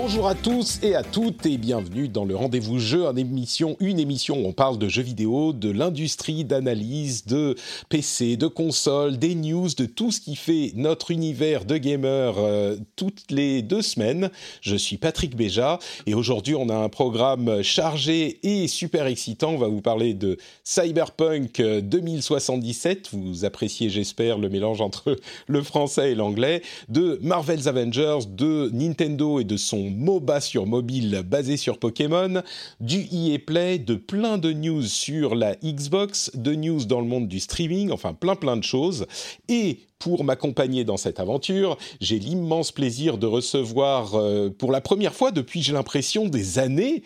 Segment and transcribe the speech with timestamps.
[0.00, 3.98] Bonjour à tous et à toutes et bienvenue dans le rendez-vous jeu, une émission, une
[3.98, 7.56] émission où on parle de jeux vidéo, de l'industrie d'analyse, de
[7.88, 12.76] PC, de consoles, des news, de tout ce qui fait notre univers de gamer euh,
[12.94, 14.30] toutes les deux semaines.
[14.60, 19.50] Je suis Patrick Béja et aujourd'hui on a un programme chargé et super excitant.
[19.50, 23.08] On va vous parler de Cyberpunk 2077.
[23.10, 25.16] Vous appréciez j'espère le mélange entre
[25.48, 31.22] le français et l'anglais, de Marvel's Avengers, de Nintendo et de son MOBA sur mobile
[31.26, 32.42] basé sur Pokémon,
[32.80, 37.28] du EA Play, de plein de news sur la Xbox, de news dans le monde
[37.28, 39.06] du streaming, enfin plein plein de choses.
[39.48, 45.14] Et pour m'accompagner dans cette aventure, j'ai l'immense plaisir de recevoir euh, pour la première
[45.14, 47.02] fois depuis, j'ai l'impression, des années,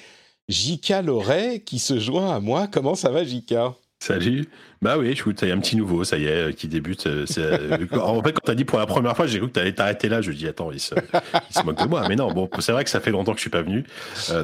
[0.49, 2.67] Jika Loret qui se joint à moi.
[2.67, 3.75] Comment ça va, Jika?
[4.01, 4.49] Salut.
[4.83, 7.07] Bah oui, écoute, il y a un petit nouveau, ça y est, euh, qui débute.
[7.07, 9.73] Euh, euh, en fait, quand t'as dit pour la première fois, j'ai cru que t'allais
[9.73, 10.21] t'arrêter là.
[10.21, 10.97] Je dis, attends, il se,
[11.51, 12.09] il se moque de moi.
[12.09, 13.85] Mais non, bon, c'est vrai que ça fait longtemps que je suis pas venu.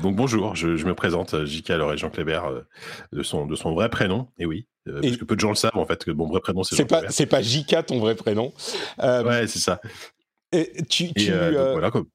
[0.00, 1.70] donc bonjour, je, je me présente, J.K.
[1.70, 2.52] alors Jean Clébert,
[3.12, 4.28] de son de son vrai prénom.
[4.38, 6.62] Et oui, parce que peu de gens le savent en fait que mon vrai prénom
[6.62, 6.76] c'est.
[6.76, 7.86] C'est pas c'est pas J.K.
[7.86, 8.52] ton vrai prénom.
[9.02, 9.80] ouais, c'est ça.
[10.52, 12.06] Et tu, tu voilà, comme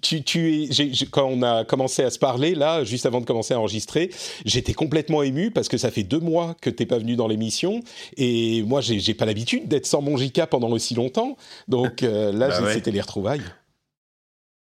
[0.00, 0.68] tu, tu, es,
[1.10, 4.10] quand on a commencé à se parler, là, juste avant de commencer à enregistrer,
[4.44, 7.80] j'étais complètement ému parce que ça fait deux mois que t'es pas venu dans l'émission
[8.16, 11.36] et moi, j'ai pas l'habitude d'être sans mon JK pendant aussi longtemps.
[11.68, 13.42] Donc euh, là, bah c'était les retrouvailles.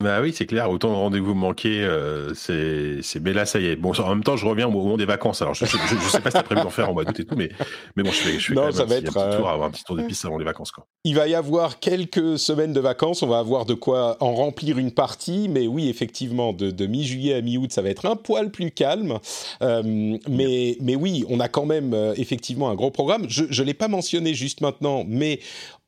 [0.01, 0.71] Bah oui, c'est clair.
[0.71, 3.21] Autant de rendez-vous manqués, euh, c'est, c'est.
[3.21, 3.77] Mais là, ça y est.
[3.77, 5.43] Bon, en même temps, je reviens au moment des vacances.
[5.43, 7.37] Alors, je, je, sais pas si t'as prévu d'en faire en mois d'août et tout,
[7.37, 7.51] mais,
[7.97, 9.37] mais bon, je fais, je fais non, quand ça va un, être, petit, un petit
[9.37, 10.87] tour, avoir un petit tour de piste avant les vacances, quoi.
[11.05, 13.23] Il va y avoir quelques semaines de vacances.
[13.23, 17.35] On va avoir de quoi en remplir une partie, mais oui, effectivement, de, de mi-juillet
[17.35, 19.19] à mi-août, ça va être un poil plus calme.
[19.61, 23.27] Euh, mais, mais oui, on a quand même euh, effectivement un gros programme.
[23.29, 25.41] Je, je l'ai pas mentionné juste maintenant, mais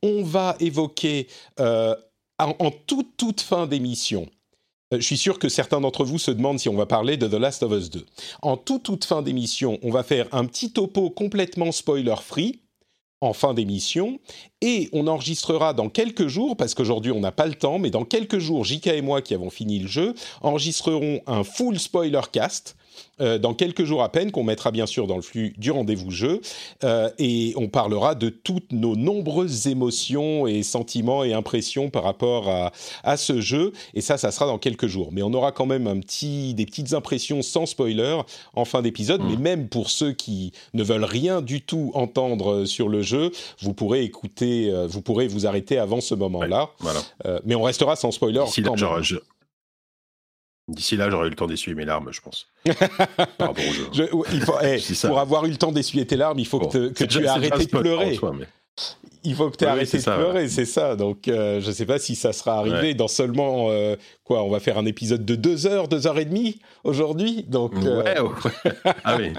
[0.02, 1.28] on va évoquer
[1.60, 1.94] euh,
[2.38, 4.28] en, toute toute fin d'émission
[4.92, 7.40] je suis sûr que certains d'entre vous se demandent si on va parler de The
[7.40, 8.04] Last of Us 2.
[8.42, 12.60] En toute, toute fin d'émission, on va faire un petit topo complètement spoiler-free
[13.22, 14.18] en fin d'émission
[14.60, 18.04] et on enregistrera dans quelques jours, parce qu'aujourd'hui on n'a pas le temps, mais dans
[18.04, 22.76] quelques jours, JK et moi qui avons fini le jeu, enregistrerons un full spoiler cast
[23.20, 26.10] euh, dans quelques jours à peine, qu'on mettra bien sûr dans le flux du rendez-vous
[26.10, 26.40] jeu,
[26.84, 32.48] euh, et on parlera de toutes nos nombreuses émotions et sentiments et impressions par rapport
[32.48, 32.72] à,
[33.04, 35.10] à ce jeu, et ça, ça sera dans quelques jours.
[35.12, 38.20] Mais on aura quand même un petit, des petites impressions sans spoiler
[38.54, 39.28] en fin d'épisode, mmh.
[39.30, 43.30] mais même pour ceux qui ne veulent rien du tout entendre sur le jeu,
[43.60, 46.62] vous pourrez écouter, euh, vous pourrez vous arrêter avant ce moment-là.
[46.62, 47.00] Ouais, voilà.
[47.26, 48.44] euh, mais on restera sans spoiler.
[48.64, 49.02] Quand genre, même.
[49.02, 49.16] je...
[50.68, 52.46] D'ici là, j'aurai eu le temps d'essuyer mes larmes, je pense.
[53.36, 53.88] Par rapport au jeu.
[53.92, 55.08] Je, il faut, hey, ça.
[55.08, 56.68] pour avoir eu le temps d'essuyer tes larmes, il faut Bon.
[56.68, 58.18] que, tu aies arrêté de pleurer.
[58.34, 58.46] mais-
[59.24, 60.96] Il faut que tu aies Oui, arrêté de ça, pleurer, c'est ça.
[60.96, 62.94] Donc, euh, je ne sais pas si ça sera arrivé Ouais.
[62.94, 64.42] dans seulement euh, quoi.
[64.42, 67.44] On va faire un épisode de deux heures, deux heures et demie aujourd'hui.
[67.48, 68.72] Donc, euh, Ouais, ouais.
[69.04, 69.32] Ah oui,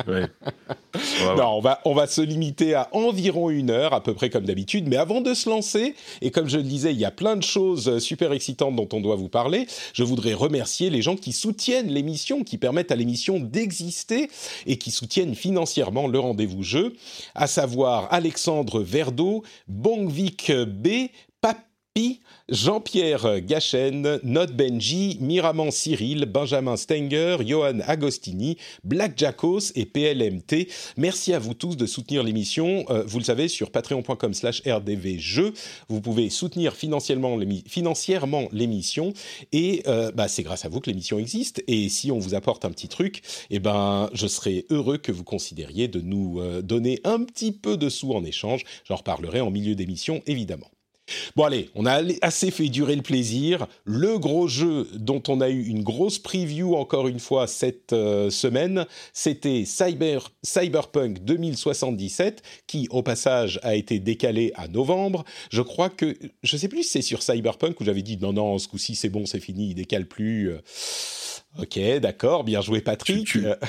[1.21, 1.35] voir.
[1.37, 4.45] non, on va, on va se limiter à environ une heure, à peu près comme
[4.45, 4.87] d'habitude.
[4.87, 7.43] Mais avant de se lancer, et comme je le disais, il y a plein de
[7.43, 9.67] choses euh, super excitantes dont on doit vous parler.
[9.93, 14.29] Je voudrais remercier les gens qui soutiennent l'émission, qui permettent à l'émission d'exister
[14.65, 16.93] et qui soutiennent financièrement le rendez-vous jeu,
[17.35, 19.43] à savoir Alexandre Verdeau,
[19.81, 21.09] Bongvik B,
[21.93, 30.67] Papi, Jean-Pierre Gachen, Not Benji, Miraman Cyril, Benjamin Stenger, Johan Agostini, Black Jackos et PLMT.
[30.97, 32.85] Merci à vous tous de soutenir l'émission.
[32.89, 35.53] Euh, vous le savez, sur patreon.com slash rdvjeux,
[35.87, 37.37] vous pouvez soutenir financièrement
[38.51, 39.13] l'émission
[39.51, 41.63] et euh, bah, c'est grâce à vous que l'émission existe.
[41.67, 45.23] Et si on vous apporte un petit truc, eh ben, je serais heureux que vous
[45.23, 48.63] considériez de nous euh, donner un petit peu de sous en échange.
[48.85, 50.72] J'en reparlerai en milieu d'émission, évidemment.
[51.35, 53.67] Bon allez, on a assez fait durer le plaisir.
[53.83, 58.29] Le gros jeu dont on a eu une grosse preview encore une fois cette euh,
[58.29, 65.25] semaine, c'était Cyber, Cyberpunk 2077, qui au passage a été décalé à novembre.
[65.51, 68.57] Je crois que, je sais plus si c'est sur Cyberpunk où j'avais dit non non,
[68.57, 70.51] ce coup-ci c'est bon, c'est fini, il décale plus.
[70.51, 70.61] Euh.
[71.59, 73.35] Ok, d'accord, bien joué Patrick.
[73.35, 73.67] Euh, tu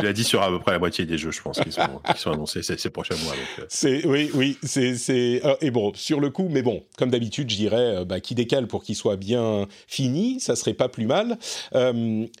[0.00, 2.62] l'as dit sur à peu près la moitié des jeux, je pense, qui sont, annoncés
[2.62, 3.34] ces, prochains mois.
[3.58, 3.64] Euh.
[3.68, 7.56] C'est oui, oui, c'est euh, et bon sur le coup, mais bon, comme d'habitude, je
[7.56, 11.38] dirais, euh, bah, qui décale pour qu'il soit bien fini, ça serait pas plus mal.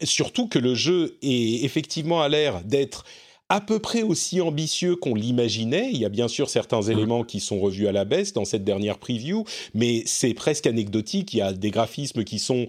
[0.02, 3.04] surtout que le jeu est effectivement à l'air d'être
[3.52, 5.90] à peu près aussi ambitieux qu'on l'imaginait.
[5.92, 6.90] Il y a bien sûr certains mmh.
[6.90, 9.44] éléments qui sont revus à la baisse dans cette dernière preview,
[9.74, 11.34] mais c'est presque anecdotique.
[11.34, 12.66] Il y a des graphismes qui sont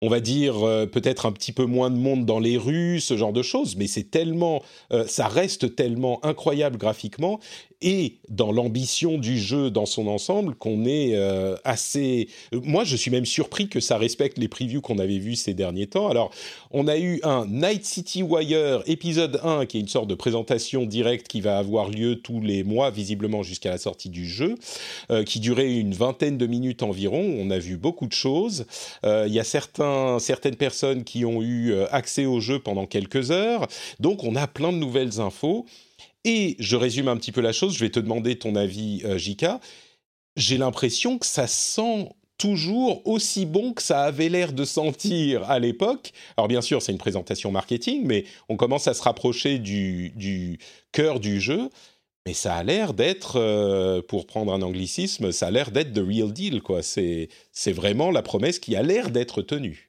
[0.00, 3.16] on va dire euh, peut-être un petit peu moins de monde dans les rues, ce
[3.16, 4.62] genre de choses, mais c'est tellement,
[4.92, 7.40] euh, ça reste tellement incroyable graphiquement
[7.80, 12.28] et dans l'ambition du jeu dans son ensemble qu'on est euh, assez.
[12.52, 15.86] Moi, je suis même surpris que ça respecte les previews qu'on avait vus ces derniers
[15.86, 16.08] temps.
[16.08, 16.32] Alors,
[16.72, 20.86] on a eu un Night City Wire épisode 1 qui est une sorte de présentation
[20.86, 24.56] directe qui va avoir lieu tous les mois, visiblement jusqu'à la sortie du jeu,
[25.10, 27.36] euh, qui durait une vingtaine de minutes environ.
[27.38, 28.66] On a vu beaucoup de choses.
[29.04, 33.30] Euh, il y a certains, certaines personnes qui ont eu accès au jeu pendant quelques
[33.30, 33.68] heures.
[34.00, 35.64] Donc, on a plein de nouvelles infos.
[36.24, 39.18] Et je résume un petit peu la chose, je vais te demander ton avis, euh,
[39.18, 39.60] Jika.
[40.36, 45.58] J'ai l'impression que ça sent toujours aussi bon que ça avait l'air de sentir à
[45.58, 46.12] l'époque.
[46.36, 50.58] Alors bien sûr, c'est une présentation marketing, mais on commence à se rapprocher du,
[50.92, 51.68] cœur du jeu.
[52.26, 56.04] Mais ça a l'air d'être, euh, pour prendre un anglicisme, ça a l'air d'être the
[56.06, 56.82] real deal, quoi.
[56.82, 57.28] C'est
[57.72, 59.87] vraiment la promesse qui a l'air d'être tenue.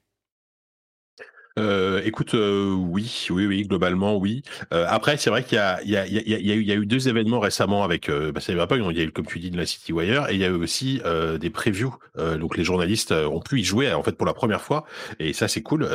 [1.59, 4.43] Euh, écoute, euh, oui, oui, oui, globalement, oui.
[4.73, 8.09] Euh, après, c'est vrai qu'il y y, y, y, a eu, deux événements récemment avec
[8.09, 8.81] euh, bah, Cyberpunk.
[8.91, 10.47] Il y a eu, comme tu dis, de la City Wire, et il y a
[10.47, 11.93] eu aussi euh, des previews.
[12.39, 14.85] donc, les journalistes ont pu y jouer en fait pour la première fois,
[15.19, 15.87] et ça, c'est cool.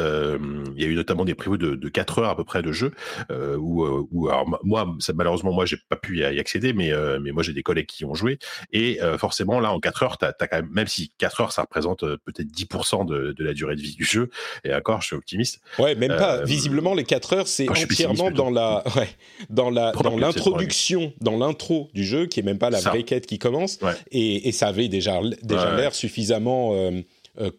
[0.76, 2.72] il y a eu notamment des previews de, de 4 heures à peu près de
[2.72, 2.92] jeu,
[3.30, 7.42] où, où, alors moi, ça, malheureusement, moi, j'ai pas pu y, accéder, mais mais moi,
[7.42, 8.38] j'ai des collègues qui ont joué,
[8.72, 12.00] et forcément, là, en 4 heures, as quand même, même si 4 heures, ça représente
[12.00, 14.30] peut-être 10% de, de la durée de vie du jeu,
[14.64, 15.53] et encore, je suis optimiste.
[15.78, 16.38] Ouais, même pas.
[16.38, 19.08] Euh, Visiblement, les 4 heures, c'est entièrement dans la, ouais,
[19.50, 23.26] dans la, dans l'introduction, dans l'intro du jeu, qui est même pas la vraie quête
[23.26, 23.78] qui commence.
[24.10, 27.00] Et, et, ça avait déjà, déjà l'air suffisamment euh,
[27.40, 27.50] euh,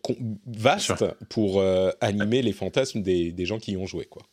[0.45, 1.63] vaste pour
[2.01, 4.23] animer les fantasmes des, des gens qui y ont joué, quoi.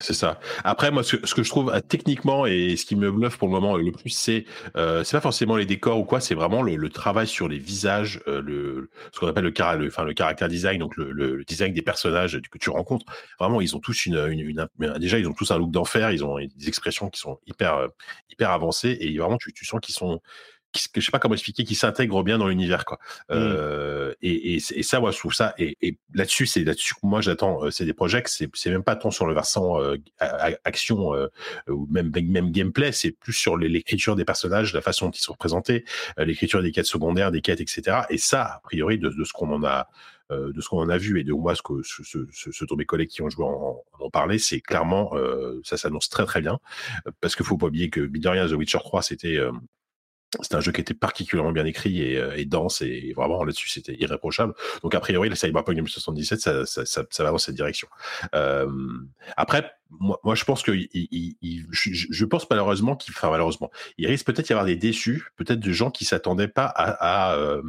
[0.00, 0.40] C'est ça.
[0.64, 3.52] Après, moi, ce, que je trouve euh, techniquement et ce qui me bluffe pour le
[3.52, 4.44] moment le plus, c'est
[4.76, 8.20] euh, c'est pas forcément les décors ou quoi, c'est vraiment le, travail sur les visages,
[8.26, 12.40] euh, le ce qu'on appelle le, enfin, le caractère design, donc le, design des personnages
[12.50, 13.06] que tu rencontres.
[13.38, 14.68] Vraiment, ils ont tous une, une,
[14.98, 17.88] déjà ils ont tous un look d'enfer, ils ont des expressions qui sont hyper
[18.30, 20.20] hyper avancées et vraiment tu sens qu'ils sont
[20.92, 22.98] que je sais pas comment expliquer, qui s'intègre bien dans l'univers, quoi.
[23.28, 23.34] Mmh.
[23.34, 25.54] Euh, et, et, et, ça, moi, je trouve ça.
[25.58, 27.64] Et, et là-dessus, c'est là-dessus que moi j'attends.
[27.64, 29.96] Euh, c'est des projets c'est, c'est même pas tant sur le versant euh,
[30.64, 31.28] action euh,
[31.68, 35.32] ou même même gameplay, c'est plus sur l'écriture des personnages, la façon dont ils sont
[35.32, 35.84] représentés,
[36.18, 38.02] euh, l'écriture des quêtes secondaires, des quêtes, etc.
[38.10, 39.88] Et ça, a priori, de, de ce qu'on en a.
[40.30, 42.76] de ce qu'on en a vu et de moi ce que ce, ce, ce, dont
[42.76, 45.12] mes collègues qui ont joué en, en parler, c'est clairement
[45.62, 46.58] ça s'annonce très très bien
[47.20, 49.38] parce qu'il faut pas oublier que mine de rien The Witcher 3 c'était
[50.40, 53.68] c'est un jeu qui était particulièrement bien écrit et, euh, et dense et vraiment là-dessus
[53.68, 54.54] c'était irréprochable.
[54.82, 57.88] Donc a priori le Cyberpunk 2077 ça, ça, ça, ça va dans cette direction.
[58.34, 58.68] Euh,
[59.36, 59.70] après
[60.00, 64.52] moi, je pense que il, je, pense malheureusement qu'il enfin malheureusement il risque peut-être d'y
[64.52, 67.62] avoir des déçus, peut-être de gens qui s'attendaient pas à, à euh,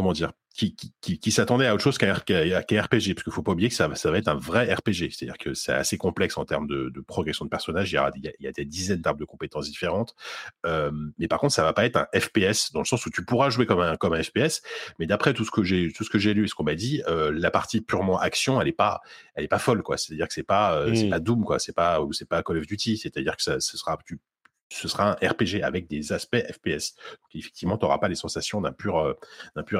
[0.00, 3.52] comment dire qui, qui, qui s'attendait à autre chose qu'un RPG, parce qu'il faut pas
[3.52, 6.44] oublier que ça, ça va être un vrai RPG, c'est-à-dire que c'est assez complexe en
[6.44, 9.20] termes de, de, progression de personnages, il y, a, il y a des dizaines d'arbres
[9.20, 10.14] de compétences différentes,
[10.66, 13.24] euh, mais par contre ça va pas être un FPS, dans le sens où tu
[13.24, 14.60] pourras jouer comme un, comme un FPS,
[14.98, 16.74] mais d'après tout ce que j'ai tout ce que j'ai lu et ce qu'on m'a
[16.74, 19.00] dit, euh, la partie purement action, elle est pas
[19.34, 21.10] elle est pas folle quoi, c'est-à-dire que c'est pas euh, c'est mmh.
[21.10, 23.78] pas Doom quoi, c'est pas ou c'est pas Call of Duty, c'est-à-dire que ça, ce
[23.78, 24.18] sera tu
[24.70, 26.94] ce sera un RPG avec des aspects FPS.
[26.94, 29.14] Donc, effectivement, tu n'auras pas les sensations d'un pur, euh,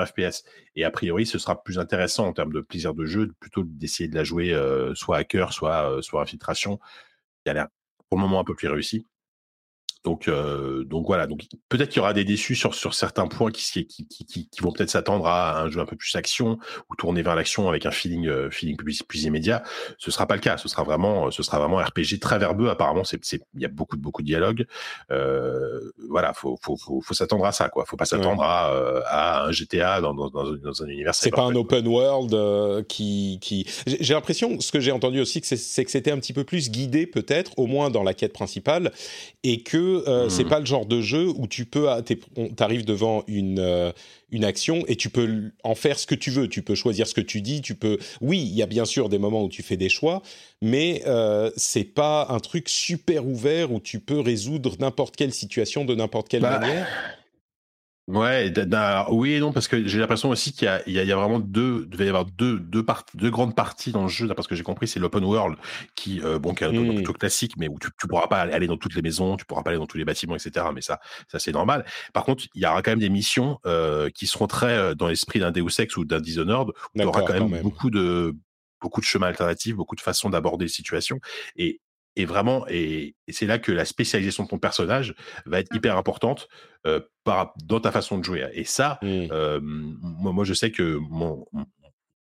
[0.05, 0.45] FPS.
[0.75, 4.09] Et a priori, ce sera plus intéressant en termes de plaisir de jeu, plutôt d'essayer
[4.09, 6.81] de la jouer euh, soit hacker, soit, euh, soit infiltration.
[7.47, 7.69] Il a l'air
[8.09, 9.07] pour le moment un peu plus réussi.
[10.04, 11.26] Donc, euh, donc voilà.
[11.26, 14.73] Donc peut-être qu'il y aura des déçus sur sur certains points qui qui, qui, vont
[14.73, 16.59] peut-être s'attendre à un jeu un peu plus action
[16.90, 19.62] ou tourner vers l'action avec un feeling euh, feeling plus, plus immédiat.
[19.99, 20.57] Ce sera pas le cas.
[20.57, 22.71] Ce sera vraiment ce sera vraiment RPG très verbeux.
[22.71, 23.21] Apparemment, c'est
[23.54, 24.66] il y a beaucoup de beaucoup de dialogues.
[25.11, 27.85] Euh, voilà, faut faut faut, faut s'attendre à ça quoi.
[27.85, 28.73] Faut pas s'attendre à,
[29.07, 31.14] à un GTA dans dans, dans, dans un univers.
[31.14, 33.66] C'est pas un open world qui qui.
[33.87, 37.07] J'ai l'impression, ce que j'ai entendu aussi, c'est que c'était un petit peu plus guidé
[37.07, 38.92] peut-être, au moins dans la quête principale,
[39.42, 40.49] et que que euh, c'est hmm.
[40.49, 41.89] pas le genre de jeu où tu peux,
[42.57, 43.93] t'arrives devant une euh,
[44.33, 46.49] une action et tu peux en faire ce que tu veux.
[46.49, 47.61] Tu peux choisir ce que tu dis.
[47.61, 47.99] Tu peux.
[48.21, 50.23] Oui, il y a bien sûr des moments où tu fais des choix,
[50.63, 55.85] mais euh, c'est pas un truc super ouvert où tu peux résoudre n'importe quelle situation
[55.85, 56.87] de n'importe quelle bah, manière.
[58.11, 58.52] Ouais,
[59.11, 61.90] oui et non, parce que j'ai l'impression aussi qu'il y, y, a vraiment deux, il
[61.90, 64.64] devait y avoir deux, deux, parties, deux grandes parties dans le jeu, parce que j'ai
[64.64, 65.57] compris, c'est l'open world
[65.95, 66.95] qui, euh, bon, qui est un mmh.
[66.97, 69.71] plutôt classique, mais où tu, pourras pas aller dans toutes les maisons, tu pourras pas
[69.71, 70.67] aller dans tous les bâtiments, etc.
[70.75, 70.99] Mais ça,
[71.29, 71.85] ça c'est normal.
[72.12, 75.07] Par contre, il y aura quand même des missions euh, qui seront très euh, dans
[75.07, 78.35] l'esprit d'un Deus Ex ou d'un Dishonored, où il y aura quand même, beaucoup de
[78.81, 81.21] beaucoup de chemins alternatifs, beaucoup de façons d'aborder les situations.
[81.55, 81.81] Et
[82.21, 85.15] et vraiment, et, c'est là que la spécialisation de ton personnage
[85.47, 86.49] va être hyper importante
[86.87, 88.47] euh, par, dans ta façon de jouer.
[88.53, 89.07] Et ça, mmh.
[89.33, 91.47] euh, moi, moi, je sais que mon,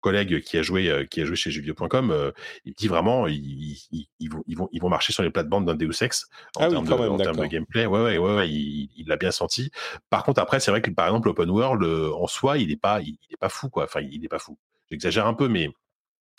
[0.02, 2.32] collègue qui a joué, euh, qui a joué chez jeuxvideo.com, euh,
[2.66, 5.66] il dit vraiment, ils, ils, ils, vont, ils, vont, ils vont marcher sur les plates-bandes
[5.66, 7.86] d'un Deus Ex en, ah termes, de, en termes, de, gameplay.
[7.86, 9.72] Ouais, ouais, ouais, ouais il l'a bien senti.
[10.10, 13.02] Par contre, après, c'est vrai que par exemple, l'open world en soi, il n'est pas,
[13.02, 13.84] il, est pas fou, quoi.
[13.84, 14.58] Enfin, il n'est pas fou.
[14.90, 15.70] J'exagère un peu, mais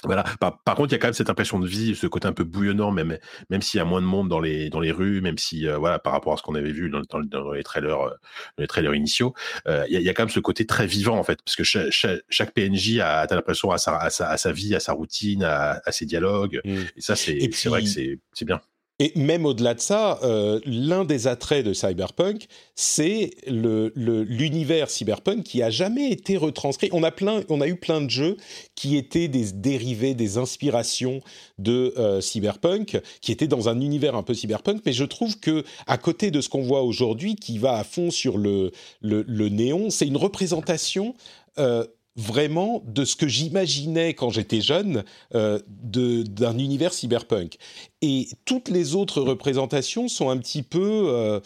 [0.05, 0.25] voilà.
[0.41, 2.45] Par, contre, il y a quand même cette impression de vie, ce côté un peu
[2.45, 3.19] bouillonnant, même
[3.51, 5.77] même s'il y a moins de monde dans les dans les rues, même si euh,
[5.79, 8.15] voilà par rapport à ce qu'on avait vu dans, dans, les trailers euh,
[8.59, 9.35] les trailers initiaux,
[9.67, 12.55] euh, il, y a, quand même ce côté très vivant en fait, parce que chaque,
[12.55, 15.81] PNJ a t'as l'impression à sa, à sa, à sa vie, à sa routine, à,
[15.91, 16.77] ses dialogues, mmh.
[16.97, 18.61] et ça c'est c'est vrai que c'est bien.
[19.01, 25.43] Et même au-delà de ça, euh, l'un des attraits de Cyberpunk, c'est l'univers le, cyberpunk
[25.43, 26.91] qui a jamais été retranscrit.
[26.93, 28.37] On a, plein, on a eu plein de jeux
[28.75, 31.23] qui étaient des dérivés, des inspirations
[31.57, 35.65] de euh, Cyberpunk, qui étaient dans un univers un peu cyberpunk, mais je trouve que
[35.87, 39.89] à côté de ce qu'on voit aujourd'hui, qui va à fond sur le, le, néon,
[39.89, 41.15] c'est une représentation
[41.59, 41.87] euh,
[42.21, 47.57] vraiment de ce que j'imaginais quand j'étais jeune euh, d'un univers cyberpunk.
[48.03, 51.41] Et toutes les autres représentations sont un petit peu, euh,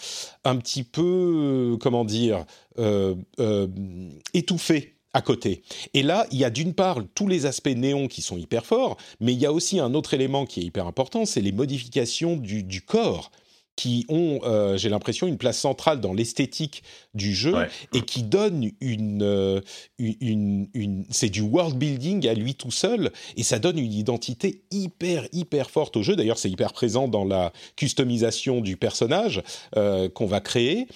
[0.44, 2.44] un petit peu, comment dire,
[2.78, 3.14] euh,
[4.34, 5.62] étouffées à côté.
[5.94, 8.96] Et là, il y a d'une part tous les aspects néons qui sont hyper forts,
[9.20, 12.36] mais il y a aussi un autre élément qui est hyper important, c'est les modifications
[12.36, 13.30] du, du corps
[13.76, 16.82] qui ont, euh, j'ai l'impression, une place centrale dans l'esthétique
[17.14, 17.54] du jeu
[17.92, 19.60] et qui donnent euh,
[19.98, 23.92] une, une, une, c'est du world building à lui tout seul et ça donne une
[23.92, 26.16] identité hyper hyper forte au jeu.
[26.16, 29.42] D'ailleurs, c'est hyper présent dans la customisation du personnage
[29.76, 30.86] euh, qu'on va créer.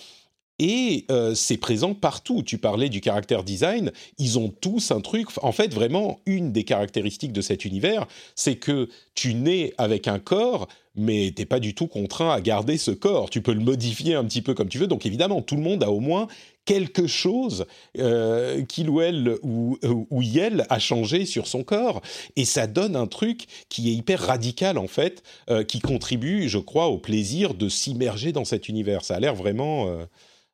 [0.58, 2.42] Et c'est présent partout.
[2.42, 3.92] Tu parlais du caractère design.
[4.18, 5.28] Ils ont tous un truc.
[5.42, 10.18] En fait, vraiment, une des caractéristiques de cet univers, c'est que tu nais avec un
[10.18, 13.30] corps, mais t'es pas du tout contraint à garder ce corps.
[13.30, 14.86] Tu peux le modifier un petit peu comme tu veux.
[14.86, 16.28] Donc évidemment, tout le monde a au moins
[16.64, 17.64] quelque chose
[17.98, 19.78] euh, qu'il ou elle ou,
[20.10, 22.02] ou elle a changé sur son corps.
[22.36, 26.58] Et ça donne un truc qui est hyper radical en fait, euh, qui contribue, je
[26.58, 29.04] crois, au plaisir de s'immerger dans cet univers.
[29.04, 29.88] Ça a l'air vraiment...
[29.88, 30.06] Euh, euh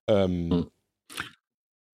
[0.09, 0.65] mm.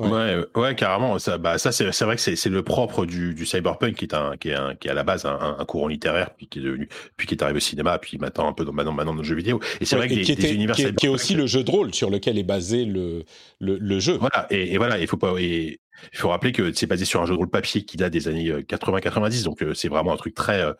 [0.00, 1.19] Ouais, ouais, carrément.
[1.19, 4.37] Ça, bah, ça c'est, vrai que c'est, le propre du, du cyberpunk qui est un,
[4.38, 6.62] qui est un, qui est à la base un, un, courant littéraire, puis qui est
[6.62, 9.19] devenu, puis qui est arrivé au cinéma, puis maintenant un peu dans, maintenant, maintenant dans
[9.19, 9.61] le jeu vidéo.
[9.81, 11.95] Et c'est vrai que des, univers qui, est, qui est aussi le jeu de rôle
[11.95, 13.25] sur lequel est basé le,
[13.59, 14.17] le, le jeu.
[14.17, 14.47] Voilà.
[14.50, 15.81] Et, et voilà, il faut pas, et,
[16.12, 18.29] il faut rappeler que c'est basé sur un jeu de rôle papier qui date des
[18.29, 20.73] années 80-90, euh, donc euh, c'est vraiment un truc très, euh,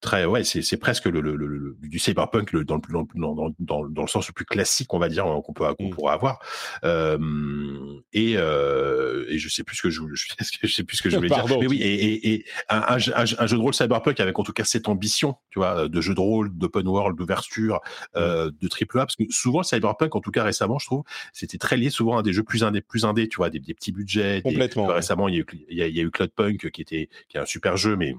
[0.00, 4.02] très, ouais, c'est presque le, le, le, du cyberpunk dans, le, dans, dans, dans, dans,
[4.02, 5.90] le sens le plus classique, on va dire, qu'on peut, qu'on mm.
[5.90, 6.38] pourra avoir.
[6.82, 11.16] Et, euh, et je sais plus ce que je, je sais plus ce que je
[11.16, 11.44] voulais dire.
[11.48, 14.52] Mais oui, et, et, et un, un, un, jeu de rôle cyberpunk avec en tout
[14.52, 17.80] cas cette ambition, tu vois, de jeu de rôle, d'open world, d'ouverture,
[18.16, 21.58] euh, de triple A, parce que souvent cyberpunk, en tout cas récemment, je trouve, c'était
[21.58, 23.92] très lié souvent à des jeux plus indés, plus indés, tu vois, des, des petits
[23.92, 26.70] budgets, des, Récemment, il y, a eu, il, y a, il y a eu Cloudpunk
[26.70, 28.14] qui était qui est un super jeu, mais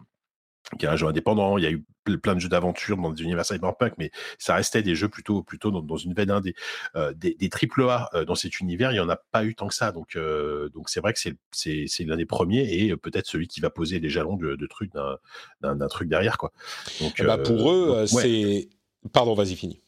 [0.80, 1.58] qui est un jeu indépendant.
[1.58, 1.84] Il y a eu
[2.22, 5.72] plein de jeux d'aventure dans des univers cyberpunk, mais ça restait des jeux plutôt plutôt
[5.72, 6.56] dans, une veine indé.
[6.96, 9.56] Euh, des, des triple A euh, dans cet univers, il y en a pas eu
[9.56, 9.92] tant que ça.
[9.92, 13.70] Donc euh, donc c'est vrai que c'est l'un des premiers et peut-être celui qui va
[13.70, 16.52] poser les jalons de, de trucs d'un truc derrière quoi.
[17.00, 18.70] Donc bah pour eux, c'est
[19.12, 19.82] pardon, vas-y fini.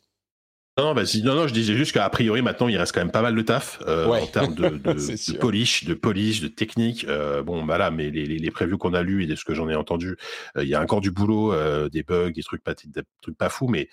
[0.75, 3.22] Non, non, non, non, je disais juste qu'à priori maintenant il reste quand même pas
[3.22, 7.06] mal de taf euh, en termes de, de, de, polish, de polish, de technique.
[7.08, 9.46] Euh, bon, bah là, mais les, les, les previews qu'on a lus et de ce
[9.46, 10.18] que j'en ai entendu,
[10.58, 13.38] euh, il y a encore du boulot, euh, des bugs, des trucs pas, des trucs
[13.38, 13.88] pas fous, mais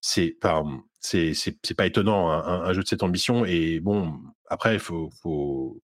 [0.00, 0.62] c'est pas,
[0.98, 3.44] c'est, c'est, pas étonnant un, un, jeu de cette ambition.
[3.44, 4.14] Et bon,
[4.48, 5.78] après, il faut, faut,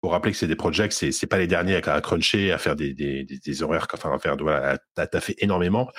[0.00, 2.58] faut rappeler que c'est des projets, c'est, c'est pas les derniers à, à cruncher, à
[2.58, 5.90] faire des, des, des, horaires, enfin à faire, voilà, à, fait énormément.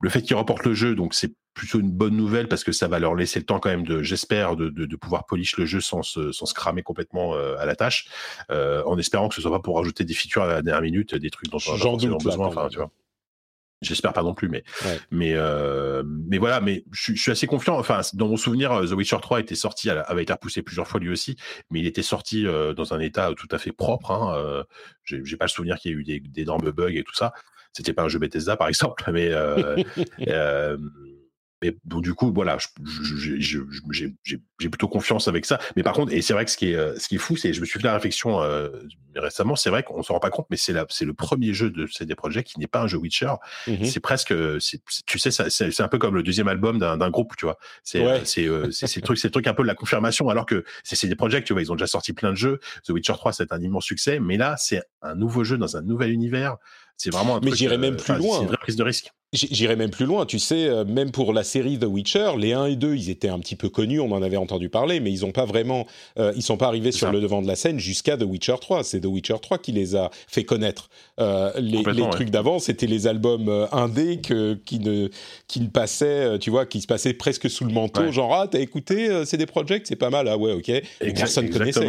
[0.00, 2.88] Le fait qu'ils remportent le jeu, donc c'est plutôt une bonne nouvelle parce que ça
[2.88, 5.66] va leur laisser le temps quand même de, j'espère, de, de, de pouvoir polish le
[5.66, 8.08] jeu sans se, sans se cramer complètement euh, à la tâche,
[8.50, 11.14] euh, en espérant que ce soit pas pour rajouter des features à la dernière minute,
[11.14, 12.90] des trucs dont on a besoin, enfin, tu vois.
[13.82, 14.62] J'espère pas non plus, mais
[15.10, 17.78] mais euh, mais voilà, mais je, suis assez confiant.
[17.78, 21.08] Enfin, dans mon souvenir, The Witcher 3 était sorti, avait été repoussé plusieurs fois lui
[21.08, 21.36] aussi,
[21.70, 24.10] mais il était sorti euh, dans un état tout à fait propre.
[24.10, 24.64] Hein, euh,
[25.04, 27.32] J'ai pas le souvenir qu'il y ait eu d'énormes bugs et tout ça.
[27.72, 29.30] C'était pas un jeu Bethesda par exemple, mais
[31.62, 32.56] Mais bon, du coup, voilà,
[34.24, 35.58] j'ai plutôt confiance avec ça.
[35.76, 37.36] Mais par contre, et c'est vrai que ce qui est, euh, ce qui est fou,
[37.36, 38.70] c'est je me suis fait la réflexion euh,
[39.14, 42.14] récemment, c'est vrai qu'on s'en rend pas compte, mais c'est le premier jeu de CD
[42.14, 43.32] Projekt qui n'est pas un jeu Witcher.
[43.66, 44.32] Mmh c'est presque,
[45.06, 47.58] tu sais, c'est un peu comme le deuxième album d'un groupe, tu vois.
[47.82, 48.20] C'est ouais.
[48.24, 50.96] c'est euh, le truc, c'est le truc un peu de la confirmation, alors que c'est
[50.96, 52.60] CD Projekt, tu vois, ils ont déjà sorti plein de jeux.
[52.84, 55.82] The Witcher 3, c'est un immense succès, mais là, c'est un nouveau jeu dans un
[55.82, 56.56] nouvel univers.
[56.96, 58.36] C'est vraiment un mais j'irais même plus loin.
[58.36, 59.10] C'est une vraie prise de risque.
[59.32, 62.66] J'irais même plus loin, tu sais, euh, même pour la série The Witcher, les 1
[62.66, 65.24] et 2, ils étaient un petit peu connus, on en avait entendu parler, mais ils
[65.24, 65.86] ont pas vraiment,
[66.18, 68.82] euh, ils sont pas arrivés sur le devant de la scène jusqu'à The Witcher 3.
[68.82, 70.90] C'est The Witcher 3 qui les a fait connaître.
[71.20, 75.08] Euh, les, trucs d'avant, c'était les albums euh, indés que, qui ne
[75.46, 78.58] qui ne passaient, tu vois, qui se passaient presque sous le manteau, genre ah t'as
[78.58, 80.82] écouté, c'est des projects, c'est pas mal, ah ouais ok, et
[81.14, 81.88] personne connaissait.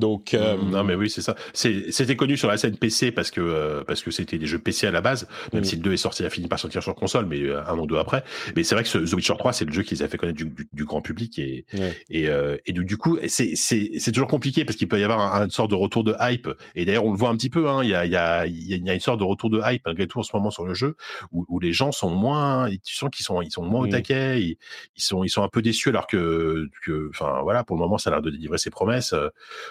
[0.00, 1.36] Donc euh, non mais oui c'est ça.
[1.52, 4.86] C'était connu sur la scène PC parce que euh, parce que c'était des jeux PC
[4.86, 7.26] à la base, même si le 2 est sorti, a fini par sortir sur console,
[7.26, 8.24] mais euh, un an ou deux après.
[8.56, 10.38] Mais c'est vrai que The Witcher 3 c'est le jeu qui les a fait connaître
[10.38, 11.66] du, grand public et
[12.08, 12.28] et,
[12.66, 15.76] et du, coup c'est c'est toujours compliqué parce qu'il peut y avoir une sorte de
[15.76, 16.48] retour de hype.
[16.74, 18.46] Et d'ailleurs on le voit un petit peu, hein, il y a il y a
[18.46, 20.64] il y a une sorte de retour de hype malgré tout en ce moment sur
[20.64, 20.96] le jeu
[21.30, 24.40] où, où les gens sont moins, tu sens qu'ils sont ils sont moins au taquet,
[24.40, 24.56] ils,
[24.96, 28.08] sont ils sont un peu déçus alors que que enfin voilà pour le moment ça
[28.08, 29.14] a l'air de délivrer ses promesses.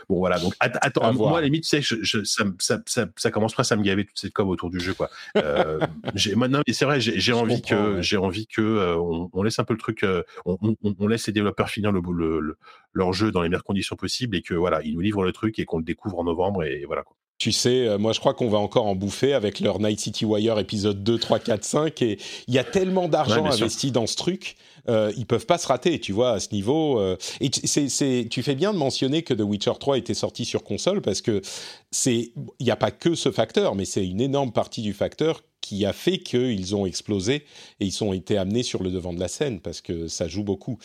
[0.08, 0.40] Bon voilà.
[0.40, 3.72] Donc, attends, moi, à la limite, tu sais, je, ça, ça, ça, ça, commence presque
[3.72, 5.10] à me gaver toute cette com autour du jeu, quoi.
[5.38, 5.80] Euh,
[6.16, 9.80] c'est vrai, j'ai envie que, j'ai envie que, euh, on, on, laisse un peu le
[9.80, 12.58] truc, euh, on, on, on, laisse les développeurs finir le, le,
[12.94, 15.60] leur jeu dans les meilleures conditions possibles et que, voilà, ils nous livrent le truc
[15.60, 17.16] et qu'on le découvre en novembre et voilà, quoi.
[17.40, 20.26] Tu sais, euh, moi je crois qu'on va encore en bouffer avec leur Night City
[20.26, 22.02] Wire épisode 2, 3, 4, 5.
[22.02, 24.58] Et il y a tellement d'argent investi dans ce truc,
[24.90, 27.00] euh, ils peuvent pas se rater, tu vois, à ce niveau.
[27.00, 27.16] Euh.
[27.40, 31.02] et c'est, tu fais bien de mentionner que The Witcher 3 était sorti sur console
[31.02, 31.42] parce que
[31.92, 35.44] c'est, il n'y a pas que ce facteur, mais c'est une énorme partie du facteur
[35.62, 37.46] qui a fait qu'ils ont explosé
[37.80, 40.44] et ils ont été amenés sur le devant de la scène parce que ça joue
[40.44, 40.80] beaucoup.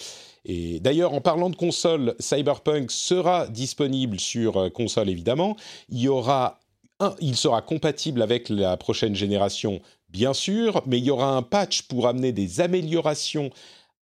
[0.44, 5.56] Et d'ailleurs, en parlant de console, Cyberpunk sera disponible sur euh, console évidemment.
[5.88, 6.60] Il y aura
[7.00, 11.42] un, il sera compatible avec la prochaine génération, bien sûr, mais il y aura un
[11.42, 13.50] patch pour amener des améliorations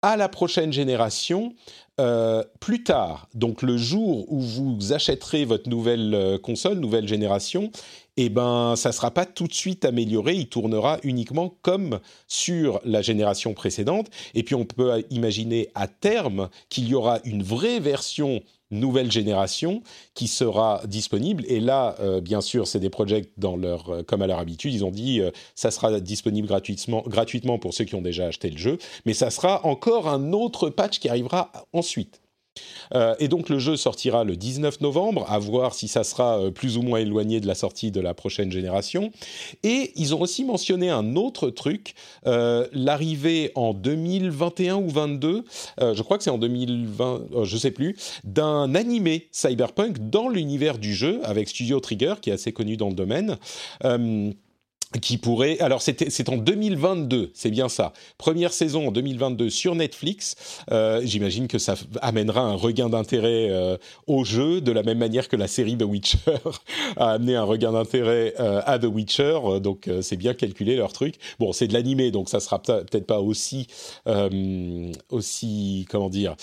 [0.02, 1.54] à la prochaine génération
[2.00, 7.72] euh, plus tard, donc le jour où vous achèterez votre nouvelle euh, console, nouvelle génération,
[8.18, 10.34] eh ben, ça sera pas tout de suite amélioré.
[10.34, 14.08] Il tournera uniquement comme sur la génération précédente.
[14.34, 19.84] Et puis, on peut imaginer à terme qu'il y aura une vraie version nouvelle génération
[20.14, 21.44] qui sera disponible.
[21.48, 24.74] Et là, euh, bien sûr, c'est des projets dans leur, euh, comme à leur habitude,
[24.74, 28.50] ils ont dit euh, ça sera disponible gratuitement, gratuitement pour ceux qui ont déjà acheté
[28.50, 32.21] le jeu, mais ça sera encore un autre patch qui arrivera ensuite.
[32.94, 36.52] Euh, et donc le jeu sortira le 19 novembre, à voir si ça sera euh,
[36.52, 39.12] plus ou moins éloigné de la sortie de la prochaine génération.
[39.64, 41.94] Et ils ont aussi mentionné un autre truc,
[42.28, 45.44] euh, l'arrivée en 2021 ou 22,
[45.80, 50.94] je crois que c'est en 2020, je sais plus, d'un animé cyberpunk dans l'univers du
[50.94, 53.38] jeu avec Studio Trigger, qui est assez connu dans le domaine
[54.99, 55.60] qui pourrait.
[55.60, 57.93] Alors, c'est en 2022, c'est bien ça.
[58.17, 60.36] Première saison en 2022 sur Netflix.
[60.71, 63.77] Euh, J'imagine que ça amènera un regain d'intérêt euh,
[64.08, 66.17] au jeu, de la même manière que la série The Witcher
[66.97, 69.39] a amené un regain d'intérêt euh, à The Witcher.
[69.62, 71.15] Donc, euh, c'est bien calculé leur truc.
[71.39, 73.67] Bon, c'est de l'animé, donc ça sera peut-être pas aussi,
[74.08, 76.36] euh, aussi, comment dire,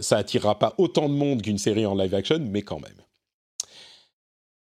[0.00, 3.05] ça attirera pas autant de monde qu'une série en live action, mais quand même.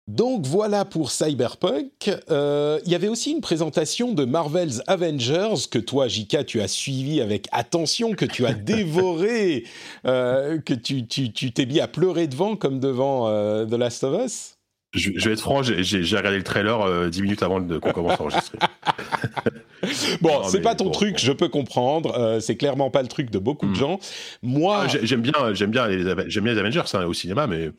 [0.08, 2.10] Donc voilà pour Cyberpunk.
[2.32, 6.70] Euh, il y avait aussi une présentation de Marvel's Avengers que toi, Jika, tu as
[6.70, 9.66] suivi avec attention, que tu as dévoré,
[10.06, 14.54] euh, que tu t'es mis à pleurer devant comme devant euh, The Last of Us.
[14.94, 18.58] Je, vais être franc, j'ai regardé le trailer dix minutes avant qu'on commence à enregistrer.
[20.22, 22.18] bon, c'est pas ton truc, je peux comprendre.
[22.18, 23.76] Euh, c'est clairement pas le truc de beaucoup de hmm.
[23.76, 24.00] gens.
[24.42, 27.72] Moi, ah, j'aime bien, j'aime bien les, j'aime bien les Avengers hein, au cinéma, mais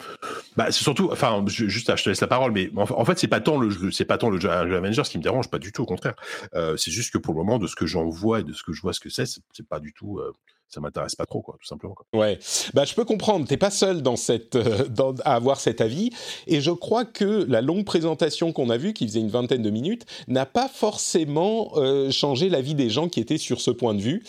[0.57, 3.41] bah, c'est surtout, enfin, juste, je te laisse la parole, mais en, fait, c'est pas
[3.41, 5.87] tant le, c'est pas tant le jeu, Avengers qui me dérange, pas du tout, au
[5.87, 6.15] contraire.
[6.55, 8.63] Euh, c'est juste que pour le moment, de ce que j'en vois et de ce
[8.63, 10.19] que je vois, ce que c'est, c'est pas du tout.
[10.19, 10.33] Euh,
[10.69, 11.95] ça m'intéresse pas trop, quoi, tout simplement.
[11.95, 12.07] Quoi.
[12.13, 12.39] Ouais,
[12.75, 13.47] bah je peux comprendre.
[13.47, 16.11] T'es pas seul dans cette, euh, dans, à avoir cet avis,
[16.47, 19.71] et je crois que la longue présentation qu'on a vue, qui faisait une vingtaine de
[19.71, 23.95] minutes, n'a pas forcément euh, changé la vie des gens qui étaient sur ce point
[23.95, 24.25] de vue,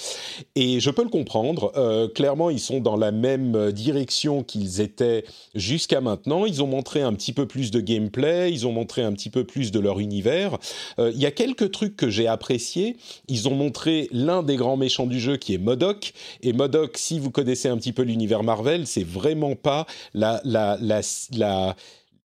[0.56, 1.73] et je peux le comprendre.
[1.75, 5.25] Euh, clairement, ils sont dans la même direction qu'ils étaient
[5.56, 6.45] jusqu'à maintenant.
[6.45, 9.43] Ils ont montré un petit peu plus de gameplay, ils ont montré un petit peu
[9.43, 10.58] plus de leur univers.
[10.97, 12.97] Il y a quelques trucs que j'ai appréciés.
[13.28, 17.19] Ils ont montré l'un des grands méchants du jeu, qui est Modoc et Modoc, si
[17.19, 19.85] vous connaissez un petit peu l'univers Marvel, c'est vraiment pas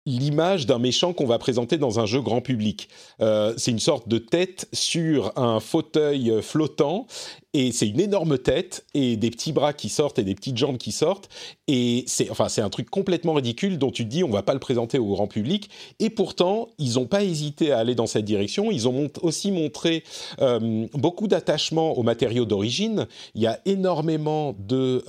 [0.05, 2.89] l'image d'un méchant qu'on va présenter dans un jeu grand public.
[3.21, 7.07] Euh, c'est une sorte de tête sur un fauteuil flottant
[7.53, 10.77] et c'est une énorme tête et des petits bras qui sortent et des petites jambes
[10.77, 11.29] qui sortent.
[11.67, 14.53] Et c'est enfin c'est un truc complètement ridicule dont tu te dis on va pas
[14.53, 15.69] le présenter au grand public.
[15.99, 18.71] Et pourtant ils n'ont pas hésité à aller dans cette direction.
[18.71, 20.03] Ils ont aussi montré
[20.41, 23.07] euh, beaucoup d'attachement aux matériaux d'origine.
[23.35, 25.03] Il y a énormément de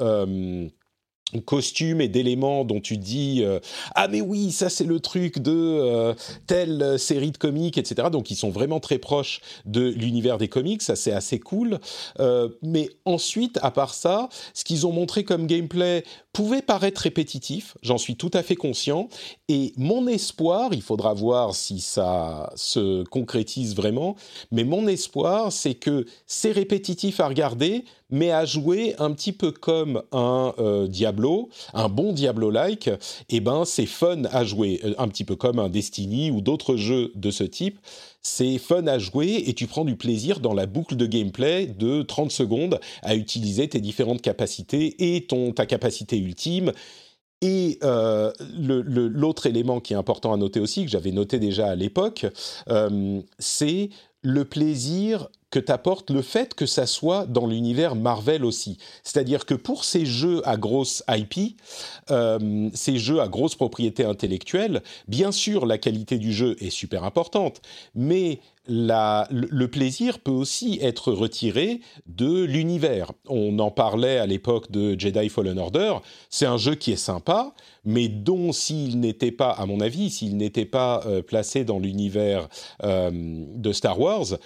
[1.40, 3.58] costumes et d'éléments dont tu dis euh,
[3.94, 6.14] ah mais oui ça c'est le truc de euh,
[6.46, 10.82] telle série de comics etc donc ils sont vraiment très proches de l'univers des comics
[10.82, 11.78] ça c'est assez cool.
[12.20, 17.76] Euh, mais ensuite à part ça ce qu'ils ont montré comme gameplay pouvait paraître répétitif
[17.82, 19.08] j'en suis tout à fait conscient.
[19.48, 24.16] Et mon espoir il faudra voir si ça se concrétise vraiment
[24.50, 29.50] mais mon espoir c'est que c'est répétitif à regarder mais à jouer un petit peu
[29.50, 32.98] comme un euh, Diablo, un bon Diablo-like, et
[33.30, 36.76] eh ben c'est fun à jouer, euh, un petit peu comme un Destiny ou d'autres
[36.76, 37.78] jeux de ce type.
[38.22, 42.02] C'est fun à jouer et tu prends du plaisir dans la boucle de gameplay de
[42.02, 46.72] 30 secondes à utiliser tes différentes capacités et ton, ta capacité ultime.
[47.42, 51.74] Et euh, l'autre élément qui est important à noter aussi, que j'avais noté déjà à
[51.74, 52.24] l'époque,
[53.38, 53.90] c'est
[54.22, 58.76] le plaisir que t'apporte le fait que ça soit dans l'univers Marvel aussi.
[59.04, 61.56] C'est-à-dire que pour ces jeux à grosse IP,
[62.10, 67.04] euh, ces jeux à grosse propriété intellectuelle, bien sûr la qualité du jeu est super
[67.04, 67.62] importante,
[67.94, 73.12] mais le plaisir peut aussi être retiré de l'univers.
[73.28, 75.96] On en parlait à l'époque de Jedi Fallen Order.
[76.30, 77.52] C'est un jeu qui est sympa,
[77.84, 82.48] mais dont s'il n'était pas, à mon avis, s'il n'était pas euh, placé dans l'univers
[82.82, 84.38] euh, de Star Wars,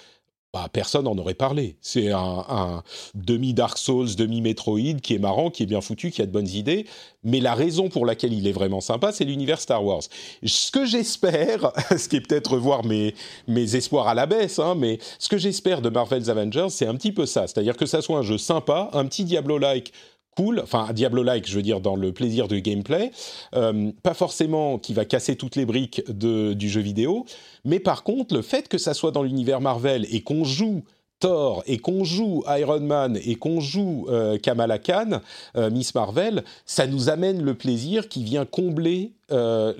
[0.54, 1.76] bah, personne n'en aurait parlé.
[1.82, 2.82] C'est un,
[3.14, 6.86] demi-Dark Souls, demi-Metroid qui est marrant, qui est bien foutu, qui a de bonnes idées.
[7.22, 10.02] Mais la raison pour laquelle il est vraiment sympa, c'est l'univers Star Wars.
[10.42, 13.14] Ce que j'espère, ce qui est peut-être revoir mes,
[13.46, 16.94] mes espoirs à la baisse, hein, mais ce que j'espère de Marvel's Avengers, c'est un
[16.94, 17.46] petit peu ça.
[17.46, 19.92] C'est-à-dire que ça soit un jeu sympa, un petit Diablo-like
[20.38, 23.10] cool, enfin Diablo-like, je veux dire, dans le plaisir du gameplay,
[23.56, 27.26] euh, pas forcément qui va casser toutes les briques du jeu vidéo,
[27.64, 30.84] mais par contre, le fait que ça soit dans l'univers Marvel et qu'on joue
[31.18, 35.20] Thor et qu'on joue Iron Man et qu'on joue euh, Kamala Khan,
[35.56, 39.74] euh, Miss Marvel, ça nous amène le plaisir qui vient combler le,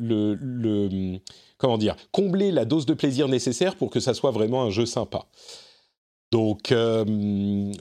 [0.00, 1.20] le, le,
[1.56, 4.86] comment dire, combler la dose de plaisir nécessaire pour que ça soit vraiment un jeu
[4.86, 5.26] sympa.
[6.32, 7.04] Donc euh,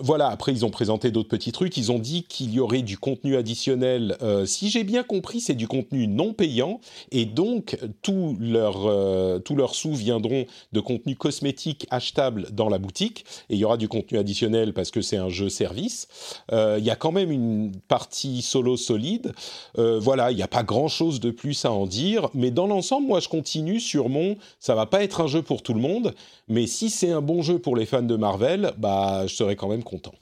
[0.01, 2.97] voilà, après ils ont présenté d'autres petits trucs, ils ont dit qu'il y aurait du
[2.97, 6.79] contenu additionnel, euh, si j'ai bien compris c'est du contenu non payant,
[7.11, 9.39] et donc tous leurs euh,
[9.71, 14.17] sous viendront de contenu cosmétique achetable dans la boutique, et il y aura du contenu
[14.17, 16.07] additionnel parce que c'est un jeu service.
[16.51, 19.31] il y a quand même une partie solo solide,
[19.75, 23.19] voilà, il n'y a pas grand-chose de plus à en dire, mais dans l'ensemble, moi
[23.19, 26.15] je continue sur mon, ça va pas être un jeu pour tout le monde,
[26.47, 28.38] mais si c'est un bon jeu pour les fans de Marvel,
[28.77, 30.13] bah, je serais quand même content.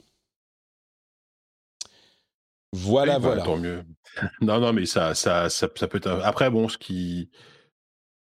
[2.72, 3.42] Voilà, bah, voilà.
[3.42, 3.82] Tant mieux.
[4.40, 6.20] non, non, mais ça, ça, ça, peut être.
[6.24, 7.30] Après, bon, ce qui.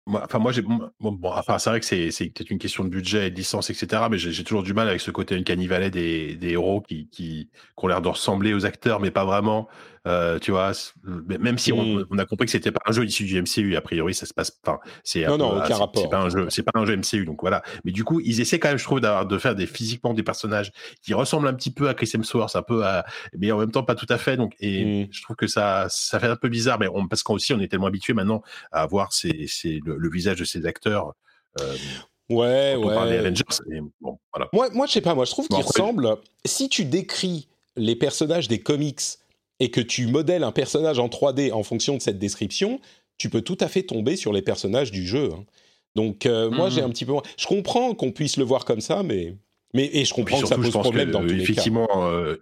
[0.07, 0.63] Enfin, moi, j'ai.
[0.63, 0.89] Bon,
[1.25, 4.05] enfin, c'est vrai que c'est, peut-être une question de budget et de licence, etc.
[4.11, 7.51] Mais j'ai, toujours du mal avec ce côté une canivalet des, des héros qui, qui,
[7.77, 9.69] qui ont l'air de ressembler aux acteurs, mais pas vraiment.
[10.07, 10.73] Euh, tu vois,
[11.05, 14.15] même si on, a compris que c'était pas un jeu issu du MCU, a priori
[14.15, 14.59] ça se passe.
[14.65, 16.03] Enfin, c'est non, non, aucun rapport.
[16.03, 17.63] C'est pas un jeu, c'est pas un jeu MCU, donc voilà.
[17.85, 20.73] Mais du coup, ils essaient quand même, je trouve, de faire des physiquement des personnages
[21.03, 23.05] qui ressemblent un petit peu à Chris Hemsworth, un peu à,
[23.37, 24.39] mais en même temps pas tout à fait.
[24.39, 25.09] Donc, et mmh.
[25.13, 27.69] je trouve que ça, ça fait un peu bizarre, mais on, parce qu'aussi on est
[27.69, 29.31] tellement habitué maintenant à voir c'est
[29.85, 31.13] le, visage de ces acteurs.
[31.61, 31.77] Euh,
[32.31, 33.19] ouais, ouais.
[33.19, 33.45] Avengers,
[34.01, 34.49] bon, voilà.
[34.55, 35.15] Moi, moi, je sais pas.
[35.15, 36.17] Moi, je trouve qu'ils ressemblent.
[36.47, 39.01] Si tu décris les personnages des comics
[39.61, 42.81] et que tu modèles un personnage en 3D en fonction de cette description,
[43.19, 45.31] tu peux tout à fait tomber sur les personnages du jeu.
[45.33, 45.45] Hein.
[45.95, 46.89] Donc euh, moi j'ai mhm.
[46.89, 49.37] un petit peu, je comprends qu'on puisse le voir comme ça, mais
[49.75, 52.37] mais et je comprends que ça pose problème dans tous les effectivement, euh,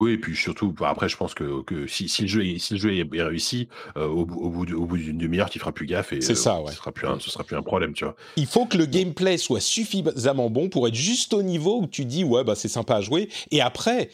[0.00, 2.72] oui, et puis surtout, après, je pense que, que si, si, le jeu est, si
[2.72, 6.34] le jeu est réussi, euh, au, bout d'une demi-heure, tu feras plus gaffe et c'est
[6.34, 6.70] ça, ouais.
[6.70, 8.16] ce sera plus un, ce sera plus un problème, tu vois.
[8.36, 12.06] Il faut que le gameplay soit suffisamment bon pour être juste au niveau où tu
[12.06, 13.28] dis ouais bah c'est sympa à jouer.
[13.50, 14.08] Et après,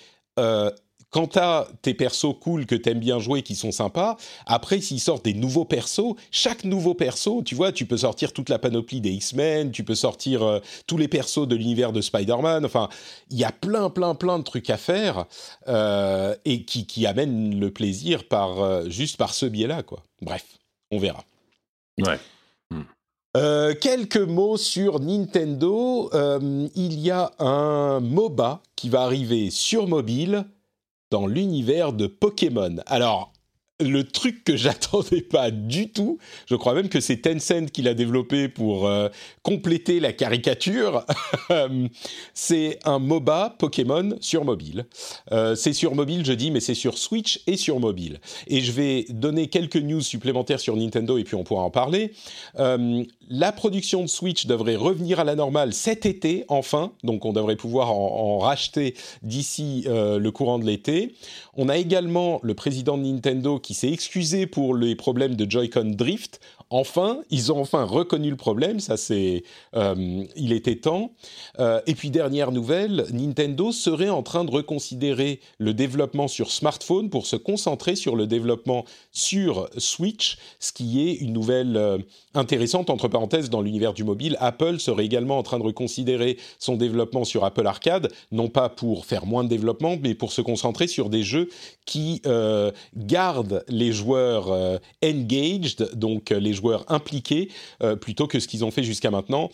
[1.10, 4.16] quand t'as tes persos cool que t'aimes bien jouer, qui sont sympas,
[4.46, 8.48] après s'ils sortent des nouveaux persos, chaque nouveau perso, tu vois, tu peux sortir toute
[8.48, 12.64] la panoplie des X-Men, tu peux sortir euh, tous les persos de l'univers de Spider-Man,
[12.64, 12.88] enfin,
[13.30, 15.26] il y a plein, plein, plein de trucs à faire
[15.68, 20.02] euh, et qui, qui amènent le plaisir par, euh, juste par ce biais-là, quoi.
[20.22, 20.44] Bref,
[20.90, 21.24] on verra.
[21.98, 22.18] Ouais.
[23.36, 26.08] Euh, quelques mots sur Nintendo.
[26.14, 30.46] Euh, il y a un MOBA qui va arriver sur mobile
[31.10, 32.76] dans l'univers de Pokémon.
[32.86, 33.32] Alors,
[33.80, 37.94] le truc que j'attendais pas du tout, je crois même que c'est Tencent qui l'a
[37.94, 39.08] développé pour euh,
[39.42, 41.04] compléter la caricature,
[42.34, 44.86] c'est un MOBA Pokémon sur mobile.
[45.32, 48.20] Euh, c'est sur mobile, je dis, mais c'est sur Switch et sur mobile.
[48.46, 52.12] Et je vais donner quelques news supplémentaires sur Nintendo et puis on pourra en parler.
[52.58, 57.32] Euh, la production de Switch devrait revenir à la normale cet été, enfin, donc on
[57.32, 61.14] devrait pouvoir en, en racheter d'ici le courant de l'été.
[61.54, 65.96] On a également le président de Nintendo qui s'est excusé pour les problèmes de Joy-Con
[65.96, 66.38] Drift.
[66.70, 69.44] Enfin, ils ont enfin reconnu le problème, ça c'est,
[69.76, 71.12] euh, il était temps.
[71.60, 77.08] Euh, et puis dernière nouvelle, Nintendo serait en train de reconsidérer le développement sur smartphone
[77.08, 81.98] pour se concentrer sur le développement sur Switch, ce qui est une nouvelle euh,
[82.34, 84.36] intéressante entre parenthèses dans l'univers du mobile.
[84.40, 89.06] Apple serait également en train de reconsidérer son développement sur Apple Arcade, non pas pour
[89.06, 91.48] faire moins de développement, mais pour se concentrer sur des jeux
[91.84, 92.20] qui
[92.96, 97.50] gardent les joueurs engaged, donc les joueurs impliqués,
[97.82, 99.50] euh, plutôt que ce qu'ils ont fait jusqu'à maintenant.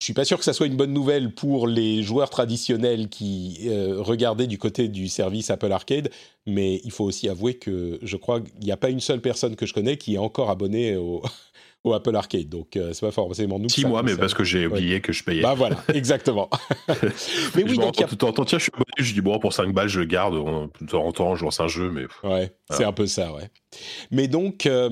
[0.00, 3.58] Je suis pas sûr que ça soit une bonne nouvelle pour les joueurs traditionnels qui
[3.66, 6.10] euh, regardaient du côté du service Apple Arcade,
[6.46, 9.56] mais il faut aussi avouer que je crois qu'il n'y a pas une seule personne
[9.56, 11.22] que je connais qui est encore abonnée au,
[11.84, 12.48] au Apple Arcade.
[12.48, 13.68] Donc, euh, c'est pas forcément nous.
[13.68, 15.00] Six mois, mais parce que j'ai oublié ouais.
[15.00, 15.42] que je payais.
[15.42, 16.48] Bah voilà, exactement.
[17.54, 17.94] mais oui, donc.
[17.94, 20.06] Tout en temps, tiens, je suis abonné, je dis, bon, pour 5 balles, je le
[20.06, 20.34] garde.
[20.34, 22.06] De temps en temps, je lance un jeu, mais.
[22.28, 23.50] Ouais, c'est un peu ça, ouais.
[24.10, 24.88] Mais donc, euh,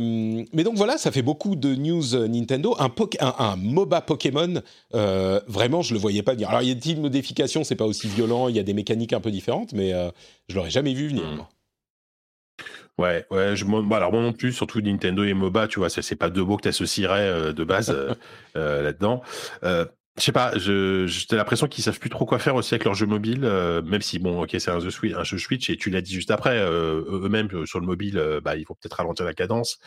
[0.52, 2.76] mais donc voilà, ça fait beaucoup de news euh, Nintendo.
[2.78, 4.62] Un, un, un MOBA Pokémon,
[4.94, 6.48] euh, vraiment, je le voyais pas venir.
[6.48, 9.12] Alors, il y a des modifications, c'est pas aussi violent, il y a des mécaniques
[9.12, 9.92] un peu différentes, mais
[10.48, 11.24] je l'aurais jamais vu venir.
[11.24, 11.46] Mmh.
[12.98, 16.16] Ouais, ouais, je, moi, alors moi non plus, surtout Nintendo et MOBA, tu vois, c'est
[16.16, 18.12] pas deux mots que tu associerais euh, de base euh,
[18.56, 19.22] euh, là-dedans.
[19.62, 23.06] je sais pas, j'ai l'impression qu'ils savent plus trop quoi faire aussi avec leur jeu
[23.06, 23.40] mobile,
[23.84, 26.58] même si bon, ok, c'est un, un, jeu Switch et tu l'as dit juste après,
[26.58, 29.78] eux-mêmes sur le mobile, bah, il faut peut-être ralentir la cadence.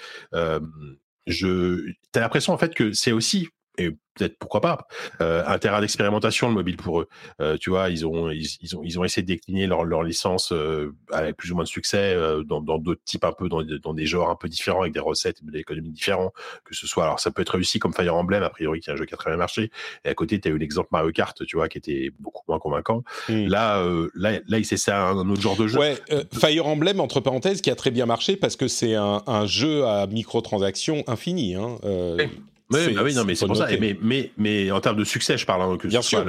[1.28, 4.88] je, t'as l'impression en fait que c'est aussi et peut-être pourquoi pas
[5.22, 7.08] euh, un terrain d'expérimentation le mobile pour eux
[7.42, 10.04] euh, tu vois ils ont ils, ils, ont ils ont essayé de décliner leur, leur
[10.04, 13.94] licence euh, avec plus ou moins de succès dans d'autres types un peu dans, dans,
[13.94, 16.34] des genres un peu différents avec des recettes des économies différents
[16.66, 18.94] que ce soit alors ça peut être réussi comme Fire Emblem a priori qui est
[18.94, 19.72] un jeu qui a très bien marché
[20.04, 22.60] et à côté tu as eu l'exemple Mario Kart tu vois qui était beaucoup moins
[22.60, 23.48] convaincant mmh.
[23.48, 23.82] là
[24.14, 25.98] là là il c'est un, un autre genre de jeu ouais
[26.34, 29.86] Fire Emblem entre parenthèses qui a très bien marché parce que c'est un, un, jeu
[29.86, 32.30] à microtransactions infini hein, oui.
[32.72, 33.68] Oui, bah oui, non, mais c'est pour ça.
[33.80, 36.24] Mais, mais, mais en termes de succès, je parle, hein, que bien sûr,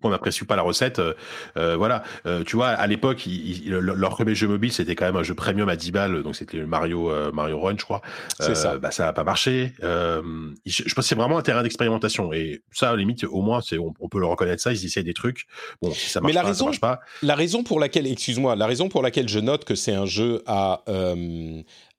[0.00, 1.00] qu'on n'apprécie pas la recette.
[1.56, 3.26] Euh, voilà, euh, tu vois, à l'époque,
[3.66, 6.62] leur premier jeu mobile, c'était quand même un jeu premium à 10 balles, donc c'était
[6.62, 8.02] Mario euh, Mario Run, je crois.
[8.38, 8.78] C'est ça.
[8.78, 9.72] Bah, ça n'a pas marché.
[9.80, 10.20] je,
[10.64, 12.32] je pense que c'est vraiment un terrain d'expérimentation.
[12.32, 14.72] Et ça, à la limite, au moins, c'est, on, on, peut le reconnaître ça.
[14.72, 15.46] Ils essaient des trucs.
[15.82, 17.00] Bon, si ça marche mais la pas, raison, ça marche pas.
[17.22, 20.42] La raison pour laquelle, excuse-moi, la raison pour laquelle je note que c'est un jeu
[20.46, 20.82] à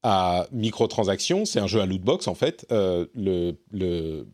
[0.07, 4.27] à microtransactions, c'est un jeu à lootbox en fait, euh, le, le,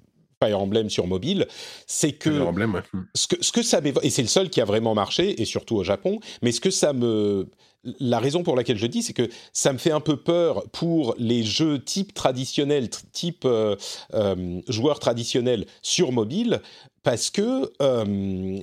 [0.44, 1.48] Fire Emblem sur mobile,
[1.86, 2.82] c'est que, Emblem, ouais.
[3.14, 5.76] ce que ce que ça et c'est le seul qui a vraiment marché et surtout
[5.76, 7.48] au Japon, mais ce que ça me
[8.00, 11.16] la raison pour laquelle je dis, c'est que ça me fait un peu peur pour
[11.18, 13.76] les jeux type traditionnel, type euh,
[14.14, 16.62] euh, joueur traditionnel sur mobile,
[17.04, 18.60] parce que euh,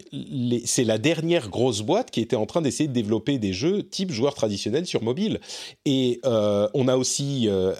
[0.65, 4.13] c'est la dernière grosse boîte qui était en train d'essayer de développer des jeux type
[4.13, 5.41] joueur traditionnel sur mobile.
[5.85, 7.75] Et euh, on a aussi euh,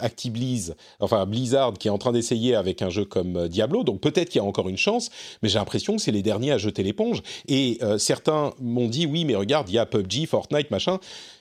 [1.01, 3.85] enfin Blizzard, qui est en train d'essayer avec un jeu comme Diablo.
[3.85, 5.11] Donc peut-être qu'il y a encore une chance,
[5.43, 7.23] mais j'ai l'impression que c'est les derniers à jeter l'éponge.
[7.47, 10.99] Et euh, certains m'ont dit oui, mais regarde, il y a PUBG, Fortnite, machin.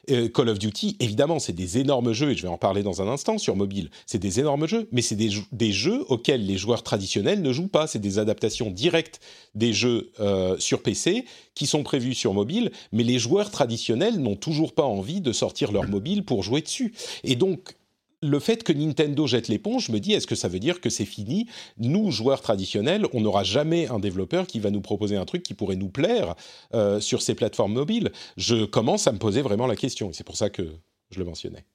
[0.09, 3.01] Euh, Call of Duty, évidemment, c'est des énormes jeux, et je vais en parler dans
[3.01, 3.89] un instant sur mobile.
[4.05, 7.87] C'est des énormes jeux, mais c'est des, jeux auxquels les joueurs traditionnels ne jouent pas.
[7.87, 9.19] C'est des adaptations directes
[9.55, 14.35] des jeux euh, sur PC qui sont prévus sur mobile, mais les joueurs traditionnels n'ont
[14.35, 16.93] toujours pas envie de sortir leur mobile pour jouer dessus.
[17.23, 17.76] Et donc,
[18.21, 20.89] le fait que Nintendo jette l'éponge, je me dis, est-ce que ça veut dire que
[20.89, 21.47] c'est fini?
[21.77, 25.53] Nous, joueurs traditionnels, on n'aura jamais un développeur qui va nous proposer un truc qui
[25.53, 26.35] pourrait nous plaire
[26.73, 28.11] euh, sur ces plateformes mobiles.
[28.35, 30.63] Je commence à me poser vraiment la question, et c'est pour ça que
[31.11, 31.65] je le mentionnais.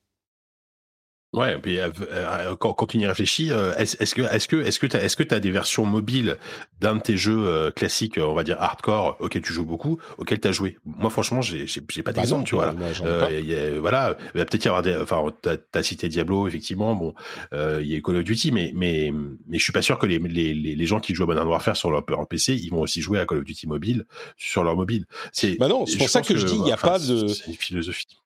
[1.33, 4.57] Ouais, puis euh, euh, quand, quand, on y réfléchit, euh, est-ce est que est-ce que
[4.57, 6.37] est-ce que tu est-ce que as des versions mobiles
[6.83, 10.49] d'un de tes jeux classiques, on va dire hardcore, auxquels tu joues beaucoup, auxquels tu
[10.49, 10.77] as joué?
[10.85, 12.75] Moi franchement, j'ai j'ai pas bah d'exemple, tu vois.
[13.03, 17.14] Euh, voilà, il va peut-être y avoir des enfin tu as, cité Diablo effectivement, bon,
[17.53, 19.11] il y a Call of Duty mais mais
[19.49, 21.77] mais je suis pas sûr que les les, les, gens qui jouent à Modern Warfare
[21.77, 24.05] sur leur, PC, ils vont aussi jouer à Call of Duty mobile
[24.37, 25.07] sur leur mobile.
[25.33, 27.47] C'est Bah non, c'est pour ça que, je dis il y a pas de c'est
[27.47, 28.22] une philosophie.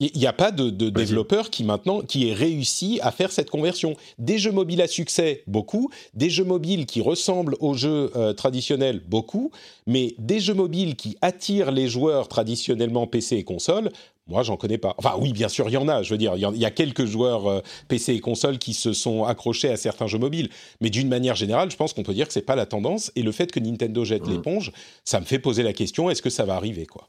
[0.00, 3.50] Il n'y a pas de, de développeur qui maintenant qui ait réussi à faire cette
[3.50, 3.96] conversion.
[4.18, 5.90] Des jeux mobiles à succès, beaucoup.
[6.14, 9.50] Des jeux mobiles qui ressemblent aux jeux euh, traditionnels, beaucoup.
[9.88, 13.90] Mais des jeux mobiles qui attirent les joueurs traditionnellement PC et console,
[14.28, 14.94] moi, j'en connais pas.
[14.98, 16.04] Enfin, oui, bien sûr, il y en a.
[16.04, 19.24] Je veux dire, il y, a quelques joueurs euh, PC et console qui se sont
[19.24, 20.50] accrochés à certains jeux mobiles.
[20.80, 23.10] Mais d'une manière générale, je pense qu'on peut dire que c'est pas la tendance.
[23.16, 24.30] Et le fait que Nintendo jette mmh.
[24.30, 24.72] l'éponge,
[25.04, 27.08] ça me fait poser la question est-ce que ça va arriver, quoi?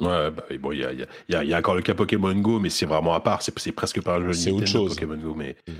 [0.00, 2.60] Ouais, bah, bon, il y a, y, a, y a, encore le cas Pokémon Go,
[2.60, 3.40] mais c'est vraiment à part.
[3.42, 4.94] C'est presque pas un jeu C'est autre chose.
[4.94, 5.72] Pokémon Go, mais mm.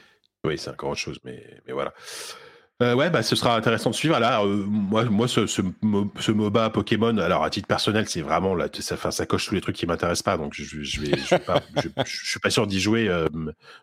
[0.44, 1.18] oui, c'est encore autre chose.
[1.24, 1.92] Mais, mais voilà.
[2.82, 4.18] Euh, ouais, bah, ce sera intéressant de suivre.
[4.18, 5.62] Là, euh, moi, moi, ce, ce,
[6.20, 9.62] ce, MOBA Pokémon, alors à titre personnel, c'est vraiment là, ça, ça coche tous les
[9.62, 10.36] trucs qui m'intéressent pas.
[10.36, 13.28] Donc, je, je vais, je, pas, je, je, suis pas sûr d'y jouer, euh,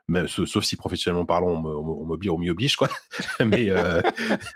[0.08, 2.88] même, sauf si professionnellement parlant, on m'oblige, on m'y oblige, quoi.
[3.44, 3.68] Mais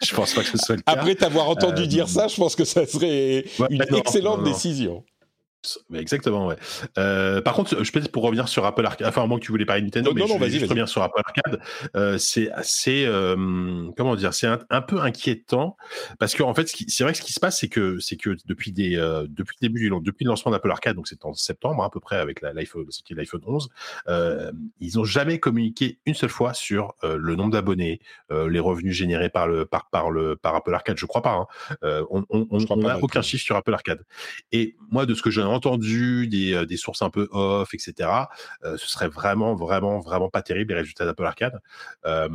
[0.04, 0.92] je pense pas que ce soit le cas.
[0.92, 5.04] Après t'avoir entendu dire ça, je pense que ça serait une excellente décision.
[5.94, 6.56] Exactement, ouais.
[6.98, 9.52] Euh, par contre, je peut-être pour revenir sur Apple Arcade, enfin, à moins que tu
[9.52, 11.62] voulais parler de Nintendo, mais je vais revenir sur Apple Arcade.
[11.96, 13.36] Euh, c'est assez, euh,
[13.96, 15.76] comment dire, c'est un, peu inquiétant
[16.20, 18.36] parce que en fait, c'est vrai que ce qui se passe, c'est que c'est que
[18.46, 21.84] depuis des, euh, depuis le début, depuis le lancement d'Apple Arcade, donc c'est en septembre
[21.84, 23.70] à peu près avec l'iPhone, la, l'iPhone 11,
[24.08, 28.00] euh, ils ont jamais communiqué une seule fois sur euh, le nombre d'abonnés,
[28.30, 30.98] les revenus générés par le par par le par Apple Arcade.
[30.98, 31.48] Je crois pas.
[31.82, 32.06] Hein.
[32.10, 34.04] on on n'a aucun chiffre sur Apple Arcade.
[34.52, 38.10] Et moi, de ce que j'ai entendu des, euh, des, sources un peu off, etc.
[38.64, 41.60] Euh, ce serait vraiment, vraiment, vraiment pas terrible les résultats d'Apple Arcade.
[42.06, 42.30] Euh,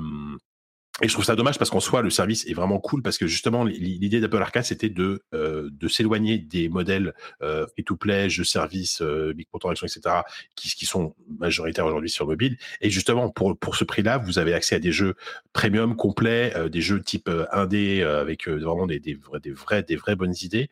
[1.00, 3.26] et je trouve ça dommage parce qu'en soi, le service est vraiment cool parce que
[3.26, 9.00] justement, l'idée d'Apple Arcade, c'était de, euh, de s'éloigner des modèles euh, free-to-play, jeux service,
[9.00, 10.16] euh, microtransactions, etc.,
[10.54, 12.58] qui, sont majoritaires aujourd'hui sur mobile.
[12.82, 15.14] Et justement, pour, pour ce prix-là, vous avez accès à des jeux
[15.54, 20.16] premium complets, des jeux type 1D avec vraiment des, des, vrais, des, vrais, des vraies
[20.16, 20.68] bonnes idées.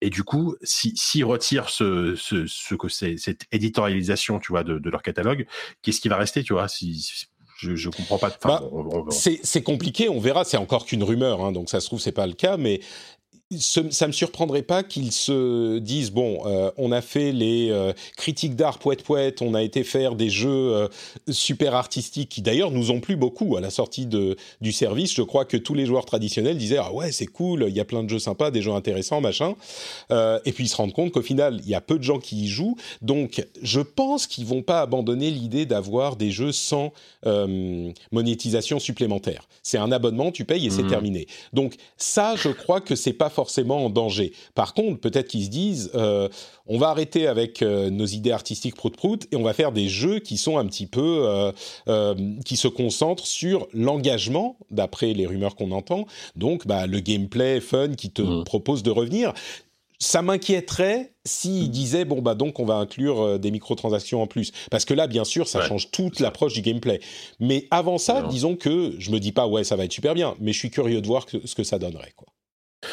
[0.00, 4.64] Et du coup, s'ils si, retirent ce, ce, ce, que c'est, cette éditorialisation, tu vois,
[4.64, 5.46] de, de leur catalogue,
[5.82, 7.26] qu'est-ce qui va rester, tu vois si,
[7.58, 8.36] je, je comprends pas.
[8.44, 8.62] Bah,
[9.10, 10.44] c'est compliqué, on verra.
[10.44, 12.80] C'est encore qu'une rumeur, hein, donc ça se trouve c'est pas le cas, mais
[13.54, 17.92] ce, ça me surprendrait pas qu'ils se disent bon, euh, on a fait les euh,
[18.16, 20.88] critiques d'art poète poète, on a été faire des jeux euh,
[21.30, 25.14] super artistiques qui d'ailleurs nous ont plu beaucoup à la sortie de, du service.
[25.14, 27.84] Je crois que tous les joueurs traditionnels disaient ah ouais c'est cool, il y a
[27.84, 29.54] plein de jeux sympas, des jeux intéressants machin.
[30.10, 32.44] et puis ils se rendent compte qu'au final il y a peu de gens qui
[32.44, 36.92] y jouent, donc je pense qu'ils vont pas abandonner l'idée d'avoir des jeux sans
[38.10, 39.46] monétisation supplémentaire.
[39.62, 40.88] C'est un abonnement, tu payes et c'est mmh.
[40.88, 41.26] terminé.
[41.52, 44.32] Donc ça je crois que c'est pas forcément en danger.
[44.54, 46.28] Par contre, peut-être qu'ils se disent, euh,
[46.66, 50.20] on va arrêter avec euh, nos idées artistiques prout-prout et on va faire des jeux
[50.20, 51.52] qui sont un petit peu,
[51.86, 52.14] euh,
[52.46, 56.06] qui se concentrent sur l'engagement, d'après les rumeurs qu'on entend.
[56.34, 58.44] Donc, bah, le gameplay fun qui te mmh.
[58.44, 59.34] propose de revenir.
[59.98, 64.52] Ça m'inquiéterait s'ils disaient bon bah donc on va inclure des microtransactions en plus.
[64.70, 67.00] Parce que là bien sûr ça change toute l'approche du gameplay.
[67.40, 70.34] Mais avant ça disons que je me dis pas ouais ça va être super bien.
[70.38, 72.28] Mais je suis curieux de voir ce que ça donnerait quoi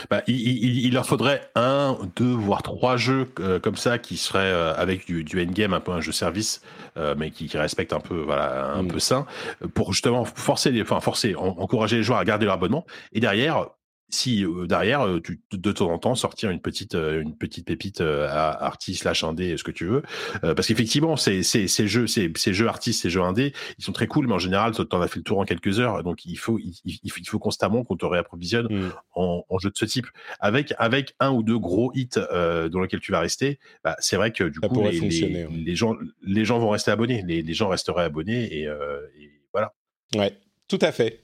[0.10, 4.74] bah, il, leur faudrait un, deux, voire trois jeux euh, comme ça qui seraient euh,
[4.76, 6.62] avec du, du endgame, un peu un jeu service,
[6.98, 8.88] euh, mais qui, qui respecte un peu, voilà, un mm.
[8.88, 9.26] peu sain,
[9.74, 12.86] pour justement forcer les, enfin forcer, encourager les joueurs à garder leur abonnement.
[13.12, 13.67] Et derrière,
[14.09, 17.65] si euh, derrière, euh, tu, de temps en temps, sortir une petite, euh, une petite
[17.65, 20.03] pépite à artiste slash indé, ce que tu veux,
[20.41, 23.91] parce qu'effectivement, ces, ces, ces jeux, ces, ces jeux artistes, ces jeux indés, ils sont
[23.91, 26.25] très cool, mais en général, tu en as fait le tour en quelques heures, donc
[26.25, 28.91] il faut, il, il faut constamment qu'on te réapprovisionne mmh.
[29.15, 30.07] en, en jeux de ce type,
[30.39, 33.59] avec, avec un ou deux gros hits dans lesquels tu vas rester.
[33.83, 37.23] Bah, c'est vrai que du coup, les, les, les, gens, les gens vont rester abonnés,
[37.25, 39.73] les, les gens resteraient abonnés et, et voilà.
[40.15, 40.37] Ouais.
[40.67, 41.23] Tout à fait.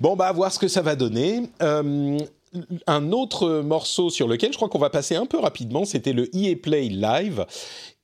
[0.00, 1.42] Bon, bah, à voir ce que ça va donner.
[1.62, 2.18] Euh,
[2.86, 6.34] un autre morceau sur lequel je crois qu'on va passer un peu rapidement, c'était le
[6.34, 7.44] EA Play Live.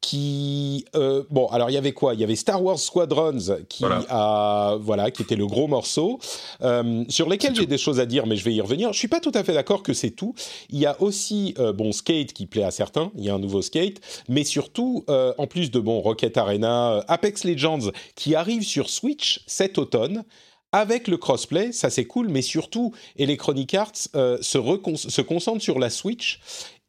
[0.01, 2.15] Qui euh, bon alors il y avait quoi?
[2.15, 6.19] Il y avait Star Wars Squadrons qui a voilà qui était le gros morceau
[6.61, 8.93] euh, sur lesquels j'ai des choses à dire mais je vais y revenir.
[8.93, 10.35] Je suis pas tout à fait d'accord que c'est tout.
[10.71, 13.13] Il y a aussi bon Skate qui plaît à certains.
[13.17, 14.01] Il y a un nouveau Skate.
[14.29, 19.79] Mais surtout en plus de bon Rocket Arena Apex Legends qui arrive sur Switch cet
[19.79, 20.25] automne
[20.73, 24.59] avec le crossplay, ça c'est cool, mais surtout Electronic Arts euh, se,
[24.97, 26.41] se concentre sur la Switch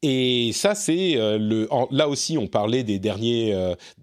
[0.01, 1.69] Et ça, c'est le.
[1.91, 3.55] là aussi, on parlait des derniers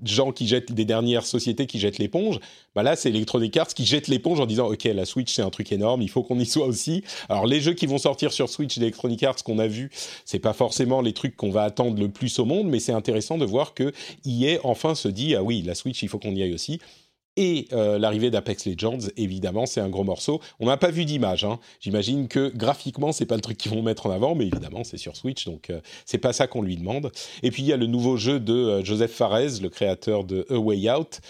[0.03, 2.41] gens qui jettent, des dernières sociétés qui jettent l'éponge.
[2.75, 5.51] Bah là, c'est Electronic Arts qui jette l'éponge en disant OK, la Switch c'est un
[5.51, 7.03] truc énorme, il faut qu'on y soit aussi.
[7.29, 9.91] Alors les jeux qui vont sortir sur Switch d'Electronic Arts qu'on a vu,
[10.25, 13.39] c'est pas forcément les trucs qu'on va attendre le plus au monde, mais c'est intéressant
[13.39, 13.93] de voir que
[14.25, 16.81] EA enfin se dit ah oui, la Switch, il faut qu'on y aille aussi
[17.37, 20.41] et euh, l'arrivée d'Apex Legends, évidemment, c'est un gros morceau.
[20.59, 21.45] On n'a pas vu d'image.
[21.45, 21.59] Hein.
[21.81, 24.99] J'imagine que graphiquement, c'est pas le truc qu'ils vont mettre en avant, mais évidemment, c'est
[24.99, 27.13] sur Switch, donc euh, c'est pas ça qu'on lui demande.
[27.43, 30.45] Et puis il y a le nouveau jeu de euh, Joseph Fares, le créateur de
[30.51, 31.21] A Way Out,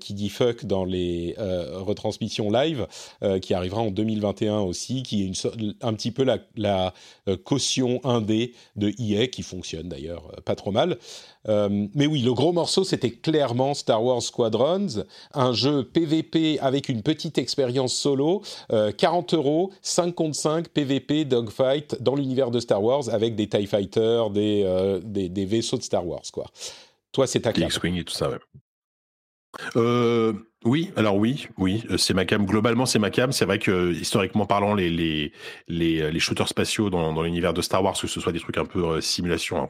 [0.00, 2.86] qui dit fuck dans les retransmissions live,
[3.42, 6.94] qui arrivera en 2021 aussi, qui est un petit peu la, la
[7.44, 10.98] caution indé de EA, qui fonctionne d'ailleurs pas trop mal.
[11.48, 16.88] Euh, mais oui, le gros morceau, c'était clairement Star Wars Squadrons, un jeu PVP avec
[16.88, 18.42] une petite expérience solo,
[18.96, 23.48] 40 euh, euros, 5 contre 5 PVP dogfight dans l'univers de Star Wars avec des
[23.48, 25.00] TIE Fighters, des, euh,
[25.46, 26.46] vaisseaux de Star Wars, quoi.
[27.12, 27.74] Toi, c'est ta classe.
[27.74, 28.30] X-Wing et tout ça.
[30.64, 32.44] Euh, oui, alors oui, oui, euh, c'est ma cam.
[32.44, 33.30] Globalement, c'est ma cam.
[33.32, 35.32] C'est vrai que historiquement parlant, les les
[35.68, 38.40] les, euh, les shooters spatiaux dans, dans l'univers de Star Wars, que ce soit des
[38.40, 39.68] trucs un peu euh, simulation, hein,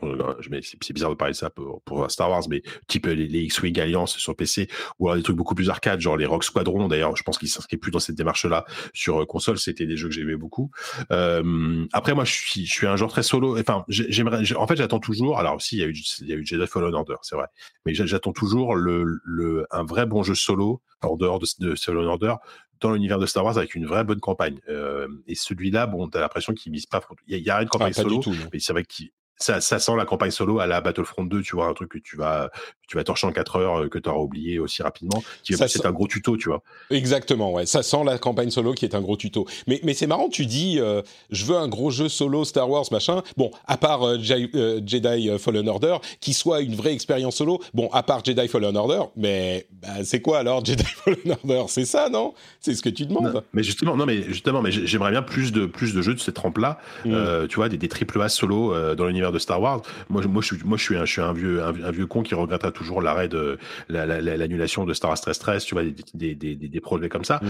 [0.62, 3.78] c'est bizarre de parler de ça pour, pour Star Wars, mais type les, les X-wing
[3.80, 4.68] Alliance sur PC,
[4.98, 6.88] ou alors des trucs beaucoup plus arcade, genre les Rock Squadron.
[6.88, 8.64] D'ailleurs, je pense qu'ils s'inscrivent plus dans cette démarche-là
[8.94, 9.58] sur console.
[9.58, 10.70] C'était des jeux que j'aimais beaucoup.
[11.12, 13.58] Euh, après, moi, je suis je suis un joueur très solo.
[13.58, 14.42] Enfin, j'aimerais.
[14.56, 15.38] En fait, j'attends toujours.
[15.38, 17.46] Alors aussi, il y a eu il y a eu Jedi Fallen Order, c'est vrai,
[17.84, 22.06] mais j'attends toujours le le un vrai bon jeu solo en dehors de, de Fallen
[22.06, 22.34] Order,
[22.80, 24.60] dans l'univers de Star Wars avec une vraie bonne campagne.
[24.68, 27.00] Euh, et celui-là, bon, t'as l'impression qu'il mise pas.
[27.26, 28.20] Il y, a, une campagne ah, solo,
[28.52, 31.54] mais c'est vrai qu'il ça, ça sent la campagne solo à la Battlefront 2, tu
[31.56, 32.50] vois, un truc que tu vas,
[32.88, 35.92] tu vas torcher en 4 heures, euh, que tu auras oublié aussi rapidement, c'est un
[35.92, 36.62] gros tuto, tu vois.
[36.90, 37.66] Exactement, ouais.
[37.66, 39.46] Ça sent la campagne solo qui est un gros tuto.
[39.66, 42.86] Mais, mais c'est marrant, tu dis, euh, je veux un gros jeu solo Star Wars,
[42.90, 43.22] machin.
[43.36, 47.60] Bon, à part euh, Jedi Fallen Order, qui soit une vraie expérience solo.
[47.74, 51.64] Bon, à part Jedi Fallen Order, mais bah, c'est quoi alors Jedi Fallen Order?
[51.68, 52.34] C'est ça, non?
[52.60, 53.44] C'est ce que tu demandes.
[53.52, 56.34] mais justement, non, mais justement, mais j'aimerais bien plus de plus de jeux de cette
[56.34, 56.78] trempe-là.
[57.04, 57.46] Mm.
[57.48, 59.82] tu vois, des, des triple A solo dans l'univers de Star Wars.
[60.08, 62.22] Moi, moi, je suis, moi, je suis un, je suis un vieux, un, vieux con
[62.22, 63.58] qui regrette toujours l'arrêt de
[63.88, 67.40] l'annulation de Star Wars Stress Stress, tu vois, des, des, des, des projets comme ça.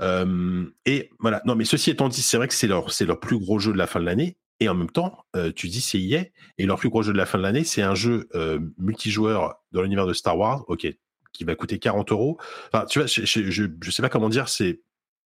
[0.00, 1.42] Euh, et voilà.
[1.44, 3.72] Non, mais ceci étant dit, c'est vrai que c'est leur, c'est leur plus gros jeu
[3.72, 4.36] de la fin de l'année.
[4.62, 6.26] Et en même temps, euh, tu dis c'est EA,
[6.58, 9.54] et leur plus gros jeu de la fin de l'année, c'est un jeu euh, multijoueur
[9.72, 10.86] dans l'univers de Star Wars, ok,
[11.32, 12.38] qui va coûter 40 euros.
[12.70, 14.82] Enfin, tu vois, je, je, je, sais pas comment dire, c'est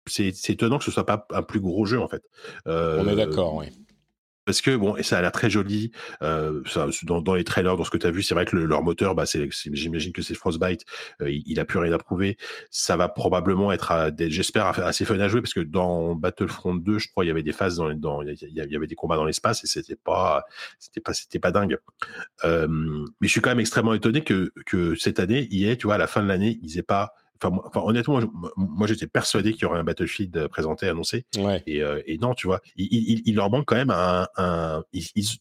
[0.07, 2.23] c'est étonnant que ce soit pas un plus gros jeu en fait.
[2.67, 3.67] On est d'accord, oui
[4.45, 5.91] parce que bon et ça a l'air très joli
[6.23, 8.57] euh, ça, dans, dans, les trailers dans ce que tu as vu c'est vrai que
[8.57, 9.25] leur moteur bah
[9.73, 10.85] j'imagine que c'est Frostbite
[11.21, 12.37] euh, il, a plus rien à prouver.
[12.71, 17.09] Ça va probablement être j'espère assez fun à jouer parce que dans Battlefront 2 je
[17.09, 19.65] crois il y avait des phases dans dans il y avait des combats dans l'espace
[19.65, 20.45] et c'était pas
[20.79, 21.79] c'était pas c'était pas dingue.
[22.45, 22.67] Euh,
[23.21, 25.87] mais je suis quand même extrêmement étonné que que cette année il y ait tu
[25.87, 28.21] vois à la fin de l'année ils aient pas Enfin, honnêtement,
[28.57, 31.27] moi, j'étais persuadé qu'il y aurait un Battlefield euh, présenté, annoncé.
[31.67, 34.29] Et, euh, et, non, tu vois, il, il, leur manque quand même un.
[34.37, 34.85] un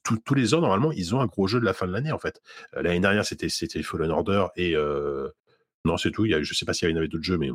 [0.03, 2.17] tous les ans, normalement, ils ont un gros jeu de la fin de l'année, en
[2.17, 2.41] fait.
[2.75, 3.47] Euh, l'année dernière, c'était
[3.83, 4.75] Fallen Order et.
[5.85, 6.25] non, c'est tout.
[6.25, 7.49] Il y a, je sais pas s'il y avait d'autres jeux, mais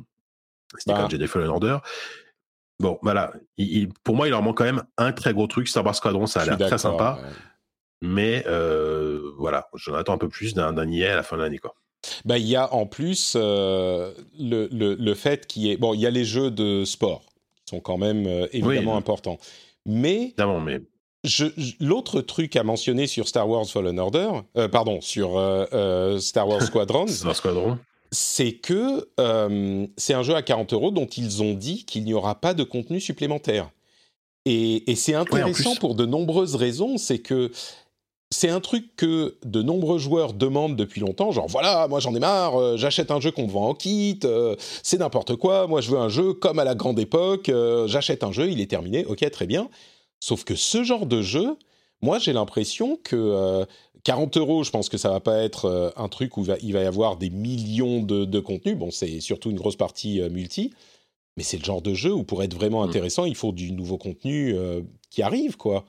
[0.79, 0.97] c'était bah.
[0.97, 1.79] quand même Jedi Fallen Order.
[2.79, 3.33] Bon, voilà.
[3.57, 5.69] Il, pour moi, il leur manque quand même un très gros truc.
[5.69, 7.19] Star Wars Squadron, ça a l'air très sympa.
[8.01, 8.45] Mais
[9.37, 11.75] voilà, j'en attends un peu plus d'un IA à la fin de l'année, quoi.
[12.25, 15.77] Bah, il y a en plus euh, le, le, le, fait qu'il y ait...
[15.77, 17.23] Bon, il y a les jeux de sport
[17.65, 19.39] qui sont quand même euh, évidemment importants.
[19.87, 20.35] Mais...
[20.61, 20.81] mais...
[21.81, 25.31] L'autre truc à mentionner sur Star Wars Fallen Order, euh, pardon, sur
[26.21, 26.63] Star Wars
[27.35, 27.79] Squadrons,
[28.13, 29.09] c'est que
[29.97, 32.63] c'est un jeu à 40 euros dont ils ont dit qu'il n'y aura pas de
[32.63, 33.71] contenu supplémentaire.
[34.45, 36.97] Et, et c'est intéressant pour de nombreuses raisons.
[36.97, 37.51] C'est que
[38.31, 42.19] c'est un truc que de nombreux joueurs demandent depuis longtemps, genre voilà, moi j'en ai
[42.19, 45.81] marre, euh, j'achète un jeu qu'on me vend en kit, euh, c'est n'importe quoi, moi
[45.81, 48.71] je veux un jeu comme à la grande époque, euh, j'achète un jeu, il est
[48.71, 49.71] terminé, ok, très bien.
[50.21, 51.57] Sauf que ce genre de jeu,
[52.03, 53.65] moi j'ai l'impression que
[54.05, 56.87] 40 euros, je pense que ça va pas être un truc où il va, y
[56.87, 60.73] avoir des millions de, de contenus, bon c'est surtout une grosse partie multi,
[61.37, 62.89] mais c'est le genre de jeu où pour être vraiment mmh.
[62.89, 64.55] intéressant, il faut du nouveau contenu
[65.09, 65.87] qui arrive, quoi.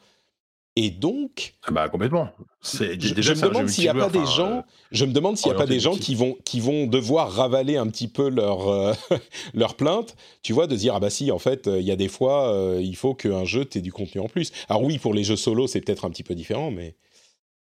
[0.75, 2.29] Et donc, ah bah complètement.
[2.61, 4.63] C'est je, me demande s'il n'y a pas des gens.
[4.91, 7.75] Je me demande s'il y a pas des gens qui vont qui vont devoir ravaler
[7.77, 8.93] un petit peu leur euh,
[9.53, 10.15] leur plainte.
[10.41, 12.79] Tu vois, de dire ah bah si, en fait, il y a des fois, euh,
[12.81, 14.51] il faut qu'un jeu ait du contenu en plus.
[14.69, 16.95] Alors oui, pour les jeux solo, c'est peut-être un petit peu différent, mais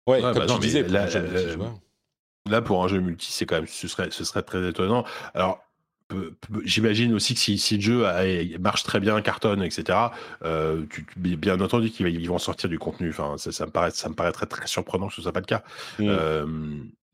[0.08, 1.80] ouais, comme bah tu disais, là, pour
[2.50, 5.06] là, pour un jeu multi, c'est quand même ce serait ce serait très étonnant.
[5.34, 5.60] Alors
[6.64, 8.06] J'imagine aussi que si, si, le jeu
[8.60, 9.98] marche très bien, cartonne, etc.,
[10.44, 13.10] euh, tu, bien entendu qu'ils vont sortir du contenu.
[13.10, 15.46] Enfin, ça, ça, me paraît, ça me paraîtrait très surprenant que ce soit pas le
[15.46, 15.64] cas.
[16.00, 16.06] Mmh.
[16.08, 16.46] Euh,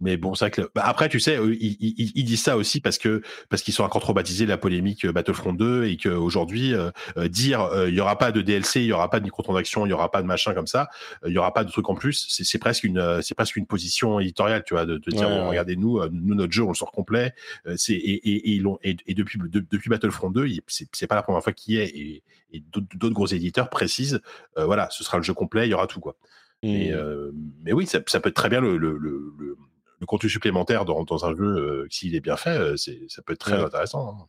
[0.03, 3.21] mais bon, c'est que bah, après, tu sais, ils, ils, disent ça aussi parce que
[3.49, 7.29] parce qu'ils sont encore trop baptisés la polémique euh, Battlefront 2 et qu'aujourd'hui euh, euh,
[7.29, 9.93] dire il y aura pas de DLC, il y aura pas de microtransactions, il y
[9.93, 10.89] aura pas de machin comme ça,
[11.25, 14.19] il y aura pas de trucs en plus, c'est presque une c'est presque une position
[14.19, 17.33] éditoriale, tu vois, de, dire regardez nous, nous notre jeu on le sort complet,
[17.77, 21.53] c'est et, et, et, et, et, depuis depuis Battlefront 2, c'est pas la première fois
[21.53, 22.23] qu'il y est et,
[22.71, 24.19] d'autres gros éditeurs précisent
[24.57, 26.17] voilà, ce sera le jeu complet, il y aura tout quoi.
[26.61, 27.31] Mais, mmh.
[27.63, 29.57] mais oui, ça, ça, peut être très bien le, le, le, le
[30.05, 33.39] contenu supplémentaire dans, dans un jeu, euh, s'il est bien fait, euh, ça peut être
[33.39, 34.09] très intéressant.
[34.09, 34.25] Hein.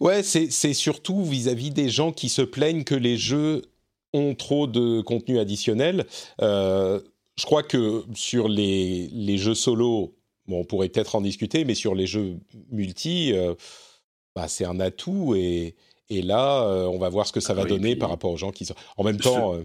[0.00, 3.62] Ouais, c'est surtout vis-à-vis des gens qui se plaignent que les jeux
[4.12, 6.06] ont trop de contenu additionnel.
[6.40, 7.00] Euh,
[7.36, 10.14] je crois que sur les, les jeux solo,
[10.46, 12.36] bon, on pourrait peut-être en discuter, mais sur les jeux
[12.70, 13.32] multi,
[14.36, 15.74] bah, c'est un atout et,
[16.10, 18.66] et là, on va voir ce que ça va donner par rapport aux gens qui
[18.66, 18.74] sont.
[18.96, 19.56] En même temps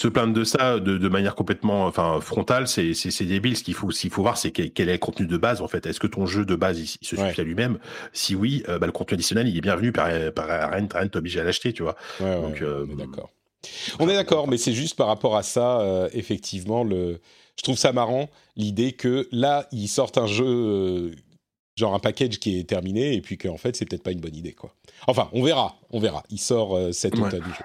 [0.00, 3.56] se plaindre de ça de, manière complètement enfin frontale, c'est débile.
[3.56, 5.84] Ce qu'il faut, qu'il faut voir, c'est quel, est le contenu de base en fait.
[5.84, 7.78] Est-ce que ton jeu de base il, se suffit à lui-même?
[8.14, 11.36] Si oui, euh, bah, le contenu additionnel il est bienvenu par, par rien, rien t'oblige
[11.36, 11.96] à l'acheter, tu vois.
[12.18, 13.30] Donc, euh, on est d'accord.
[13.98, 17.20] On est d'accord, mais c'est juste par rapport à ça, euh, effectivement, le.
[17.58, 21.14] Je trouve ça marrant l'idée que là ils sortent un jeu
[21.76, 24.34] genre un package qui est terminé et puis qu'en fait c'est peut-être pas une bonne
[24.34, 24.74] idée quoi.
[25.06, 26.22] Enfin, on verra, on verra.
[26.30, 27.28] Il sort cet ouais.
[27.28, 27.64] du jeu.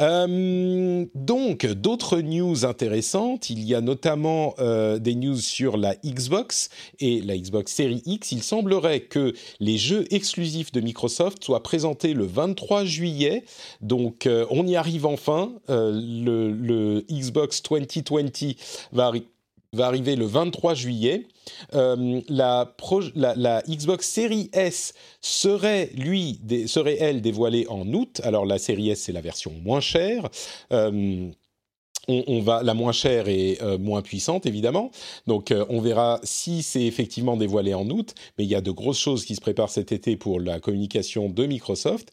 [0.00, 3.50] Euh, donc, d'autres news intéressantes.
[3.50, 6.70] Il y a notamment euh, des news sur la Xbox
[7.00, 8.32] et la Xbox Series X.
[8.32, 13.44] Il semblerait que les jeux exclusifs de Microsoft soient présentés le 23 juillet.
[13.80, 15.52] Donc, euh, on y arrive enfin.
[15.68, 18.56] Le, Xbox 2020
[18.92, 19.12] va,
[19.72, 21.26] va arriver le 23 juillet.
[21.74, 22.74] Euh, la,
[23.68, 28.20] Xbox Series S serait, lui, serait elle dévoilée en août.
[28.24, 30.28] Alors la Series S, c'est la version moins chère.
[30.72, 31.30] Euh,
[32.08, 34.90] on, va, la moins chère et euh, moins puissante, évidemment.
[35.28, 38.14] Donc, on verra si c'est effectivement dévoilé en août.
[38.36, 41.28] Mais il y a de grosses choses qui se préparent cet été pour la communication
[41.28, 42.10] de Microsoft.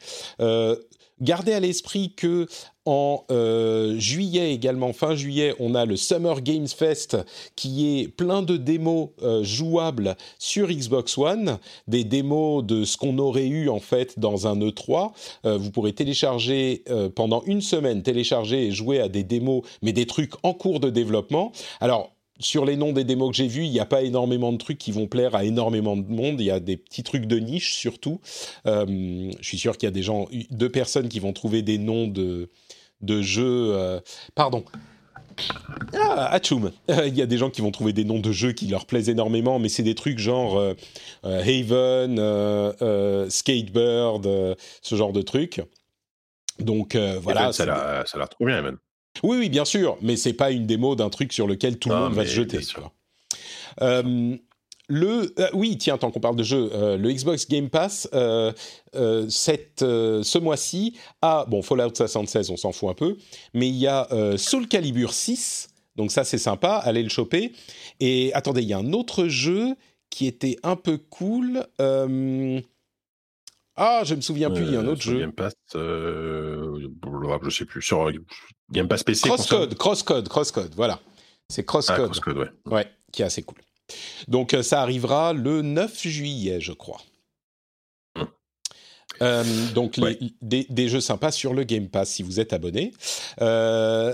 [1.19, 2.47] Gardez à l'esprit que
[2.87, 7.17] en euh, juillet également, fin juillet, on a le Summer Games Fest
[7.57, 11.59] qui est plein de démos euh, jouables sur Xbox One,
[11.89, 15.11] des démos de ce qu'on aurait eu en fait dans un E3.
[15.45, 16.83] Euh, vous pourrez télécharger
[17.15, 20.89] pendant une semaine, télécharger et jouer à des démos, mais des trucs en cours de
[20.89, 21.51] développement.
[21.81, 24.57] Alors sur les noms des démos que j'ai vus, il n'y a pas énormément de
[24.57, 26.39] trucs qui vont plaire à énormément de monde.
[26.39, 28.21] Il y a des petits trucs de niche surtout.
[28.65, 32.07] Je suis sûr qu'il y a des gens, deux personnes qui vont trouver des noms
[32.07, 32.49] de,
[33.01, 33.71] de jeux.
[33.73, 33.99] Euh,
[34.35, 34.63] pardon.
[35.93, 36.39] Ah.
[37.05, 39.09] Il y a des gens qui vont trouver des noms de jeux qui leur plaisent
[39.09, 40.73] énormément, mais c'est des trucs genre euh,
[41.23, 42.17] Haven,
[43.29, 45.61] Skatebird, ce genre de trucs.
[46.59, 47.53] Donc voilà.
[47.53, 48.77] ça a l'air trop bien, même.
[49.23, 51.95] Oui, oui, bien sûr, mais c'est pas une démo d'un truc sur lequel tout le
[51.95, 52.59] monde va se jeter.
[54.89, 58.07] Euh, le, euh, oui, tiens, tant qu'on parle de jeu, euh, le Xbox Game Pass,
[59.29, 63.17] cette, ce mois-ci, a, bon, Fallout 76, on s'en fout un peu,
[63.53, 64.07] mais il y a
[64.37, 67.53] Soul Calibur 6, donc ça c'est sympa, allez le choper.
[67.99, 69.75] Et attendez, il y a un autre jeu
[70.09, 71.65] qui était un peu cool.
[73.79, 75.19] Ah, je me souviens plus, il y a un autre jeu.
[75.19, 76.89] Game Pass, euh,
[77.43, 77.83] je sais plus.
[77.83, 78.11] Sur
[78.71, 79.29] Game Pass PC.
[79.29, 80.99] Crosscode, Crosscode, Crosscode, voilà.
[81.47, 81.97] C'est Crosscode.
[81.99, 82.49] Ah, Crosscode, ouais.
[82.65, 83.59] Ouais, qui est assez cool.
[84.27, 87.01] Donc euh, ça arrivera le 9 juillet, je crois.
[89.21, 89.99] Euh, donc
[90.41, 92.93] des, des, jeux sympas sur le Game Pass si vous êtes abonné.
[93.41, 94.13] Euh,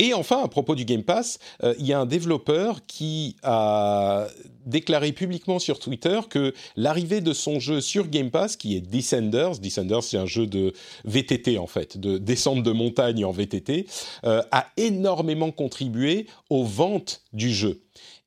[0.00, 4.26] et enfin, à propos du Game Pass, euh, il y a un développeur qui a
[4.66, 9.58] déclaré publiquement sur Twitter que l'arrivée de son jeu sur Game Pass, qui est Descenders,
[9.58, 10.72] Descenders c'est un jeu de
[11.04, 13.86] VTT en fait, de descente de montagne en VTT,
[14.24, 17.80] a énormément contribué aux ventes du jeu.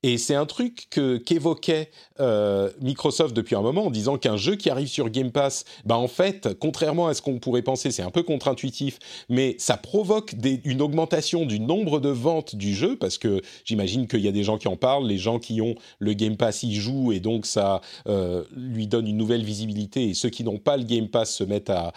[0.03, 1.89] Et c'est un truc qu'évoquait
[2.19, 5.97] euh, Microsoft depuis un moment en disant qu'un jeu qui arrive sur Game Pass, bah
[5.97, 10.35] en fait, contrairement à ce qu'on pourrait penser, c'est un peu contre-intuitif, mais ça provoque
[10.63, 14.43] une augmentation du nombre de ventes du jeu parce que j'imagine qu'il y a des
[14.43, 17.47] gens qui en parlent, les gens qui ont le Game Pass y jouent et donc
[17.47, 21.35] ça euh, lui donne une nouvelle visibilité et ceux qui n'ont pas le Game Pass
[21.35, 21.91] se mettent à,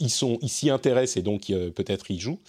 [0.00, 2.40] ils sont ils s'y intéressent et donc euh, peut-être y jouent.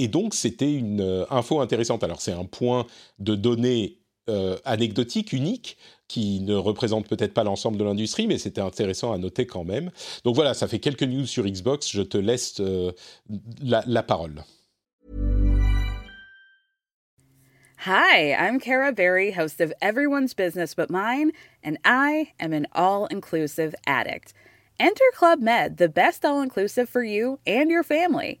[0.00, 2.02] Et donc c'était une info intéressante.
[2.02, 2.86] Alors c'est un point
[3.18, 3.98] de données
[4.30, 5.76] euh, anecdotiques, uniques,
[6.08, 9.90] qui ne représentent peut-être pas l'ensemble de l'industrie, mais c'était intéressant à noter quand même.
[10.24, 11.90] Donc voilà, ça fait quelques news sur Xbox.
[11.92, 12.92] Je te laisse euh,
[13.62, 14.42] la, la parole.
[17.86, 21.32] Hi, I'm Kara Berry, host of Everyone's Business But Mine,
[21.62, 24.32] and I am an all inclusive addict.
[24.78, 28.40] Enter Club Med, the best all inclusive for you and your family.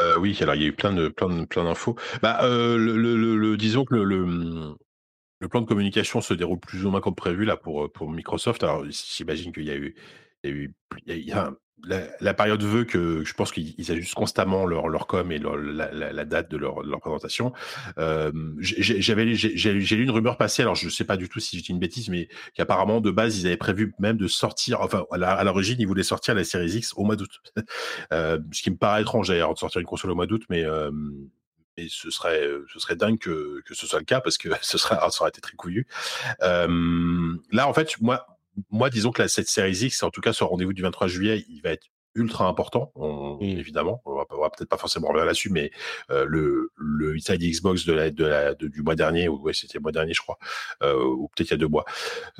[0.00, 1.96] Euh, oui, alors il y a eu plein de plein de plein d'infos.
[2.22, 6.90] Bah, euh, le, le, disons que le, le, plan de communication se déroule plus ou
[6.90, 8.62] moins comme prévu là pour pour Microsoft.
[8.62, 9.94] Alors j'imagine qu'il y a eu
[10.44, 10.74] y a eu
[11.06, 11.52] il y a,
[11.84, 16.50] la, période veut que je pense qu'ils ajustent constamment leur, leur com et la, date
[16.50, 17.52] de leur, présentation.
[17.98, 21.56] Euh, j'avais j'ai lu une rumeur passer, alors je ne sais pas du tout si
[21.56, 25.44] c'est une bêtise, mais qu'apparemment de base ils avaient prévu même de sortir, enfin à
[25.44, 27.40] l'origine ils voulaient sortir la Series X au mois d'août,
[28.12, 30.64] euh, ce qui me paraît étrange d'ailleurs de sortir une console au mois d'août, mais
[30.64, 30.90] euh,
[31.76, 34.78] mais ce serait, ce serait dingue que, que ce soit le cas parce que ce
[34.78, 35.86] serait, ça aurait été très couillu.
[36.40, 38.37] là, en fait, moi,
[38.70, 41.44] moi, disons que la, cette série X, en tout cas, le rendez-vous du 23 juillet,
[41.48, 43.42] il va être ultra important, mmh.
[43.42, 44.02] évidemment.
[44.04, 45.70] On va, va peut-être pas forcément revenir là-dessus, mais
[46.10, 49.78] euh, le, le Inside Xbox de la, de la, du mois dernier, ou ouais, c'était
[49.78, 50.38] le mois dernier, je crois,
[50.82, 51.84] euh, ou peut-être il y a deux mois,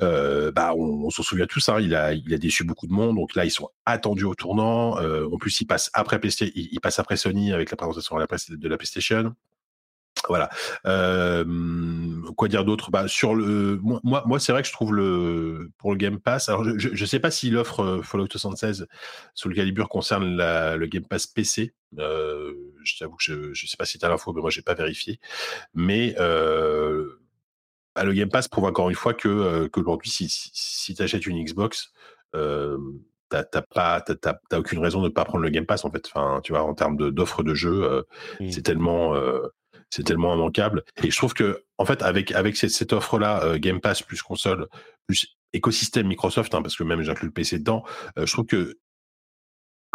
[0.01, 1.69] euh, bah, on, on s'en souvient tous.
[1.69, 3.15] Hein, il, a, il a déçu beaucoup de monde.
[3.15, 4.97] Donc là, ils sont attendus au tournant.
[4.99, 8.27] en plus, il passe après, il, il passe après Sony avec la présentation de la,
[8.57, 9.33] de la PlayStation.
[10.27, 10.49] Voilà.
[10.85, 11.43] Euh,
[12.35, 12.91] quoi dire d'autre?
[12.91, 16.49] Bah, sur le, moi, moi, c'est vrai que je trouve le pour le Game Pass.
[16.49, 18.87] Alors, je ne sais pas si l'offre Fallout 76
[19.33, 21.73] sous le calibre concerne la, le Game Pass PC.
[21.97, 22.53] Euh,
[22.83, 24.75] je t'avoue que je ne sais pas si tu as l'info, mais moi, j'ai pas
[24.75, 25.19] vérifié.
[25.73, 27.19] Mais euh,
[27.95, 31.25] bah, le Game Pass prouve encore une fois que qu'aujourd'hui, si, si, si tu achètes
[31.25, 31.91] une Xbox,
[33.29, 34.03] t'as pas
[34.53, 36.05] aucune raison de ne pas prendre le Game Pass en fait.
[36.07, 38.01] Enfin, tu vois, en termes d'offres de, de jeu, euh,
[38.39, 38.51] mmh.
[38.51, 39.15] c'est tellement
[39.89, 40.83] c'est tellement immanquable.
[41.03, 44.67] Et je trouve que, en fait, avec avec cette, offre-là, euh, Game Pass plus console
[45.07, 47.83] plus écosystème Microsoft, hein, parce que même j'inclus le PC dedans,
[48.17, 48.77] euh, je trouve que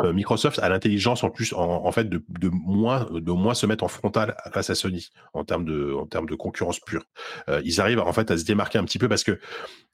[0.02, 4.74] Microsoft a l'intelligence en plus en, fait de, moins se mettre en frontal face à
[4.74, 7.04] Sony en termes de concurrence pure.
[7.48, 9.38] Euh, ils arrivent en fait à se démarquer un petit peu parce que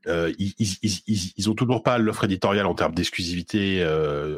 [0.07, 0.55] euh, ils,
[1.37, 3.85] ils, ont toujours pas l'offre éditoriale en termes d'exclusivité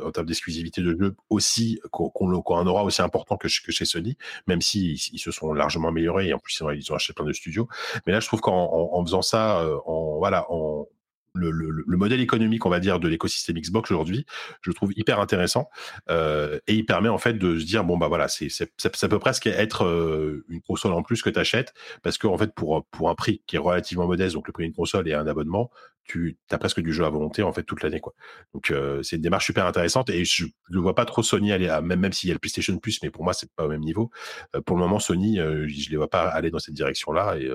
[0.05, 4.17] en termes d'exclusivité de jeu aussi qu'on aura aussi important que, chez Sony,
[4.49, 7.33] même si ils, se sont largement améliorés et en plus ils ont acheté plein de
[7.33, 7.69] studios.
[8.07, 10.89] Mais là je trouve qu'en en, faisant ça en voilà en
[11.35, 14.26] le, le, le, modèle économique, on va dire, de l'écosystème Xbox aujourd'hui,
[14.61, 15.68] je trouve hyper intéressant
[16.11, 19.18] euh, et il permet en fait de se dire bon bah voilà, c'est ça peut
[19.18, 21.72] presque être euh, une console en plus que tu achètes
[22.03, 24.64] parce que en fait pour pour un prix qui est relativement modeste, donc le prix
[24.64, 25.70] d'une console et un abonnement,
[26.05, 28.14] tu as presque du jeu à volonté en fait toute l'année quoi.
[28.55, 31.68] Donc euh, c'est une démarche super intéressante et je ne vois pas trop Sony aller
[31.68, 33.68] à, même même s'il y a le PlayStation Plus, mais pour moi c'est pas au
[33.68, 34.11] même niveau.
[34.57, 37.37] Euh, pour le moment Sony, euh, je les vois pas aller dans cette direction là
[37.37, 37.49] et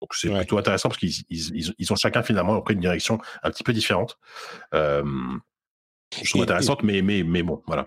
[0.00, 3.50] donc c'est plutôt intéressant parce qu'ils ils, ils, ont chacun finalement pris une direction un
[3.50, 4.18] petit peu différente.
[4.74, 5.02] Euh,
[6.22, 7.86] je trouve intéressante, mais, mais, mais bon, voilà.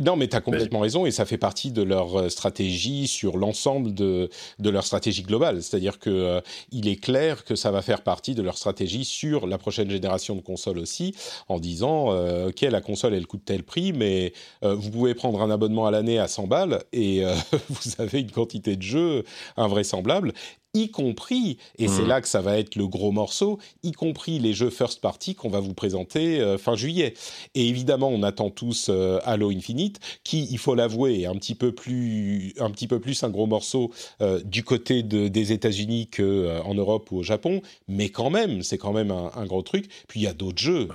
[0.00, 3.36] Non, mais tu as complètement raison et ça fait partie de leur euh, stratégie sur
[3.36, 5.62] l'ensemble de, de leur stratégie globale.
[5.62, 6.40] C'est-à-dire que euh,
[6.70, 10.34] il est clair que ça va faire partie de leur stratégie sur la prochaine génération
[10.34, 11.14] de consoles aussi,
[11.48, 14.32] en disant euh, ok la console elle coûte tel prix, mais
[14.62, 17.22] vous pouvez prendre un abonnement à l'année à 100 balles et
[17.68, 19.24] vous avez une quantité de jeux
[19.56, 20.32] invraisemblable
[20.74, 22.08] y compris, et c'est mmh.
[22.08, 25.50] là que ça va être le gros morceau, y compris les jeux first party qu'on
[25.50, 27.12] va vous présenter euh, fin juillet.
[27.54, 31.54] Et évidemment, on attend tous euh, Halo Infinite, qui, il faut l'avouer, est un petit
[31.54, 33.90] peu plus, un petit peu plus un gros morceau
[34.22, 38.78] euh, du côté de, des États-Unis qu'en Europe ou au Japon, mais quand même, c'est
[38.78, 39.90] quand même un, gros truc.
[40.08, 40.88] Puis il y a d'autres jeux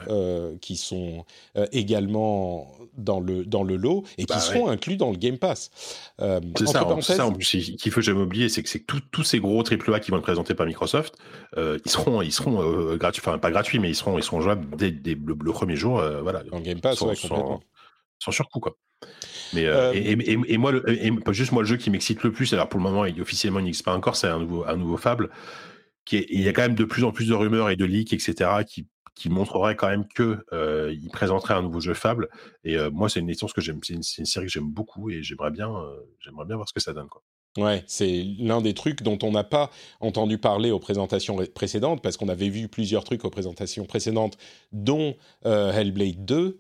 [0.62, 1.26] qui sont
[1.72, 5.70] également dans le dans le lot et qui bah seront inclus dans le Game Pass.
[6.20, 9.64] c'est ça, ça, en plus qu'il faut jamais oublier, c'est que c'est tous ces gros
[9.72, 11.16] AAA qui vont être présentés par Microsoft,
[11.58, 14.42] euh, ils seront, ils seront euh, gratuits, enfin pas gratuits, mais ils seront, ils seront
[14.42, 16.44] jouables dès, le, premier jour, euh, voilà.
[16.52, 17.00] En Game Pass,
[18.20, 18.78] sans, surcoût, quoi.
[19.54, 19.64] Mais
[19.94, 20.84] et, moi, le,
[21.32, 23.66] juste moi, le jeu qui m'excite le plus, alors pour le moment, il, officiellement, il
[23.66, 25.30] n'existe pas encore, c'est un nouveau, un nouveau Fable.
[26.04, 28.14] Qui il y a quand même de plus en plus de rumeurs et de leaks,
[28.14, 32.30] etc., qui qui montrerait quand même que euh, il présenterait un nouveau jeu Fable.
[32.64, 35.50] Et moi, c'est une licence que j'aime, c'est une, série que j'aime beaucoup et j'aimerais
[35.50, 35.74] bien,
[36.20, 37.24] j'aimerais bien voir ce que ça donne, quoi.
[37.58, 42.16] Ouais, c'est l'un des trucs dont on n'a pas entendu parler aux présentations précédentes, parce
[42.16, 44.38] qu'on avait vu plusieurs trucs aux présentations précédentes,
[44.72, 46.60] dont Hellblade 2,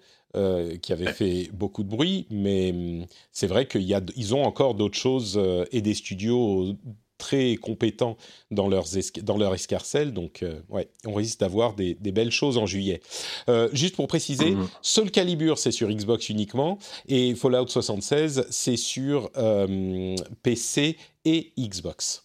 [0.81, 5.39] qui avait fait beaucoup de bruit, mais hum, c'est vrai qu'ils ont encore d'autres choses
[5.71, 6.75] et des studios
[7.17, 8.17] très compétents
[8.51, 8.87] dans, leurs
[9.23, 10.13] dans leur escarcelle.
[10.13, 13.01] Donc, euh, ouais, on risque d'avoir des, belles choses en juillet.
[13.49, 14.69] Euh, juste pour préciser, mmh.
[14.81, 22.23] Soul Calibur, c'est sur Xbox uniquement, et Fallout 76, c'est sur euh, PC et Xbox.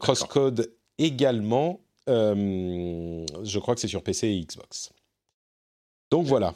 [0.00, 4.92] Crosscode également, je crois que c'est sur PC et Xbox.
[6.10, 6.54] Donc voilà.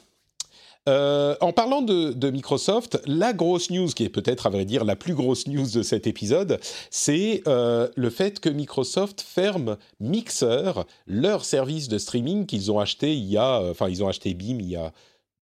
[0.88, 4.96] Euh, en parlant de, Microsoft, la grosse news, qui est peut-être à vrai dire la
[4.96, 6.58] plus grosse news de cet épisode,
[6.90, 13.14] c'est euh, le fait que Microsoft ferme Mixer, leur service de streaming qu'ils ont acheté
[13.14, 14.92] il y a, enfin ils ont acheté BIM il y a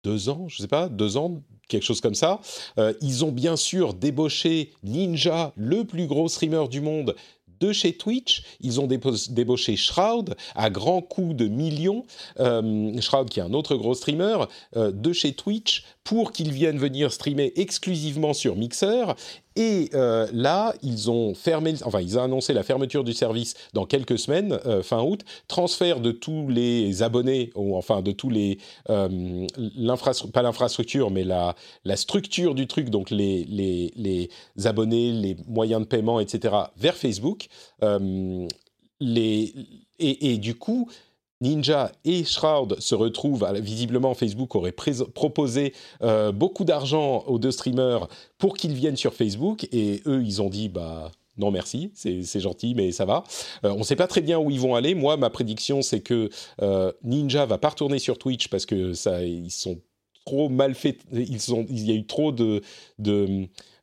[0.05, 2.41] deux ans, je sais pas, deux ans, quelque chose comme ça.
[2.79, 7.17] Euh, ils ont bien sûr débauché Ninja, le plus gros streamer du monde,
[7.65, 8.43] de chez Twitch.
[8.61, 12.05] Ils ont débauché Shroud à grands coups de millions.
[12.41, 14.37] Euh, Shroud, qui est un autre gros streamer,
[14.77, 19.15] euh, de chez Twitch, pour qu'ils viennent venir streamer exclusivement sur Mixer.
[19.57, 23.87] Et euh, là, ils ont fermé, enfin, ils ont annoncé la fermeture du service dans
[23.87, 28.59] quelques semaines, euh, fin août, transfert de tous les abonnés, ou enfin de tous les,
[28.91, 29.47] euh,
[30.33, 34.29] pas l'infrastructure, mais la, la structure du truc, donc les, les, les
[34.67, 37.47] abonnés, les moyens de paiement, etc., vers Facebook.
[39.01, 39.55] les,
[40.01, 40.89] et, et, du coup,
[41.41, 48.09] Ninja et Shroud se retrouvent, visiblement Facebook aurait proposé euh, beaucoup d'argent aux deux streamers
[48.39, 52.75] pour qu'ils viennent sur Facebook et eux ils ont dit bah non merci, c'est gentil
[52.75, 53.25] mais ça va.
[53.65, 54.95] Euh, on ne sait pas très bien où ils vont aller.
[54.95, 56.31] Moi ma prédiction c'est que
[56.63, 59.81] euh, Ninja va pas retourner sur Twitch parce que ça ils sont
[60.25, 62.63] trop mal faits, ils sont, il y a eu trop de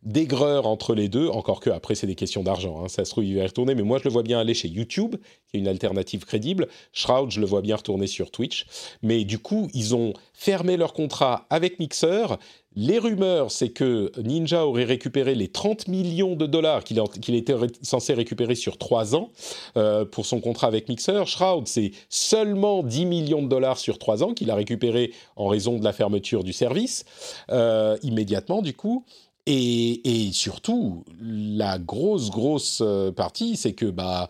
[0.03, 2.87] d'aigreur entre les deux, encore que après c'est des questions d'argent, hein.
[2.87, 4.67] ça se trouve il va y retourner, mais moi je le vois bien aller chez
[4.67, 5.15] YouTube,
[5.47, 8.65] qui est une alternative crédible, Shroud je le vois bien retourner sur Twitch,
[9.03, 12.37] mais du coup ils ont fermé leur contrat avec Mixer,
[12.75, 18.13] les rumeurs c'est que Ninja aurait récupéré les 30 millions de dollars qu'il était censé
[18.13, 19.29] récupérer sur 3 ans
[19.77, 24.23] euh, pour son contrat avec Mixer, Shroud c'est seulement 10 millions de dollars sur 3
[24.23, 27.05] ans qu'il a récupéré en raison de la fermeture du service,
[27.51, 29.05] euh, immédiatement du coup,
[29.53, 34.27] et, surtout, la grosse, grosse euh, partie, c'est que bah,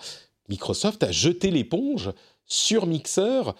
[0.49, 2.11] Microsoft a jeté l'éponge
[2.45, 3.53] sur Mixer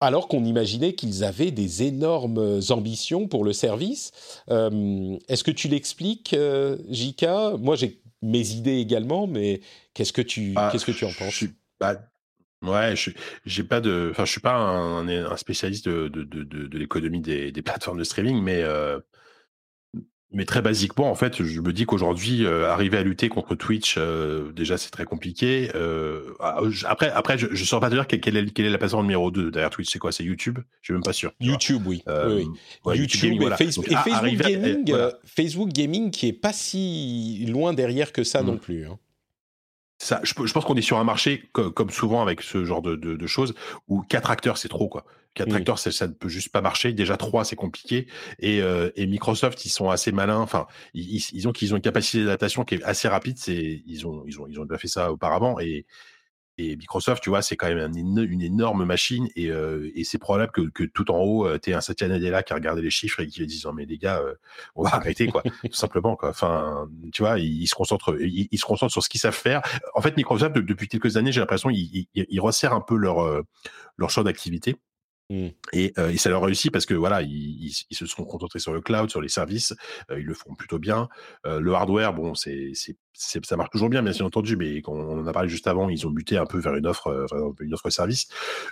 [0.00, 4.10] alors qu'on imaginait qu'ils avaient des énormes ambitions pour le service.
[4.50, 9.60] Euh, est-ce que tu l'expliques, euh, Jika Moi, j'ai mes idées également, mais
[9.94, 11.34] qu'est-ce que tu, bah, qu'est-ce que tu en penses?
[11.34, 11.46] je,
[11.78, 12.00] bah,
[12.62, 13.10] Ouais, je
[13.44, 17.62] j'ai pas de, enfin, je suis pas un, spécialiste de, de, de, l'économie des, des,
[17.62, 18.62] plateformes de streaming, mais
[20.32, 23.96] mais très basiquement, en fait, je me dis qu'aujourd'hui, euh, arriver à lutter contre Twitch,
[23.98, 25.70] euh, déjà, c'est très compliqué.
[25.74, 28.78] Euh, ah, après, après, je ne saurais pas te dire quelle est, quelle est la
[28.78, 29.90] plateforme numéro 2 derrière Twitch.
[29.90, 30.10] C'est quoi?
[30.10, 30.58] C'est YouTube?
[30.80, 31.32] Je suis même pas sûr.
[31.40, 32.02] YouTube, oui.
[32.06, 32.48] oui,
[32.84, 32.98] oui.
[32.98, 38.24] YouTube, et, Facebook, et Facebook Gaming, Facebook Gaming, qui est pas si loin derrière que
[38.24, 38.46] ça mmh.
[38.46, 38.86] non plus.
[38.86, 38.98] Hein
[40.02, 43.54] ça, je, pense qu'on est sur un marché comme souvent avec ce genre de, choses
[43.86, 45.04] où quatre acteurs c'est trop quoi.
[45.34, 46.92] Quatre acteurs ça, ne peut juste pas marcher.
[46.92, 48.08] Déjà trois c'est compliqué
[48.40, 50.40] et, euh, et, Microsoft ils sont assez malins.
[50.40, 53.38] Enfin ils, ils ont qu'ils ont une capacité d'adaptation qui est assez rapide.
[53.38, 55.86] C'est ils ont ils ont ils ont déjà fait ça auparavant et
[56.62, 60.52] et Microsoft, tu vois, c'est quand même une énorme machine et, euh, et c'est probable
[60.52, 62.90] que, que, tout en haut, euh, tu es un Satya Nadella qui a regardé les
[62.90, 64.34] chiffres et qui dit mais les gars, euh,
[64.74, 66.28] on va arrêter quoi, tout simplement quoi.
[66.30, 69.62] Enfin, tu vois, ils, se concentrent, ils, se concentrent sur ce qu'ils savent faire.
[69.94, 73.42] En fait, Microsoft depuis quelques années, j'ai l'impression ils, ils, resserrent un peu leur
[73.96, 74.76] leur champ d'activité.
[75.30, 75.48] Mmh.
[75.72, 78.80] Et, et, ça leur réussit parce que voilà, ils, ils, se sont concentrés sur le
[78.80, 79.74] cloud, sur les services,
[80.10, 81.08] ils le font plutôt bien.
[81.44, 82.72] le hardware, bon, c'est
[83.14, 86.06] ça marche toujours bien, bien entendu, mais quand on en a parlé juste avant, ils
[86.06, 88.28] ont buté un peu vers une offre, euh, une offre service.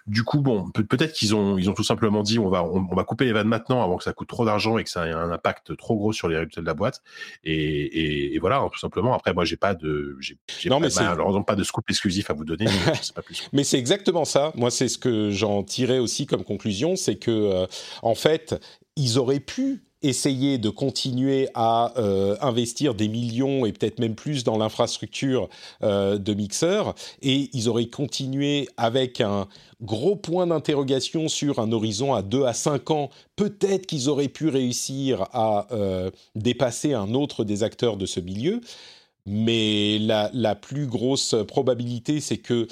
[0.07, 3.05] Du coup, bon, peut-être qu'ils ont, ils ont tout simplement dit, on va, on, va
[3.05, 5.31] couper les vannes maintenant avant que ça coûte trop d'argent et que ça ait un
[5.31, 7.03] impact trop gros sur les résultats de la boîte.
[7.45, 9.15] Et, et, voilà, hein, tout simplement.
[9.15, 12.35] Après, moi, j'ai pas de, j'ai, non, pas, mais malheureusement pas de scoop exclusif à
[12.35, 12.67] vous donner.
[13.53, 14.53] mais c'est exactement ça.
[14.55, 17.67] Moi, c'est ce que j'en tirais aussi comme conclusion, c'est que, euh,
[18.03, 18.61] en fait,
[18.97, 24.45] ils auraient pu essayer de continuer à euh, investir des millions et peut-être même plus
[24.45, 25.49] dans l'infrastructure
[25.83, 29.47] euh, de Mixer et ils auraient continué avec un
[29.83, 33.11] gros point d'interrogation sur un horizon à 2 à 5 ans.
[33.37, 38.61] Peut-être qu'ils auraient pu réussir à euh, dépasser un autre des acteurs de ce milieu.
[39.27, 42.67] Mais la, plus grosse probabilité, c'est que...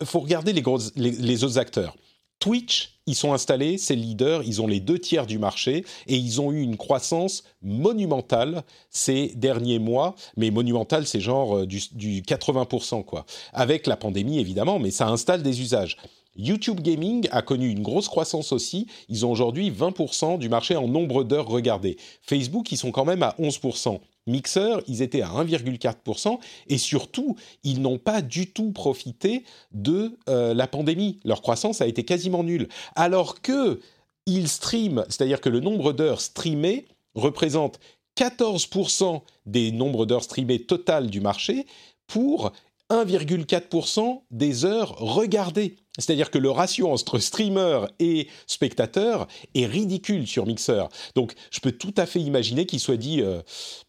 [0.00, 1.94] Il faut regarder les autres acteurs.
[2.40, 6.16] Twitch, ils sont installés, c'est le leader, ils ont les deux tiers du marché et
[6.16, 10.14] ils ont eu une croissance monumentale ces derniers mois.
[10.36, 13.26] Mais monumentale, c'est genre euh, du, du 80%, quoi.
[13.52, 15.96] Avec la pandémie, évidemment, mais ça installe des usages.
[16.36, 18.88] YouTube Gaming a connu une grosse croissance aussi.
[19.08, 21.96] Ils ont aujourd'hui 20% du marché en nombre d'heures regardées.
[22.22, 24.00] Facebook, ils sont quand même à 11%.
[24.26, 30.54] Mixer, ils étaient à 1,4% et surtout, ils n'ont pas du tout profité de euh,
[30.54, 31.20] la pandémie.
[31.24, 32.68] Leur croissance a été quasiment nulle.
[32.96, 33.80] Alors que
[34.26, 37.78] ils streament, c'est-à-dire que le nombre d'heures streamées représente
[38.16, 41.66] 14% des nombres d'heures streamées totales du marché
[42.06, 42.52] pour
[42.90, 45.76] 1,4% des heures regardées.
[45.98, 50.88] C'est-à-dire que le ratio entre streamer et spectateur est ridicule sur Mixer.
[51.14, 53.40] Donc, je peux tout à fait imaginer qu'il soit dit euh,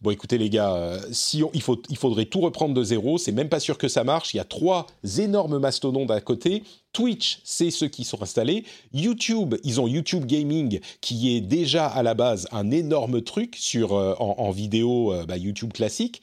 [0.01, 0.99] bon, écoutez les gars, euh,
[1.53, 1.62] il,
[1.97, 3.18] faudrait tout reprendre de zéro.
[3.18, 4.34] C'est même pas sûr que ça marche.
[4.34, 4.86] Il y a trois
[5.18, 6.64] énormes mastodontes à côté.
[6.93, 8.66] Twitch, c'est ceux qui sont installés.
[8.93, 13.93] YouTube, ils ont YouTube Gaming, qui est déjà à la base un énorme truc sur
[13.93, 16.22] euh, en, vidéo bah, YouTube classique.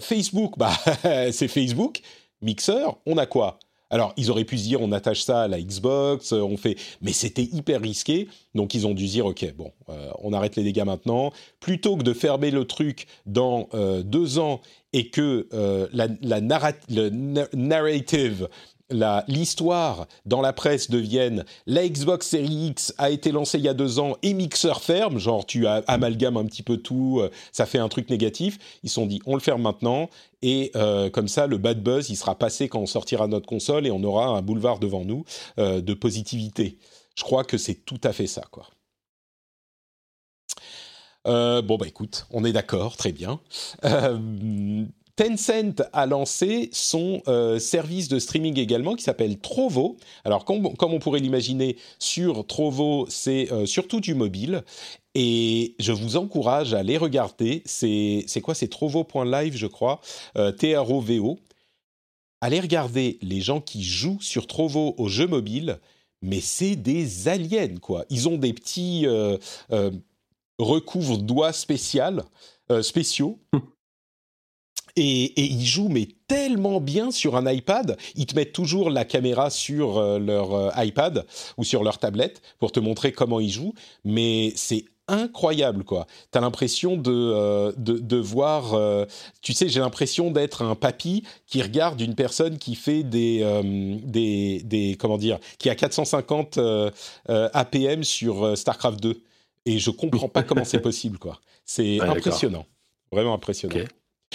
[0.00, 0.72] Facebook, bah,
[1.32, 2.02] c'est Facebook.
[2.42, 3.58] Mixer, on a quoi?
[3.94, 6.74] Alors, ils auraient pu se dire, on attache ça à la Xbox, euh, on fait,
[7.00, 8.26] mais c'était hyper risqué.
[8.56, 11.32] Donc, ils ont dû dire, ok, bon, euh, on arrête les dégâts maintenant.
[11.60, 14.60] Plutôt que de fermer le truc dans euh, deux ans
[14.92, 15.48] et que
[15.92, 16.40] la,
[17.52, 18.48] narrative
[18.90, 23.74] l'histoire dans la presse devienne la Xbox Series X a été lancée il y a
[23.74, 27.78] deux ans et Mixer ferme, genre tu amalgames un petit peu tout, euh, ça fait
[27.78, 28.58] un truc négatif.
[28.82, 30.10] Ils se sont dit on le ferme maintenant
[30.42, 33.86] et euh, comme ça le bad buzz il sera passé quand on sortira notre console
[33.86, 35.24] et on aura un boulevard devant nous
[35.58, 36.78] euh, de positivité.
[37.16, 38.68] Je crois que c'est tout à fait ça quoi.
[41.26, 43.40] Bon bah écoute, on est d'accord, très bien.
[45.16, 49.96] Tencent a lancé son euh, service de streaming également qui s'appelle Trovo.
[50.24, 54.64] Alors comme, on pourrait l'imaginer, sur Trovo, c'est euh, surtout du mobile.
[55.14, 57.62] Et je vous encourage à aller regarder.
[57.66, 58.54] C'est quoi?
[58.54, 60.00] C'est trovo.live, je crois.
[60.36, 61.38] Euh, T-R-O-V-O.
[62.40, 65.78] Allez regarder les gens qui jouent sur Trovo aux jeux mobiles.
[66.20, 68.04] Mais c'est des aliens, quoi.
[68.10, 69.38] Ils ont des petits euh,
[70.58, 73.38] recouvre-doigts spéciaux.
[74.96, 77.96] Et, et, ils jouent mais tellement bien sur un iPad.
[78.14, 81.26] Ils te mettent toujours la caméra sur euh, leur euh, iPad
[81.56, 83.74] ou sur leur tablette pour te montrer comment ils jouent.
[84.04, 86.06] Mais c'est incroyable quoi.
[86.30, 89.04] T'as l'impression de, euh, de, de voir, euh,
[89.42, 93.96] tu sais, j'ai l'impression d'être un papy qui regarde une personne qui fait des euh,
[94.02, 96.58] des, des comment dire, qui a 450
[97.28, 99.22] APM sur Starcraft 2
[99.66, 101.40] et je comprends pas comment c'est possible quoi.
[101.64, 102.66] C'est impressionnant,
[103.12, 103.76] vraiment impressionnant.
[103.76, 103.86] Okay.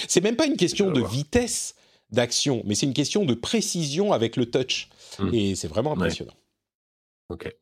[0.08, 1.76] C'est même pas une question de vitesse
[2.12, 4.90] d'action, mais c'est une question de précision avec le touch.
[5.20, 5.34] Mmh.
[5.34, 6.34] Et c'est vraiment impressionnant.
[7.30, 7.36] Ouais.
[7.36, 7.56] Ok.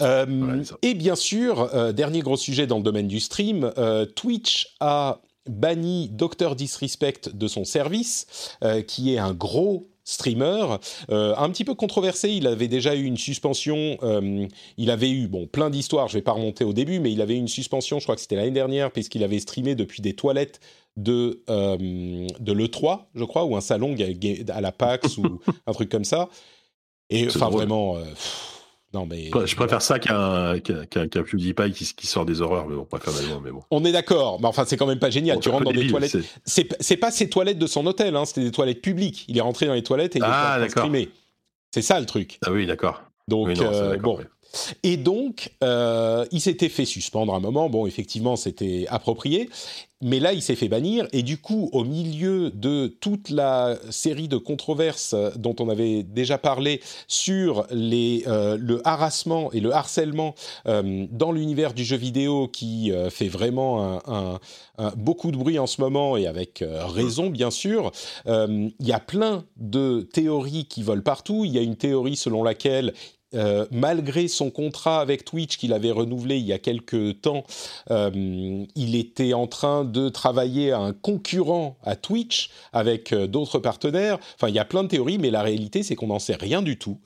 [0.00, 4.06] Euh, voilà, et bien sûr, euh, dernier gros sujet dans le domaine du stream, euh,
[4.06, 8.56] Twitch a banni Dr Disrespect de son service,
[8.86, 10.78] qui est un gros streamer,
[11.10, 12.30] euh, un petit peu controversé.
[12.30, 13.96] Il avait déjà eu une suspension.
[14.02, 14.46] Euh,
[14.76, 16.08] il avait eu bon plein d'histoires.
[16.08, 17.98] Je vais pas remonter au début, mais il avait eu une suspension.
[17.98, 20.60] Je crois que c'était l'année dernière, puisqu'il avait streamé depuis des toilettes
[20.96, 23.94] de euh, de l'E3, je crois, ou un salon
[24.48, 26.28] à la PAX ou un truc comme ça.
[27.10, 27.94] Et enfin vraiment.
[27.94, 28.60] Pff,
[28.92, 29.30] non, mais...
[29.46, 32.84] Je préfère ça qu'un qu'un qu qu PewDiePie qui, qui sort des horreurs, mais bon,
[32.84, 33.62] personnellement, mais bon.
[33.70, 35.36] On est d'accord, mais enfin, c'est quand même pas génial.
[35.36, 36.16] Bon, tu rentres dans des toilettes.
[36.44, 39.26] C'est pas ses toilettes de son hôtel, hein, c'était des toilettes publiques.
[39.28, 41.08] Il est rentré dans les toilettes et il ah, est streamé.
[41.72, 42.40] C'est ça le truc.
[42.44, 43.02] Ah oui, d'accord.
[43.28, 44.18] Donc, oui, non, euh, bon.
[44.82, 47.68] Et donc, euh, il s'était fait suspendre un moment.
[47.68, 49.48] Bon, effectivement, c'était approprié.
[50.02, 51.06] Mais là, il s'est fait bannir.
[51.12, 56.38] Et du coup, au milieu de toute la série de controverses dont on avait déjà
[56.38, 60.34] parlé sur les, euh, le harassement et le harcèlement
[60.66, 64.00] euh, dans l'univers du jeu vidéo qui fait vraiment
[64.96, 67.92] beaucoup de bruit en ce moment et avec raison, bien sûr,
[68.26, 71.44] il y a plein de théories qui volent partout.
[71.44, 72.94] Il y a une théorie selon laquelle
[73.34, 77.44] euh, malgré son contrat avec Twitch qu'il avait renouvelé il y a quelques temps,
[77.90, 83.60] euh, il était en train de travailler à un concurrent à Twitch avec euh, d'autres
[83.60, 84.18] partenaires.
[84.34, 86.62] Enfin, il y a plein de théories, mais la réalité, c'est qu'on n'en sait rien
[86.62, 86.98] du tout.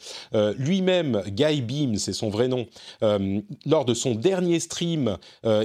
[0.58, 2.66] Lui-même, Guy Beam, c'est son vrai nom,
[3.66, 5.16] lors de son dernier stream,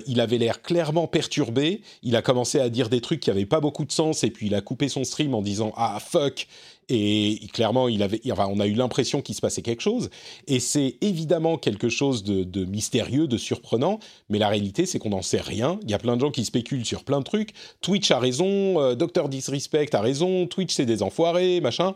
[0.07, 1.81] il avait l'air clairement perturbé.
[2.03, 4.47] Il a commencé à dire des trucs qui n'avaient pas beaucoup de sens, et puis
[4.47, 6.47] il a coupé son stream en disant Ah fuck
[6.89, 10.09] et clairement, il avait, enfin, on a eu l'impression qu'il se passait quelque chose.
[10.47, 13.99] Et c'est évidemment quelque chose de, mystérieux, de surprenant.
[14.29, 15.79] Mais la réalité, c'est qu'on n'en sait rien.
[15.83, 17.51] Il y a plein de gens qui spéculent sur plein de trucs.
[17.81, 21.95] Twitch a raison, euh, Dr Disrespect a raison, Twitch c'est des enfoirés, machin.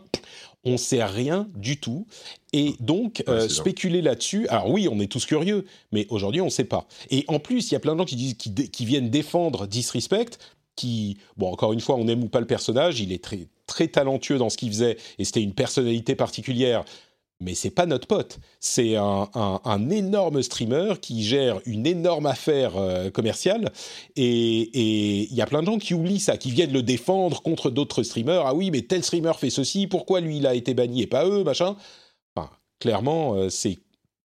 [0.64, 2.06] On sait rien du tout.
[2.52, 6.50] Et donc, euh, spéculer là-dessus, alors oui, on est tous curieux, mais aujourd'hui, on ne
[6.50, 6.86] sait pas.
[7.10, 9.66] Et en plus, il y a plein de gens qui, disent, qui, qui viennent défendre
[9.66, 10.38] Disrespect,
[10.76, 13.88] qui, bon, encore une fois, on aime ou pas le personnage, il est très, très
[13.88, 16.84] talentueux dans ce qu'il faisait et c'était une personnalité particulière.
[17.40, 18.38] Mais c'est pas notre pote.
[18.60, 23.72] C'est un, un, énorme streamer qui gère une énorme affaire euh, commerciale.
[24.14, 27.70] Et il y a plein de gens qui oublient ça, qui viennent le défendre contre
[27.70, 28.46] d'autres streamers.
[28.46, 31.26] Ah oui, mais tel streamer fait ceci, pourquoi lui il a été banni et pas
[31.26, 31.76] eux, machin?
[32.34, 33.78] Enfin, clairement, euh, c'est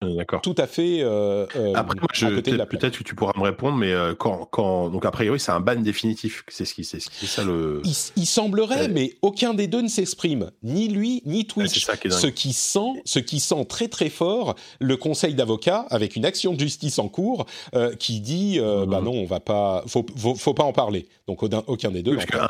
[0.02, 0.42] d'accord.
[0.42, 1.02] Tout à fait.
[1.02, 5.40] Euh, euh, après, peut-être que tu pourras me répondre, mais quand, quand, donc a priori,
[5.40, 6.44] c'est un ban définitif.
[6.48, 7.82] C'est ce qui, c'est ça le.
[8.16, 11.86] Il, semblerait, mais aucun des deux ne s'exprime, ni lui ni Twitch.
[11.86, 16.54] ce qui sent, ce qui sent très très fort le conseil d'avocats avec une action
[16.54, 17.46] de justice en cours
[18.00, 19.06] qui dit, bah mhm.
[19.06, 21.08] non, on va pas, faut, faut, pas en parler.
[21.28, 22.16] Donc aucun, des deux.
[22.16, 22.48] parce qu'un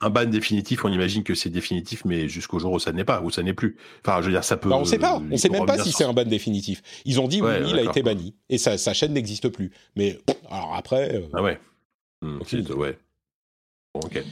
[0.00, 3.20] un, ban définitif, on imagine que c'est définitif, mais jusqu'au jour où ça n'est pas,
[3.20, 3.76] où ça n'est plus.
[4.04, 4.70] Enfin, je veux dire, ça peut.
[4.70, 5.20] Bah, on ne sait pas.
[5.30, 6.61] On sait même pas si c'est un ban définitif.
[7.04, 9.72] Ils ont dit oui, il a été banni et sa, chaîne n'existe plus.
[9.96, 10.18] Mais
[10.50, 11.16] alors après.
[11.16, 11.58] Euh, ah ouais.
[12.20, 12.38] Hmm,
[12.76, 12.98] ouais.
[13.94, 14.22] ok.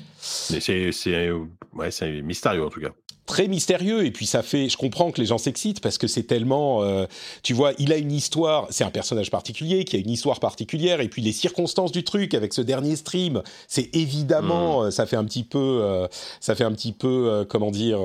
[0.51, 2.93] Mais c'est ouais, mystérieux en tout cas
[3.31, 6.25] très mystérieux et puis ça fait je comprends que les gens s'excitent parce que c'est
[6.25, 7.07] tellement euh,
[7.45, 11.01] tu vois il a une histoire c'est un personnage particulier qui a une histoire particulière
[11.01, 14.87] et puis les circonstances du truc avec ce dernier stream c'est évidemment hmm.
[14.87, 16.09] euh, ça fait un petit peu euh,
[16.41, 18.01] ça fait un petit peu comment dire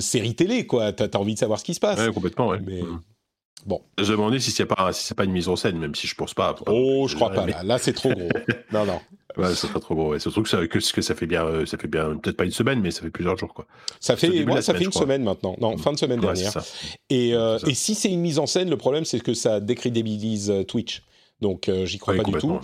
[0.00, 2.58] série télé quoi t'as as envie de savoir ce qui se passe ouais, complètement ouais.
[2.66, 3.00] mais hmm.
[3.64, 3.80] Bon.
[3.96, 6.08] Je me demandais si c'est pas si c'est pas une mise en scène, même si
[6.08, 6.56] je pense pas.
[6.66, 7.46] Oh, je crois pas.
[7.46, 8.28] Là, là c'est trop gros.
[8.72, 9.00] non, non.
[9.36, 10.10] Ouais, c'est pas trop gros.
[10.10, 10.18] Ouais.
[10.18, 12.52] Surtout que ça, que, que ça fait bien, euh, ça fait bien, peut-être pas une
[12.52, 13.66] semaine, mais ça fait plusieurs jours, quoi.
[14.00, 15.56] Ça fait, moi, ça fait une semaine maintenant.
[15.60, 16.52] Non, fin de semaine dernière.
[17.10, 20.50] Et, euh, et si c'est une mise en scène, le problème, c'est que ça décrédibilise
[20.50, 21.02] euh, Twitch.
[21.40, 22.60] Donc, j'y crois pas du tout.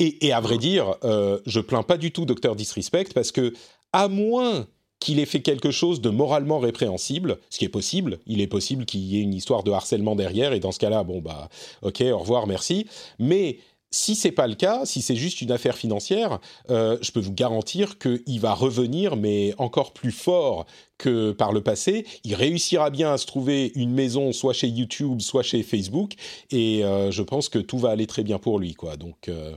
[0.00, 3.52] Et, et, à vrai dire, je plains pas du tout Docteur Disrespect parce que,
[3.92, 4.66] à moins
[5.02, 8.20] qu'il ait fait quelque chose de moralement répréhensible, ce qui est possible.
[8.26, 11.02] Il est possible qu'il y ait une histoire de harcèlement derrière, et dans ce cas-là,
[11.02, 11.48] bon bah,
[11.82, 12.86] ok, au revoir, merci.
[13.18, 13.58] Mais
[13.92, 16.40] si c'est pas le cas, si c'est juste une affaire financière,
[16.70, 20.66] euh, je peux vous garantir qu'il va revenir, mais encore plus fort
[20.98, 22.06] que par le passé.
[22.24, 26.14] Il réussira bien à se trouver une maison, soit chez YouTube, soit chez Facebook,
[26.50, 28.96] et euh, je pense que tout va aller très bien pour lui, quoi.
[28.96, 29.54] Donc, euh,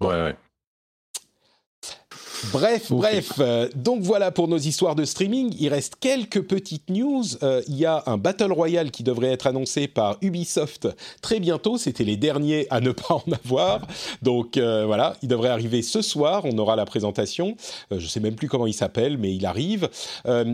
[0.00, 0.36] ouais, ouais.
[2.52, 3.32] Bref, bref.
[3.40, 5.54] Euh, donc voilà pour nos histoires de streaming.
[5.58, 7.24] Il reste quelques petites news.
[7.42, 10.88] Euh, il y a un Battle Royale qui devrait être annoncé par Ubisoft
[11.20, 11.78] très bientôt.
[11.78, 13.80] C'était les derniers à ne pas en avoir.
[14.22, 16.42] Donc euh, voilà, il devrait arriver ce soir.
[16.44, 17.56] On aura la présentation.
[17.90, 19.88] je ne sais même plus comment il s'appelle, mais il arrive.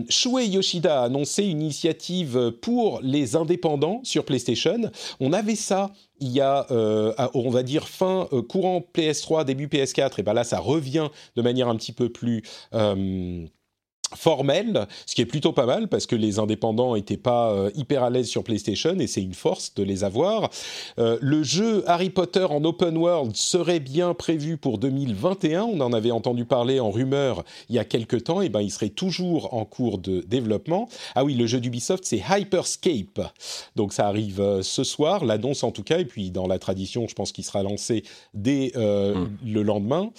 [0.09, 4.91] Shuei Yoshida a annoncé une initiative pour les indépendants sur PlayStation.
[5.19, 9.67] On avait ça il y a, euh, on va dire, fin euh, courant PS3, début
[9.67, 12.43] PS4, et ben là, ça revient de manière un petit peu plus
[12.73, 13.45] euh,
[14.15, 18.03] formel, ce qui est plutôt pas mal parce que les indépendants n'étaient pas euh, hyper
[18.03, 20.49] à l'aise sur PlayStation et c'est une force de les avoir.
[20.99, 25.63] Euh, le jeu Harry Potter en open world serait bien prévu pour 2021.
[25.63, 28.41] On en avait entendu parler en rumeur il y a quelques temps.
[28.41, 30.87] Et ben, il serait toujours en cours de développement.
[31.15, 33.21] Ah oui, le jeu d'Ubisoft c'est Hyperscape.
[33.75, 35.99] Donc ça arrive euh, ce soir, l'annonce en tout cas.
[35.99, 38.03] Et puis dans la tradition, je pense qu'il sera lancé
[38.33, 39.27] dès hmm.
[39.45, 40.09] le lendemain.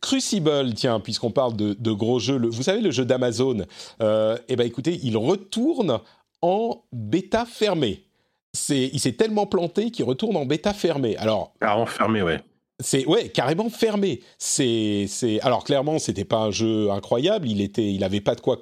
[0.00, 3.64] Crucible, tiens, puisqu'on parle de, de, gros jeux, vous savez le jeu d'Amazon,
[4.00, 6.00] euh, eh ben écoutez, il retourne
[6.42, 8.04] en bêta fermée.
[8.52, 11.16] C'est, il s'est tellement planté qu'il retourne en bêta fermée.
[11.16, 12.40] Alors, carrément fermé, ouais.
[12.80, 14.20] C'est ouais, carrément fermé.
[14.36, 17.48] C'est, c'est alors clairement, c'était pas un jeu incroyable.
[17.48, 18.58] Il était, il avait pas de quoi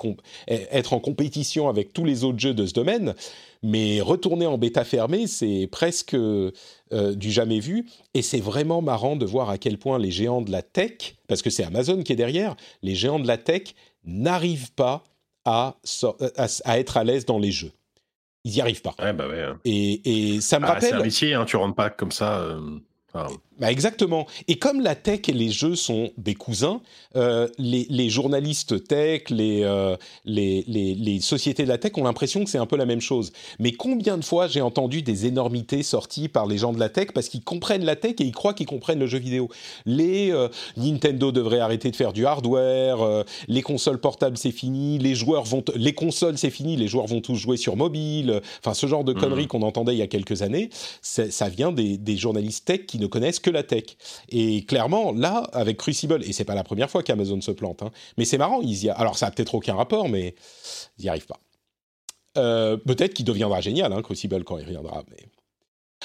[0.49, 3.15] être en compétition avec tous les autres jeux de ce domaine.
[3.63, 6.51] Mais retourner en bêta fermée, c'est presque euh,
[6.91, 7.87] du jamais vu.
[8.13, 11.41] Et c'est vraiment marrant de voir à quel point les géants de la tech, parce
[11.41, 15.05] que c'est Amazon qui est derrière, les géants de la tech n'arrivent pas
[15.45, 15.77] à,
[16.65, 17.73] à, être à l'aise dans les jeux.
[18.45, 18.95] Ils n'y arrivent pas.
[18.99, 19.43] Ouais, bah ouais.
[19.43, 19.61] Hein.
[19.65, 20.91] Et, et, ça me ah, rappelle.
[20.91, 22.39] C'est un métier, hein, tu rentres pas comme ça.
[22.41, 22.79] Euh,
[23.59, 24.27] bah exactement.
[24.49, 26.81] Et comme la tech et les jeux sont des cousins,
[27.15, 32.51] euh, les, les, journalistes tech, les, euh, les, sociétés de la tech ont l'impression que
[32.51, 33.31] c'est un peu la même chose.
[33.59, 37.09] Mais combien de fois j'ai entendu des énormités sorties par les gens de la tech
[37.15, 39.49] parce qu'ils comprennent la tech et ils croient qu'ils comprennent le jeu vidéo.
[39.85, 40.49] Les euh,
[40.79, 45.63] Nintendo devraient arrêter de faire du hardware, les consoles portables c'est fini, les joueurs vont,
[45.77, 48.41] les consoles c'est fini, les joueurs vont tous jouer sur mobile.
[48.61, 49.49] Enfin, ce genre de conneries mmh.
[49.49, 50.71] qu'on entendait il y a quelques années,
[51.03, 53.85] ça vient des, des journalistes tech qui ne connaissent que la tech.
[54.29, 57.91] Et clairement, là, avec Crucible, et c'est pas la première fois qu'Amazon se plante, hein,
[58.17, 58.95] mais c'est marrant, ils y a...
[58.95, 60.35] alors ça a peut-être aucun rapport, mais
[60.99, 61.41] ils n'y arrivent pas.
[62.39, 65.27] Euh, peut-être qu'il deviendra génial, hein, Crucible, quand il reviendra, mais...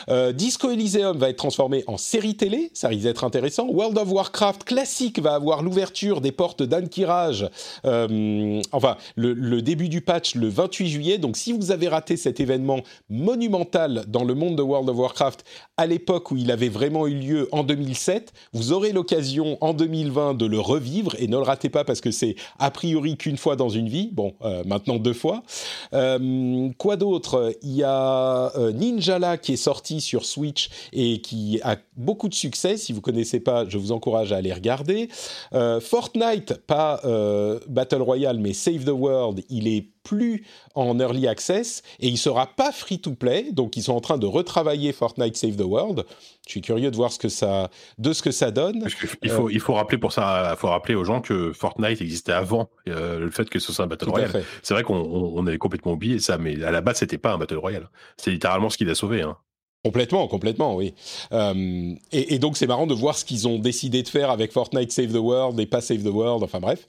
[0.09, 3.67] Euh, Disco Elysium va être transformé en série télé, ça risque d'être intéressant.
[3.67, 7.49] World of Warcraft classique va avoir l'ouverture des portes d'Ankirage,
[7.85, 11.17] euh, enfin le, début du patch le 28 juillet.
[11.17, 15.43] Donc si vous avez raté cet événement monumental dans le monde de World of Warcraft
[15.77, 20.35] à l'époque où il avait vraiment eu lieu en 2007, vous aurez l'occasion en 2020
[20.35, 23.55] de le revivre et ne le ratez pas parce que c'est a priori qu'une fois
[23.55, 24.09] dans une vie.
[24.11, 25.43] Bon, euh, maintenant deux fois.
[25.91, 27.53] quoi d'autre?
[27.61, 32.77] Il y a Ninjala qui est sorti sur Switch et qui a beaucoup de succès.
[32.77, 35.09] Si vous connaissez pas, je vous encourage à aller regarder.
[35.53, 41.27] Euh, Fortnite, pas euh, Battle Royale, mais Save the World, il est plus en early
[41.27, 43.51] access et il sera pas free to play.
[43.51, 46.05] Donc ils sont en train de retravailler Fortnite Save the World.
[46.45, 48.87] Je suis curieux de voir ce que ça, de ce que ça donne.
[49.21, 52.69] Il faut, il faut rappeler pour ça, faut rappeler aux gens que Fortnite existait avant
[52.87, 54.43] euh, le fait que ce soit un battle royale.
[54.63, 57.37] C'est vrai qu'on on avait complètement oublié ça, mais à la base c'était pas un
[57.37, 57.89] battle royale.
[58.15, 59.23] C'est littéralement ce qui l'a sauvé.
[59.23, 59.35] Hein.
[59.83, 60.93] Complètement, complètement, oui.
[61.31, 64.91] Euh, et, donc c'est marrant de voir ce qu'ils ont décidé de faire avec Fortnite
[64.91, 66.87] Save the World et pas Save the World, enfin bref.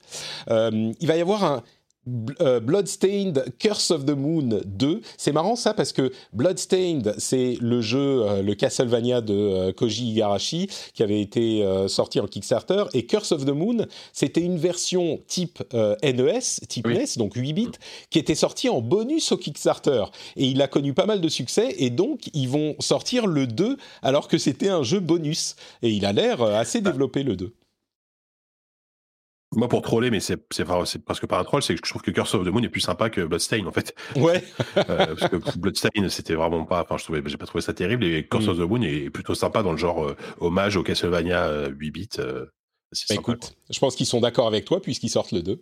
[0.49, 1.63] Euh, il va y avoir un,
[2.61, 5.01] Bloodstained Curse of the Moon 2.
[5.17, 10.11] C'est marrant ça parce que Bloodstained, c'est le jeu, euh, le Castlevania de euh, Koji
[10.11, 12.85] Igarashi qui avait été sorti en Kickstarter.
[12.93, 17.71] Et Curse of the Moon, c'était une version type NES, type NES, donc 8 bits,
[18.09, 20.05] qui était sortie en bonus au Kickstarter.
[20.35, 23.77] Et il a connu pas mal de succès et donc ils vont sortir le 2
[24.01, 25.55] alors que c'était un jeu bonus.
[25.81, 27.53] Et il a l'air assez développé le 2.
[29.51, 32.35] Moi, pour troller, mais c'est presque pas un troll, c'est que je trouve que Curse
[32.35, 33.95] of the Moon est plus sympa que Bloodstain, en fait.
[34.15, 34.43] Ouais.
[34.77, 36.83] euh, parce que Bloodstain, c'était vraiment pas.
[36.83, 38.03] Enfin, je trouvais, j'ai pas trouvé ça terrible.
[38.03, 38.49] Et Curse mm.
[38.49, 41.91] of the Moon est plutôt sympa dans le genre euh, hommage au Castlevania 8 euh,
[41.91, 42.09] bits.
[42.17, 45.61] Bah, écoute, je pense qu'ils sont d'accord avec toi puisqu'ils sortent le 2.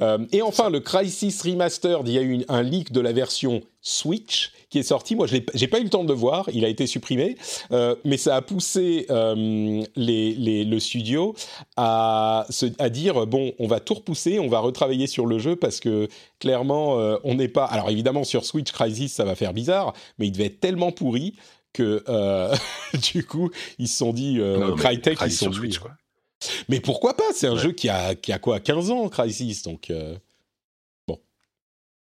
[0.00, 3.62] Euh, et enfin, le Crisis Remastered, il y a eu un leak de la version
[3.80, 5.16] Switch qui est sorti.
[5.16, 7.36] Moi, je n'ai pas eu le temps de le voir, il a été supprimé,
[7.72, 11.34] euh, mais ça a poussé euh, les, les, le studio
[11.76, 15.56] à, se, à dire bon, on va tout repousser, on va retravailler sur le jeu
[15.56, 16.08] parce que
[16.38, 17.64] clairement, euh, on n'est pas.
[17.64, 21.34] Alors évidemment, sur Switch Crisis, ça va faire bizarre, mais il devait être tellement pourri
[21.72, 22.02] que
[23.12, 24.40] du coup, ils se sont dit
[24.76, 25.92] Crytek, ils sont Switch, quoi.
[26.68, 27.24] Mais pourquoi pas?
[27.34, 28.60] C'est un jeu qui a, qui a quoi?
[28.60, 29.92] 15 ans, Crisis, donc...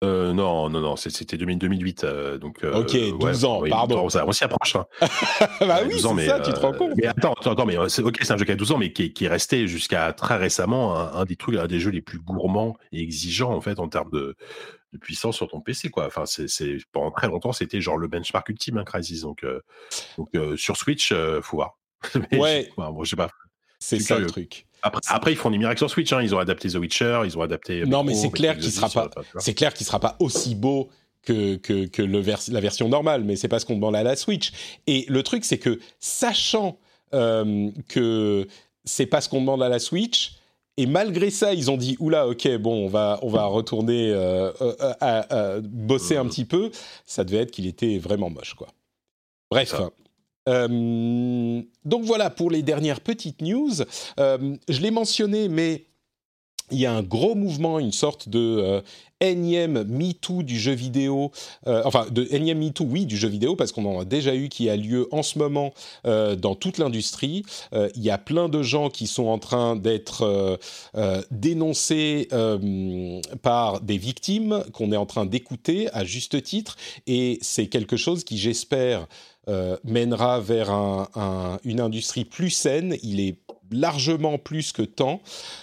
[0.02, 0.30] Euh, bon.
[0.30, 2.64] Euh, non, non, non, c'était 2008, euh, donc...
[2.64, 4.06] ok, 12 ans, pardon.
[4.06, 4.76] on s'y approche.
[4.76, 4.86] Hein.
[5.60, 6.92] bah oui, c'est ça, tu te rends compte.
[6.96, 9.12] Mais attends, attends, mais c'est ok, c'est un jeu qui a 12 ans, mais qui,
[9.12, 12.76] qui est resté jusqu'à très récemment un, des trucs, un des jeux les plus gourmands
[12.92, 14.36] et exigeants, en fait, en termes de,
[14.92, 16.06] de puissance sur ton PC quoi.
[16.06, 19.46] Enfin c'est pendant très longtemps c'était genre le benchmark ultime hein, Crisis donc,
[20.18, 21.78] donc sur Switch faut voir.
[22.32, 22.70] ouais.
[22.76, 23.30] bon, je sais pas.
[23.78, 24.66] C'est ça le truc.
[24.82, 26.12] Après, ils font des miracles sur Switch.
[26.12, 26.22] Hein.
[26.22, 27.84] Ils ont adapté The Witcher, ils ont adapté.
[27.86, 29.10] Non, mais c'est clair qu'il sera pas.
[29.38, 30.88] C'est clair qu'il sera pas aussi beau
[31.22, 34.16] que, que, que le la version normale, mais c'est pas ce qu'on demande à la
[34.16, 34.52] Switch.
[34.86, 36.78] Et le truc, c'est que sachant
[37.14, 38.46] euh, que
[38.84, 40.36] c'est pas ce qu'on demande à la Switch,
[40.76, 44.50] et malgré ça, ils ont dit oula, ok, bon, on va on va retourner euh,
[44.62, 46.70] euh, à, bosser un petit peu.
[47.04, 48.68] Ça devait être qu'il était vraiment moche, quoi.
[49.50, 49.74] Bref.
[50.48, 53.72] Euh, donc voilà pour les dernières petites news.
[54.18, 55.84] Euh, je l'ai mentionné, mais
[56.72, 58.80] il y a un gros mouvement, une sorte de euh,
[59.20, 61.32] énième MeToo du jeu vidéo,
[61.66, 64.70] enfin de énième MeToo, oui, du jeu vidéo, parce qu'on en a déjà eu qui
[64.70, 65.74] a lieu en ce moment
[66.04, 67.42] dans toute l'industrie.
[67.72, 70.58] il y a plein de gens qui sont en train d'être
[71.30, 72.28] dénoncés
[73.42, 76.76] par des victimes qu'on est en train d'écouter à juste titre,
[77.06, 79.06] et c'est quelque chose qui, j'espère,
[79.48, 80.70] euh, mènera vers
[81.64, 82.96] une industrie plus saine.
[83.02, 83.38] Il est
[83.70, 85.20] largement plus que temps.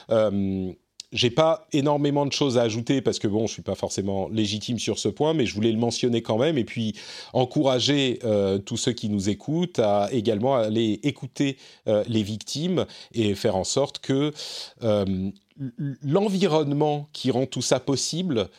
[0.09, 0.71] Euh,
[1.13, 4.77] j'ai pas énormément de choses à ajouter parce que bon, je suis pas forcément légitime
[4.77, 6.95] sur ce point, mais je voulais le mentionner quand même et puis
[7.31, 11.57] encourager euh, tous ceux qui nous écoutent à également aller écouter
[11.87, 14.33] euh, les victimes et faire en sorte que
[16.03, 18.49] l'environnement qui rend tout ça possible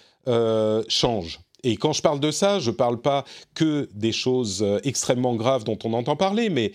[0.89, 1.41] change.
[1.64, 5.34] Et quand je parle de ça, je ne parle pas que des choses euh, extrêmement
[5.34, 6.72] graves dont on entend parler, mais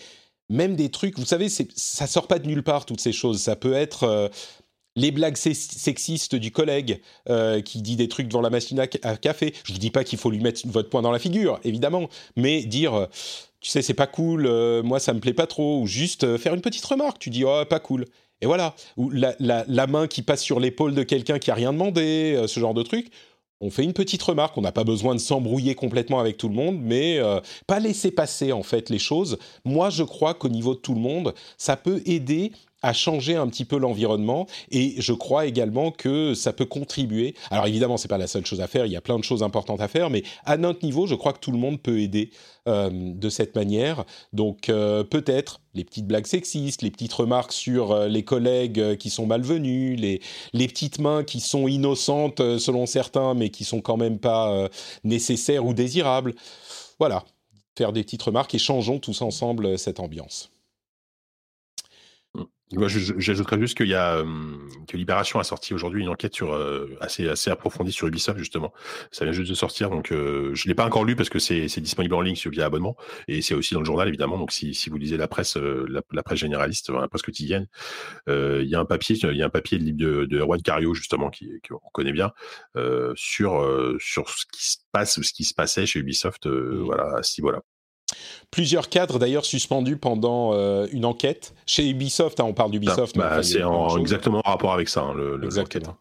[0.49, 3.41] même des trucs, vous savez, ça sort pas de nulle part toutes ces choses.
[3.41, 4.27] Ça peut être euh,
[4.95, 9.53] les blagues sexistes du collègue euh, qui dit des trucs devant la machine à, café.
[9.63, 12.63] Je vous dis pas qu'il faut lui mettre votre poing dans la figure, évidemment, mais
[12.63, 13.07] dire,
[13.61, 14.43] tu sais, c'est pas cool,
[14.83, 17.19] moi ça me plaît pas trop, ou juste faire une petite remarque.
[17.19, 18.05] Tu dis, oh, pas cool.
[18.41, 18.75] Et voilà.
[18.97, 22.59] Ou la, la main qui passe sur l'épaule de quelqu'un qui a rien demandé, ce
[22.59, 23.09] genre de truc
[23.63, 26.53] on fait une petite remarque, on n'a pas besoin de s'embrouiller complètement avec tout le
[26.53, 29.37] monde, mais euh, pas laisser passer en fait les choses.
[29.63, 32.51] Moi, je crois qu'au niveau de tout le monde, ça peut aider
[32.83, 37.33] à changer un petit peu l'environnement et je crois également que ça peut contribuer.
[37.49, 39.41] Alors évidemment, c'est pas la seule chose à faire, il y a plein de choses
[39.41, 42.29] importantes à faire, mais à notre niveau, je crois que tout le monde peut aider
[42.67, 44.03] euh, de cette manière.
[44.33, 49.09] Donc euh, peut-être les petites blagues sexistes, les petites remarques sur euh, les collègues qui
[49.09, 53.97] sont malvenus, les, les petites mains qui sont innocentes selon certains, mais qui sont quand
[53.97, 54.69] même pas
[55.03, 56.35] nécessaires ou désirables.
[56.99, 57.23] Voilà,
[57.77, 60.52] faire des petites remarques et changeons tous ensemble cette ambiance.
[62.75, 64.23] Moi, j'ajouterais juste qu'il y a
[64.87, 66.53] que Libération a sorti aujourd'hui une enquête sur
[66.99, 68.73] assez assez approfondie sur Ubisoft justement.
[69.11, 72.15] Ça vient juste de sortir, donc je l'ai pas encore lu parce que c'est disponible
[72.15, 72.95] en ligne sur via abonnement
[73.27, 74.37] et c'est aussi dans le journal évidemment.
[74.37, 77.67] Donc si, si vous lisez la presse la, presse généraliste, la presse quotidienne,
[78.27, 80.93] il y a un papier il y a un papier de de, de Erwan Cario
[80.93, 82.31] justement qui qu'on connaît bien
[83.15, 86.83] sur sur ce qui se passe ce qui se passait chez Ubisoft mmh.
[86.83, 87.61] voilà à ce niveau-là.
[88.51, 92.39] Plusieurs cadres d'ailleurs suspendus pendant euh, une enquête chez Ubisoft.
[92.39, 93.17] Hein, on parle d'Ubisoft.
[93.17, 93.61] Bah, c'est
[93.99, 95.95] exactement en rapport avec ça, hein, le, exactement.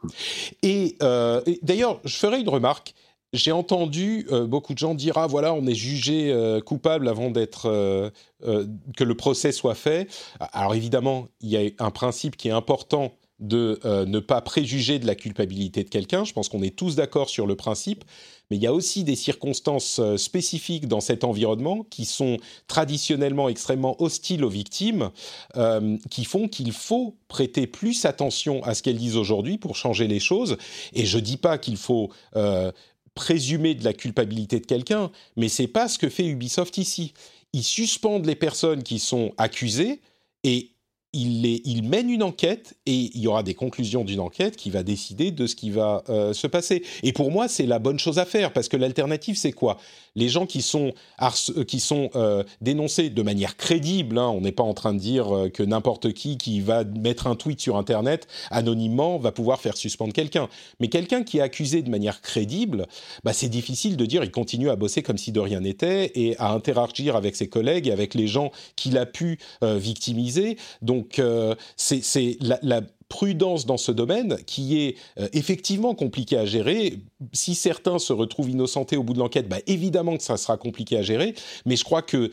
[0.64, 2.94] Euh, et, d'ailleurs, je ferai une remarque.
[3.32, 6.36] J'ai entendu euh, beaucoup de gens dire ah voilà on est jugé
[6.66, 8.12] coupable avant d'être
[8.42, 10.06] que le procès soit fait.
[10.52, 15.06] Alors évidemment il y a un principe qui est important de ne pas préjuger de
[15.06, 16.24] la culpabilité de quelqu'un.
[16.24, 18.04] Je pense qu'on est tous d'accord sur le principe
[18.52, 22.36] mais il y a aussi des circonstances euh, spécifiques dans cet environnement qui sont
[22.66, 25.10] traditionnellement extrêmement hostiles aux victimes,
[25.56, 30.06] euh, qui font qu'il faut prêter plus attention à ce qu'elles disent aujourd'hui pour changer
[30.06, 30.58] les choses.
[30.92, 32.70] Et je ne dis pas qu'il faut euh,
[33.14, 37.14] présumer de la culpabilité de quelqu'un, mais c'est pas ce que fait Ubisoft ici.
[37.54, 40.02] Ils suspendent les personnes qui sont accusées
[40.44, 40.71] et
[41.14, 45.30] il, mène une enquête et il y aura des conclusions d'une enquête qui va décider
[45.30, 46.82] de ce qui va euh, se passer.
[47.02, 49.76] Et pour moi, c'est la bonne chose à faire parce que l'alternative, c'est quoi?
[50.14, 54.72] Les gens qui sont, euh, euh, dénoncés de manière crédible, hein, on n'est pas en
[54.72, 59.32] train de dire que n'importe qui qui va mettre un tweet sur Internet anonymement va
[59.32, 60.48] pouvoir faire suspendre quelqu'un.
[60.80, 62.86] Mais quelqu'un qui est accusé de manière crédible,
[63.22, 66.38] bah, c'est difficile de dire il continue à bosser comme si de rien n'était et
[66.38, 70.56] à interagir avec ses collègues et avec les gens qu'il a pu victimiser.
[70.80, 76.46] Donc donc euh, c'est la, prudence dans ce domaine qui est euh, effectivement compliqué à
[76.46, 76.98] gérer.
[77.34, 80.96] Si certains se retrouvent innocentés au bout de l'enquête, bah, évidemment que ça sera compliqué
[80.96, 81.34] à gérer,
[81.66, 82.30] mais je crois que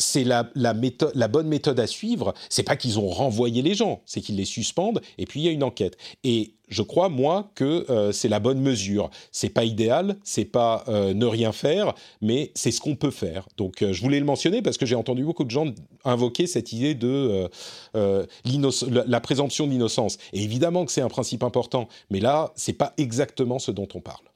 [0.00, 2.34] c'est la, méthode, la bonne méthode à suivre.
[2.48, 5.48] C'est pas qu'ils ont renvoyé les gens, c'est qu'ils les suspendent et puis il y
[5.48, 5.96] a une enquête.
[6.24, 9.10] Et je crois moi que euh, c'est la bonne mesure.
[9.32, 13.48] C'est pas idéal, c'est pas euh, ne rien faire, mais c'est ce qu'on peut faire.
[13.56, 15.66] Donc euh, je voulais le mentionner parce que j'ai entendu beaucoup de gens
[16.04, 17.48] invoquer cette idée de
[17.94, 20.16] la, présomption d'innocence.
[20.32, 24.00] Et évidemment que c'est un principe important, mais là c'est pas exactement ce dont on
[24.00, 24.29] parle.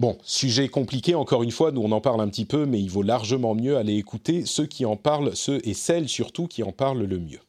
[0.00, 2.88] Bon, sujet compliqué, encore une fois, nous on en parle un petit peu, mais il
[2.88, 6.70] vaut largement mieux aller écouter ceux qui en parlent, ceux et celles surtout qui en
[6.70, 7.40] parlent le mieux.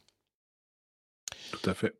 [1.52, 1.94] Tout à fait.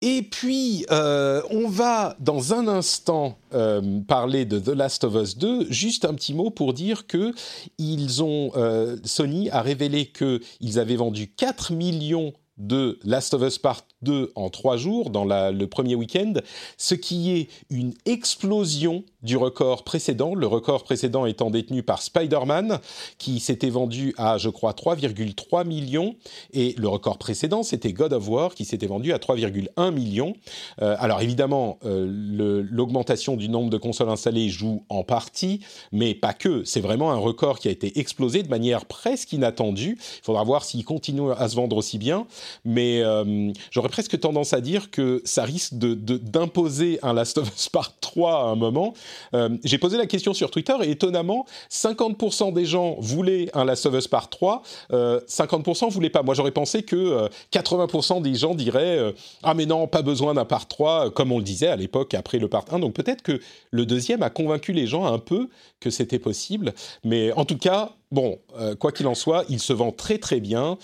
[0.00, 5.36] Et puis, euh, on va dans un instant euh, parler de The Last of Us
[5.36, 5.72] 2.
[5.72, 7.32] Juste un petit mot pour dire que
[7.78, 13.58] ils ont, euh, Sony a révélé qu'ils avaient vendu 4 millions de Last of Us
[13.58, 16.34] Part 2 en trois jours dans le premier week-end,
[16.76, 22.78] ce qui est une explosion du record précédent, le record précédent étant détenu par Spider-Man,
[23.18, 26.14] qui s'était vendu à, je crois, 3,3 millions,
[26.52, 30.34] et le record précédent, c'était God of War, qui s'était vendu à 3,1 millions.
[30.80, 32.06] Euh, alors évidemment, euh,
[32.70, 35.60] l'augmentation du nombre de consoles installées joue en partie,
[35.90, 39.98] mais pas que, c'est vraiment un record qui a été explosé de manière presque inattendue.
[40.00, 42.26] Il faudra voir s'il continue à se vendre aussi bien,
[42.64, 47.48] mais euh, j'aurais presque tendance à dire que ça risque d'imposer de, un Last of
[47.54, 48.94] Us Part 3 à un moment.
[49.34, 53.86] Euh, j'ai posé la question sur Twitter et étonnamment, 50% des gens voulaient un Last
[53.86, 54.62] of Us Part 3,
[54.92, 56.22] euh, 50% voulaient pas.
[56.22, 59.12] Moi, j'aurais pensé que 80% euh, des gens diraient euh,
[59.42, 62.38] Ah, mais non, pas besoin d'un Part 3, comme on le disait à l'époque après
[62.38, 62.78] le Part 1.
[62.78, 65.48] Donc peut-être que le deuxième a convaincu les gens un peu
[65.80, 66.74] que c'était possible.
[67.04, 68.38] Mais en tout cas, bon,
[68.78, 70.78] quoi qu'il en soit, il se vend très très bien.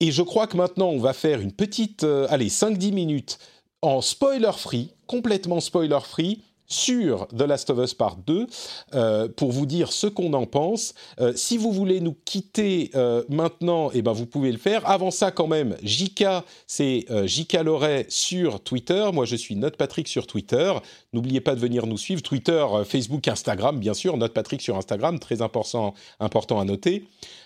[0.00, 3.38] Et je crois que maintenant, on va faire une petite, euh, allez, 5-10 minutes
[3.82, 8.46] en spoiler free, complètement spoiler free, sur The Last of Us Part 2
[8.94, 10.94] euh, pour vous dire ce qu'on en pense.
[11.18, 14.88] Euh, si vous voulez nous quitter euh, maintenant, eh ben vous pouvez le faire.
[14.88, 16.24] Avant ça, quand même, JK,
[16.66, 19.08] c'est JK Loret sur Twitter.
[19.12, 20.72] Moi, je suis Note Patrick sur Twitter.
[21.12, 22.22] N'oubliez pas de venir nous suivre.
[22.22, 24.16] Twitter, Facebook, Instagram, bien sûr.
[24.16, 27.04] Note Patrick sur Instagram, très important, important à noter.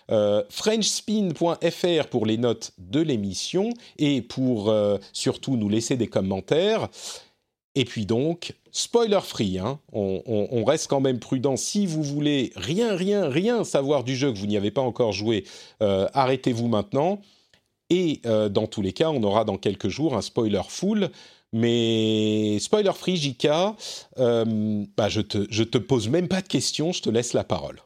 [0.08, 4.74] Frenchspin.fr pour les notes de l'émission et pour
[5.12, 6.88] surtout nous laisser des commentaires.
[7.74, 11.56] Et puis donc, spoiler free, hein, on, reste quand même prudent.
[11.56, 15.12] Si vous voulez rien, rien, rien savoir du jeu que vous n'y avez pas encore
[15.12, 15.44] joué,
[15.82, 17.20] euh, arrêtez-vous maintenant.
[17.88, 21.10] Et euh, dans tous les cas, on aura dans quelques jours un spoiler full.
[21.54, 23.48] Mais spoiler free, JK,
[24.18, 27.44] euh, bah je, te, je te pose même pas de questions, je te laisse la
[27.44, 27.80] parole.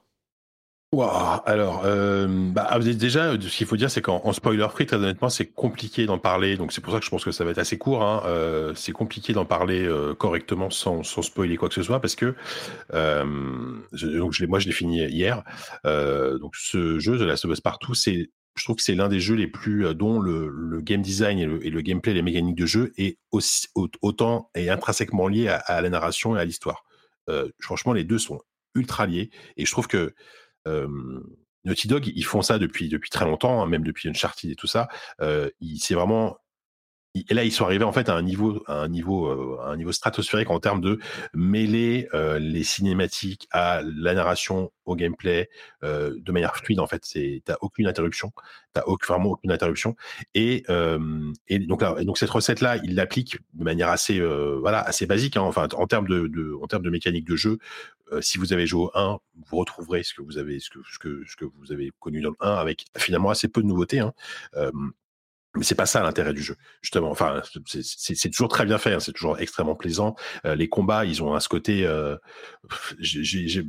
[0.92, 5.28] Alors, euh, bah, ah, déjà, ce qu'il faut dire, c'est qu'en spoiler free, très honnêtement,
[5.28, 6.56] c'est compliqué d'en parler.
[6.56, 8.02] Donc, c'est pour ça que je pense que ça va être assez court.
[8.02, 8.22] Hein.
[8.26, 12.34] Euh, c'est compliqué d'en parler euh, correctement sans, spoiler quoi que ce soit, parce que
[12.94, 13.24] euh,
[13.92, 15.42] donc moi, je l'ai fini hier.
[15.84, 19.10] Euh, donc, ce jeu, The Last of Us Partout, c'est je trouve que c'est l'un
[19.10, 22.94] des jeux les plus dont le, game design et le, gameplay, les mécaniques de jeu
[22.96, 26.86] est aussi, autant et intrinsèquement lié à la narration et à l'histoire.
[27.60, 28.40] franchement, les deux sont
[28.74, 30.14] ultra liés et je trouve que
[31.64, 34.66] Naughty Dog, ils font ça depuis depuis très longtemps, hein, même depuis Uncharted et tout
[34.66, 34.88] ça.
[35.20, 36.38] C'est vraiment
[37.28, 40.50] et là, ils sont arrivés en fait à un niveau, un niveau, un niveau stratosphérique
[40.50, 40.98] en termes de
[41.34, 45.48] mêler les cinématiques à la narration, au gameplay,
[45.82, 46.80] de manière fluide.
[46.80, 47.02] En fait,
[47.44, 48.32] t'as aucune interruption,
[48.72, 49.96] t'as vraiment aucune interruption.
[50.34, 55.36] Et, donc là, donc cette recette là, ils l'appliquent de manière assez, voilà, assez basique.
[55.36, 57.58] Hein, enfin, en termes de, en termes de mécanique de jeu,
[58.20, 59.18] si vous avez joué au 1,
[59.50, 62.20] vous retrouverez ce que vous avez, ce que, ce que, ce que vous avez connu
[62.20, 64.00] dans le 1 avec finalement assez peu de nouveautés.
[64.00, 64.12] Hein.
[65.56, 67.10] Mais c'est pas ça l'intérêt du jeu, justement.
[67.10, 70.14] Enfin, c'est toujours très bien fait, hein, c'est toujours extrêmement plaisant.
[70.44, 71.86] Euh, les combats, ils ont un ce côté.
[71.86, 72.16] Euh,
[72.98, 73.60] je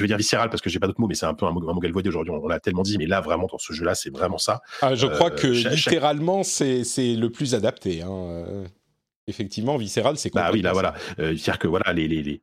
[0.00, 1.68] vais dire viscéral parce que j'ai pas d'autres mots, mais c'est un peu un mot,
[1.68, 2.32] un galvaudé aujourd'hui.
[2.32, 4.60] On, l'a tellement dit, mais là, vraiment, dans ce jeu-là, c'est vraiment ça.
[4.82, 8.02] Ah, je crois euh, que littéralement, c'est le plus adapté.
[8.02, 8.64] Hein.
[9.26, 10.32] Effectivement, viscéral, c'est.
[10.32, 10.94] Bah oui, là, voilà.
[11.16, 12.42] C'est-à-dire que voilà, les, les, les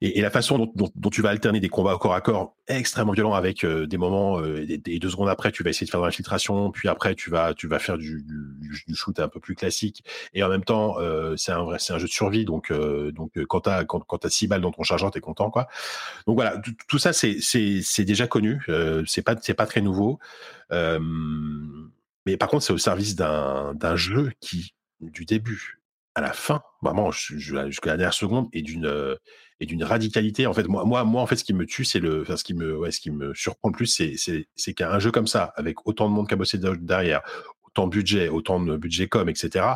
[0.00, 2.20] et, et, la façon dont, dont, dont, tu vas alterner des combats au corps à
[2.20, 5.86] corps extrêmement violents avec euh, des moments euh, et, deux secondes après tu vas essayer
[5.86, 9.18] de faire de l'infiltration puis après tu vas tu vas faire du, du, du shoot
[9.18, 10.04] un peu plus classique
[10.34, 13.10] et en même temps euh, c'est un vrai c'est un jeu de survie donc euh,
[13.10, 15.66] donc quand t'as quand, quand t'as six balles dans ton chargeur t'es content quoi
[16.26, 18.64] donc voilà tout, ça c'est c'est c'est déjà connu
[19.06, 20.20] c'est pas c'est pas très nouveau
[20.70, 25.77] mais par contre c'est au service d'un d'un jeu qui du début
[26.18, 29.16] à la fin vraiment jusqu'à la dernière seconde et d'une
[29.60, 30.46] et d'une radicalité.
[30.46, 32.44] En fait, moi, moi, moi, en fait, ce qui me tue, c'est le, enfin, ce
[32.44, 36.08] qui me, ce qui me surprend le plus, c'est, qu'un jeu comme ça, avec autant
[36.08, 37.22] de monde qui a bossé derrière,
[37.64, 39.66] autant de budget, autant de budget com, etc.,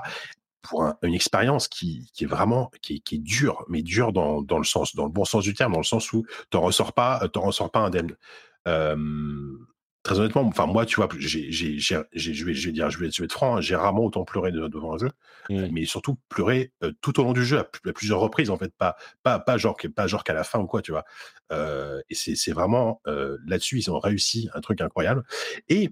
[0.62, 4.58] pour une expérience qui, qui est vraiment, qui, qui est dure, mais dure dans, dans
[4.58, 7.28] le sens, dans le bon sens du terme, dans le sens où t'en ressors pas,
[7.32, 8.14] t'en ressors pas indemne.
[8.68, 8.96] Euh,
[10.02, 12.98] très honnêtement, enfin moi, tu vois, j'ai, j'ai, j'ai, je vais, je vais dire, je
[12.98, 15.10] vais, je vais être franc, hein, j'ai rarement autant pleuré devant un jeu,
[15.48, 15.66] mmh.
[15.70, 18.96] mais surtout pleuré euh, tout au long du jeu à, plusieurs reprises en fait, pas,
[19.22, 21.04] pas, pas genre, pas genre qu'à la fin ou quoi, tu vois.
[21.52, 25.22] Euh, et c'est, c'est vraiment euh, là-dessus, ils ont réussi un truc incroyable.
[25.68, 25.90] Et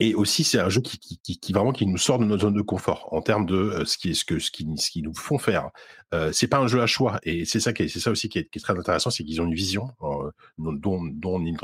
[0.00, 2.54] et aussi, c'est un jeu qui, qui, qui, vraiment qui nous sort de notre zone
[2.54, 5.14] de confort en termes de euh, ce qui ce que ce qui ce qui nous
[5.14, 5.70] font faire.
[6.14, 8.38] Euh, c'est pas un jeu à choix et c'est ça qui c'est ça aussi qui
[8.38, 11.56] est, qui est très intéressant, c'est qu'ils ont une vision euh, dont dont Neil,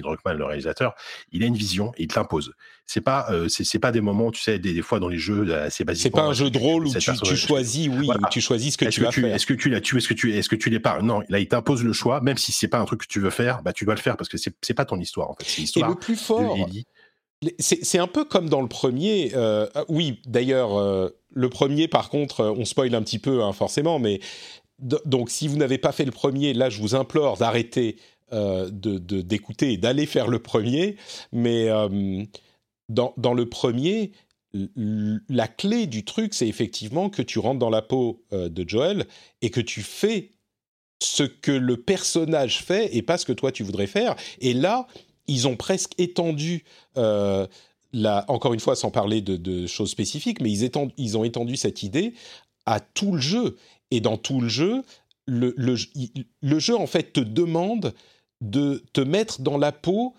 [0.00, 0.94] Druckmann le réalisateur,
[1.30, 2.54] il a une vision et il te l'impose.
[2.86, 5.18] C'est pas euh, c'est c'est pas des moments, tu sais, des, des fois dans les
[5.18, 6.04] jeux assez basiques.
[6.04, 8.78] C'est pas un jeu de rôle où tu, tu choisis, oui, où tu choisis ce
[8.78, 9.34] que tu vas faire.
[9.34, 11.00] Est-ce que tu l'as tu est-ce que tu est-ce que tu l'es pas?
[11.02, 13.30] Non, là il t'impose le choix, même si c'est pas un truc que tu veux
[13.30, 15.44] faire, bah tu dois le faire parce que c'est c'est pas ton histoire en fait.
[15.46, 15.90] C'est l'histoire.
[15.90, 16.56] Et le plus fort.
[17.58, 19.32] C'est un peu comme dans le premier.
[19.34, 23.42] Euh, ah oui, d'ailleurs, euh, le premier, par contre, euh, on spoil un petit peu,
[23.42, 24.20] hein, forcément, mais
[24.78, 27.96] donc si vous n'avez pas fait le premier, là, je vous implore d'arrêter
[28.32, 30.96] d'écouter et d'aller faire le premier.
[31.32, 31.68] Mais
[32.88, 34.10] dans, dans, le premier,
[35.28, 39.04] la clé du truc, c'est effectivement que tu rentres dans la peau de Joel
[39.42, 40.32] et que tu fais
[41.00, 44.16] ce que le personnage fait et pas ce que toi tu voudrais faire.
[44.40, 44.86] Et là,
[45.26, 46.64] ils ont presque étendu,
[46.96, 47.46] euh,
[47.92, 52.14] la, encore une fois sans parler de, choses spécifiques, mais ils, ont étendu cette idée
[52.66, 53.56] à tout le jeu.
[53.90, 54.82] Et dans tout le jeu,
[55.26, 57.94] le, le, jeu en fait te demande
[58.40, 60.14] de te mettre dans la peau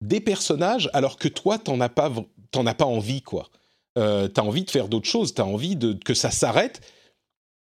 [0.00, 3.50] des personnages alors que toi t'en as as pas envie quoi.
[3.98, 6.80] Euh, t'as envie de faire d'autres choses, t'as envie de que ça s'arrête.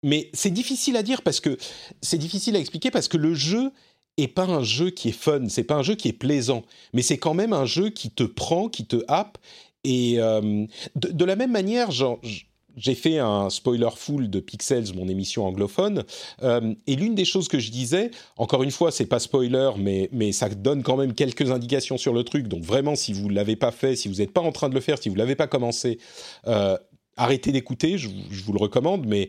[0.04, 1.58] Mais c'est difficile à dire parce que
[2.02, 3.72] c'est difficile à expliquer parce que le jeu
[4.18, 6.64] et pas un jeu qui est fun, c'est pas un jeu qui est plaisant,
[6.94, 9.38] mais c'est quand même un jeu qui te prend, qui te happe.
[9.84, 10.66] Et euh,
[10.96, 16.04] de, la même manière, j'ai fait un spoiler full de Pixels, mon émission anglophone,
[16.42, 20.10] euh, et l'une des choses que je disais, encore une fois, c'est pas spoiler, mais,
[20.12, 22.48] mais ça donne quand même quelques indications sur le truc.
[22.48, 24.82] Donc vraiment, si vous l'avez pas fait, si vous n'êtes pas en train de le
[24.82, 26.00] faire, si vous l'avez pas commencé,
[26.48, 26.78] euh,
[27.18, 29.28] arrêtez d'écouter, je, vous le recommande, mais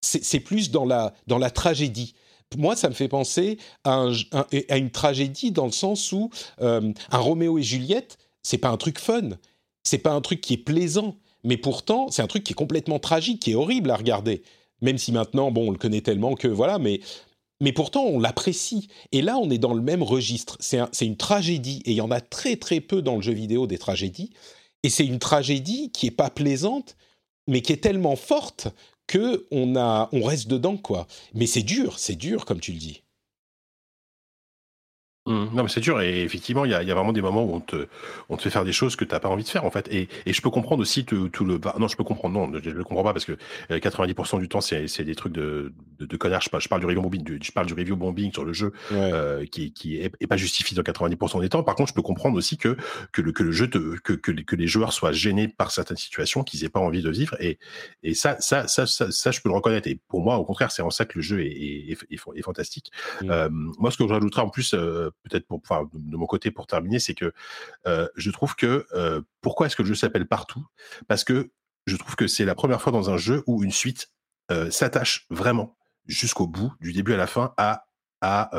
[0.00, 2.14] c'est plus dans la, dans la tragédie
[2.56, 4.06] moi, ça me fait penser à,
[4.70, 9.30] une tragédie dans le sens où un Roméo et Juliette, c'est pas un truc fun,
[9.82, 12.98] c'est pas un truc qui est plaisant, mais pourtant, c'est un truc qui est complètement
[12.98, 14.42] tragique, qui est horrible à regarder.
[14.80, 17.00] Même si maintenant, bon, on le connaît tellement que voilà, mais,
[17.60, 18.88] mais pourtant, on l'apprécie.
[19.12, 20.56] Et là, on est dans le même registre.
[20.60, 23.66] C'est une tragédie, et il y en a très très peu dans le jeu vidéo
[23.66, 24.30] des tragédies.
[24.82, 26.96] Et c'est une tragédie qui est pas plaisante,
[27.46, 28.68] mais qui est tellement forte
[29.06, 31.06] que on a, on reste dedans, quoi.
[31.34, 33.03] Mais c'est dur, c'est dur, comme tu le dis.
[35.26, 35.46] Mmh.
[35.54, 36.02] Non, mais c'est dur.
[36.02, 37.88] Et effectivement, il y a, y a, vraiment des moments où on te,
[38.28, 39.88] on te fait faire des choses que tu n'as pas envie de faire, en fait.
[39.90, 41.58] Et, et je peux comprendre aussi tout, tout le.
[41.78, 42.34] non, je peux comprendre.
[42.34, 43.38] Non, je ne le comprends pas parce que
[43.70, 46.42] 90% euh, du temps, c'est des trucs de, de, de connards.
[46.42, 49.46] Je, je, parle du review bombing, je parle du review bombing sur le jeu euh,
[49.46, 51.62] qui, qui est, est, pas justifié dans 90% des temps.
[51.62, 52.76] Par contre, je peux comprendre aussi que,
[53.12, 55.96] que, le, que le jeu te, que, que, que les joueurs soient gênés par certaines
[55.96, 57.34] situations qu'ils aient pas envie de vivre.
[57.40, 57.58] Et,
[58.02, 59.88] et ça, ça, ça, ça, ça, je peux le reconnaître.
[59.88, 62.92] Et pour moi, au contraire, c'est en ça que le jeu est, est, est, fantastique.
[63.22, 63.30] Mmh.
[63.30, 66.50] Euh, moi, ce que je rajouterais en plus, euh, peut-être pour, enfin, de mon côté
[66.50, 67.32] pour terminer, c'est que
[67.86, 70.64] euh, je trouve que euh, pourquoi est-ce que le jeu s'appelle Partout?
[71.08, 71.50] Parce que
[71.86, 74.10] je trouve que c'est la première fois dans un jeu où une suite
[74.50, 75.76] euh, s'attache vraiment
[76.06, 77.84] jusqu'au bout, du début à la fin, à
[78.26, 78.50] à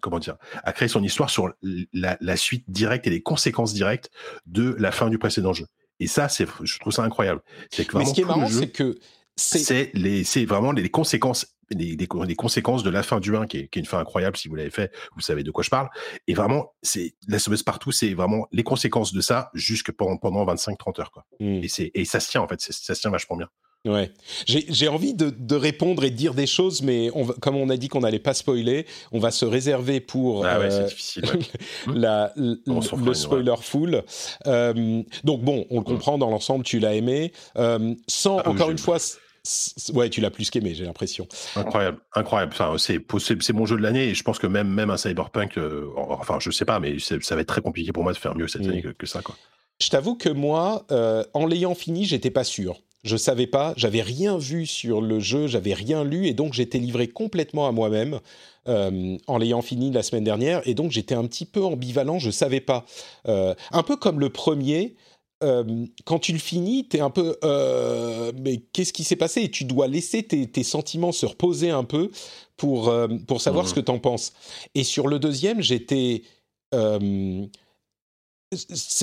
[0.00, 1.52] comment dire à créer son histoire sur
[1.92, 4.08] la, la, suite directe et les conséquences directes
[4.46, 5.66] de la fin du précédent jeu.
[5.98, 7.42] Et ça, c'est je trouve ça incroyable.
[7.72, 9.00] C'est que Mais ce qui est marrant, c'est que
[9.34, 12.06] c'est les c'est vraiment les conséquences les,
[12.36, 14.54] conséquences de la fin du 1, qui est, qui est une fin incroyable, si vous
[14.54, 15.88] l'avez fait, vous savez de quoi je parle.
[16.26, 20.44] Et vraiment, c'est la semence partout, c'est vraiment les conséquences de ça jusque pendant, pendant
[20.46, 21.10] 25-30 heures.
[21.10, 21.24] Quoi.
[21.40, 21.62] Mmh.
[21.62, 23.48] Et, et ça se tient, en fait, ça se tient vachement bien.
[23.86, 24.12] Ouais,
[24.46, 27.70] j'ai envie de, de, répondre et de dire des choses, mais on va, comme on
[27.70, 31.24] a dit qu'on n'allait pas spoiler, on va se réserver pour ah ouais, euh, difficile,
[31.24, 31.38] ouais.
[31.94, 34.02] la, le spoiler full.
[34.46, 35.84] Euh, donc bon, on le mmh.
[35.84, 38.98] comprend dans l'ensemble, tu l'as aimé, euh, sans ah, encore une fois
[39.94, 41.26] Ouais, tu l'as plus qu'aimé, j'ai l'impression.
[41.56, 42.52] Incroyable, incroyable.
[42.52, 45.88] Enfin, c'est mon jeu de l'année et je pense que même même un Cyberpunk, euh,
[45.96, 48.48] enfin, je sais pas, mais ça va être très compliqué pour moi de faire mieux
[48.48, 48.70] cette mm.
[48.70, 49.36] année que, ça, quoi.
[49.80, 52.80] Je t'avoue que moi, euh, en l'ayant fini, j'étais pas sûr.
[53.02, 56.76] Je savais pas, j'avais rien vu sur le jeu, j'avais rien lu et donc j'étais
[56.76, 58.20] livré complètement à moi-même
[58.68, 62.30] euh, en l'ayant fini la semaine dernière et donc j'étais un petit peu ambivalent, je
[62.30, 62.84] savais pas.
[63.24, 64.96] un peu comme le premier.
[65.42, 69.42] Euh, quand tu le finis, tu es un peu euh, mais qu'est-ce qui s'est passé?
[69.42, 72.10] Et tu dois laisser tes, sentiments se reposer un peu
[72.58, 73.76] pour, euh, pour savoir ce mmh.
[73.76, 74.34] que tu en penses.
[74.74, 76.22] Et sur le deuxième, j'étais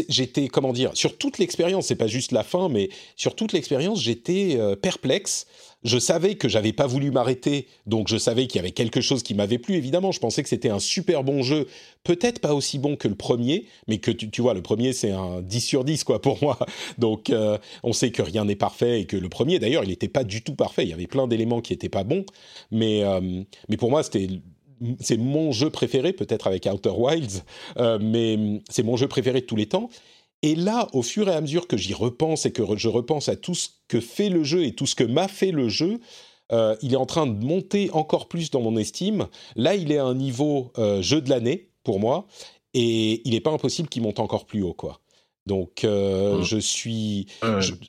[0.10, 4.02] j'étais comment dire sur toute l'expérience c'est pas juste la fin mais sur toute l'expérience
[4.02, 5.48] j'étais perplexe
[5.88, 9.24] je savais que j'avais pas voulu m'arrêter, donc je savais qu'il y avait quelque chose
[9.24, 9.76] qui m'avait plu.
[9.76, 11.68] Évidemment, je pensais que c'était un super bon jeu,
[12.04, 15.42] peut-être pas aussi bon que le premier, mais que tu, vois, le premier c'est un
[15.42, 16.60] 10 sur 10 quoi pour moi.
[16.98, 20.08] Donc euh, on sait que rien n'est parfait et que le premier, d'ailleurs, il n'était
[20.08, 20.84] pas du tout parfait.
[20.84, 22.26] Il y avait plein d'éléments qui étaient pas bons,
[22.72, 24.28] mais euh, mais pour moi c'était
[25.00, 27.44] c'est mon jeu préféré, peut-être avec Outer Wilds,
[27.78, 29.90] euh, mais c'est mon jeu préféré de tous les temps.
[30.44, 33.36] Et là, au fur et à mesure que j'y repense et que je repense à
[33.36, 36.00] tout ce que fait le jeu et tout ce que m'a fait le jeu,
[36.52, 39.28] euh, il est en train de monter encore plus dans mon estime.
[39.56, 42.28] Là, il est à un niveau euh, jeu de l'année pour moi,
[42.74, 45.02] et il n'est pas impossible qu'il monte encore plus haut, quoi.
[45.46, 46.44] Donc, euh, mmh.
[46.44, 47.28] je suis.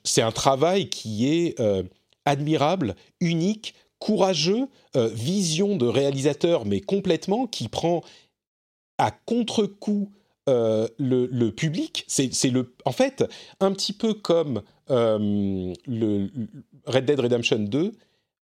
[0.03, 1.55] C'est un travail qui est
[2.25, 8.01] admirable, unique, courageux, vision de réalisateur, mais complètement, qui prend
[8.97, 10.11] à contre-coup
[10.49, 13.23] euh, le, public, c'est le, en fait,
[13.59, 16.29] un petit peu comme euh, le
[16.85, 17.91] Red Dead Redemption 2,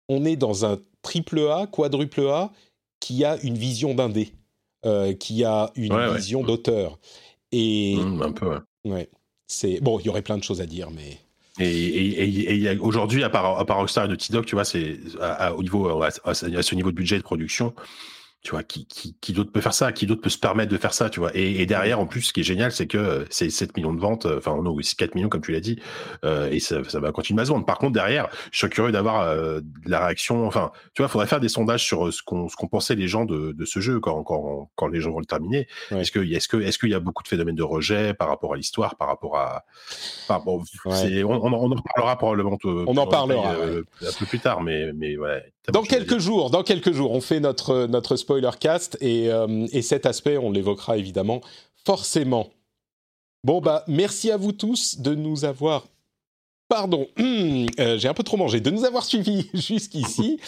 [0.08, 2.52] on est dans un triple A, quadruple A,
[3.00, 4.32] qui a une vision d'indé,
[4.86, 6.98] euh, qui a une vision d'auteur.
[7.50, 8.58] Et mmh, un peu.
[8.84, 9.08] Ouais.
[9.48, 11.18] C'est bon, il y aurait plein de choses à dire, mais.
[11.60, 15.00] Et, aujourd'hui, à part, à part Rockstar et Naughty Dog, tu vois, c'est
[15.56, 17.74] au niveau à, ce niveau de budget de production,
[18.42, 20.78] tu vois, qui, qui, qui d'autre peut faire ça Qui d'autre peut se permettre de
[20.78, 22.96] faire ça, tu vois et, et, derrière, en plus, ce qui est génial, c'est que
[22.96, 25.60] euh, c'est 7 millions de ventes, euh, enfin non, c'est 4 millions comme tu l'as
[25.60, 25.80] dit,
[26.24, 27.66] euh, et ça, ça, va continuer à se vendre.
[27.66, 30.46] Par contre, derrière, je suis curieux d'avoir euh, la réaction.
[30.46, 33.08] Enfin, tu vois, il faudrait faire des sondages sur ce qu'on ce qu'on pensait les
[33.08, 35.66] gens de, de ce jeu quand, quand, quand les gens vont le terminer.
[35.90, 38.54] Est-ce que est-ce que est-ce qu'il y a beaucoup de phénomènes de rejet par rapport
[38.54, 39.64] à l'histoire, par rapport à,
[40.28, 42.56] enfin, bon, on, on, on, en parlera probablement.
[42.64, 45.52] On en parlera un peu plus tard, mais mais ouais.
[45.72, 49.82] Dans quelques jours, dans quelques jours, on fait notre notre spoiler cast et, euh, et
[49.82, 51.42] cet aspect, on l'évoquera évidemment
[51.84, 52.48] forcément.
[53.44, 55.86] Bon bah merci à vous tous de nous avoir
[56.68, 60.38] Pardon, euh, j'ai un peu trop mangé de nous avoir suivis jusqu'ici.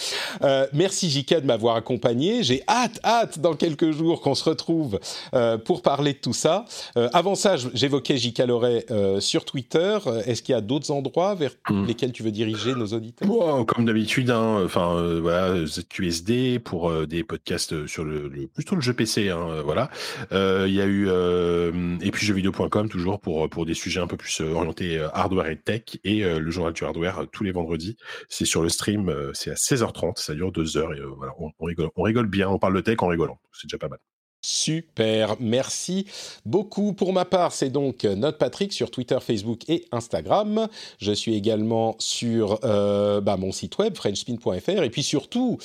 [0.42, 2.42] Euh, merci Jika de m'avoir accompagné.
[2.42, 5.00] J'ai hâte, hâte dans quelques jours qu'on se retrouve
[5.32, 6.66] euh, pour parler de tout ça.
[6.98, 9.96] Euh, avant ça, j'évoquais Jika Loret euh, sur Twitter.
[10.26, 11.84] Est-ce qu'il y a d'autres endroits vers Hmm.
[11.86, 13.28] lesquels tu veux diriger nos auditeurs?
[13.28, 18.46] Bon, comme d'habitude, hein, enfin euh, voilà, ZQSD pour euh, des podcasts sur le, le
[18.46, 19.88] plutôt le jeu PC, hein, euh, voilà.
[20.32, 24.06] Euh, Il y a eu euh, et puis jeuxvideo.com toujours pour pour des sujets un
[24.06, 27.26] peu plus euh, orientés euh, hardware et tech et euh, le journal du hardware euh,
[27.26, 27.96] tous les vendredis.
[28.28, 31.64] C'est sur le stream, euh, c'est à 16h30, ça dure deux heures et voilà, on,
[31.64, 33.98] rigole, bien, on parle de tech en rigolant, c'est déjà pas mal.
[34.42, 36.06] Super, merci
[36.46, 36.94] beaucoup.
[36.94, 40.66] Pour ma part, c'est donc Note Patrick sur Twitter, Facebook et Instagram.
[40.98, 45.58] Je suis également sur bah, mon site web frenchspin.fr et puis surtout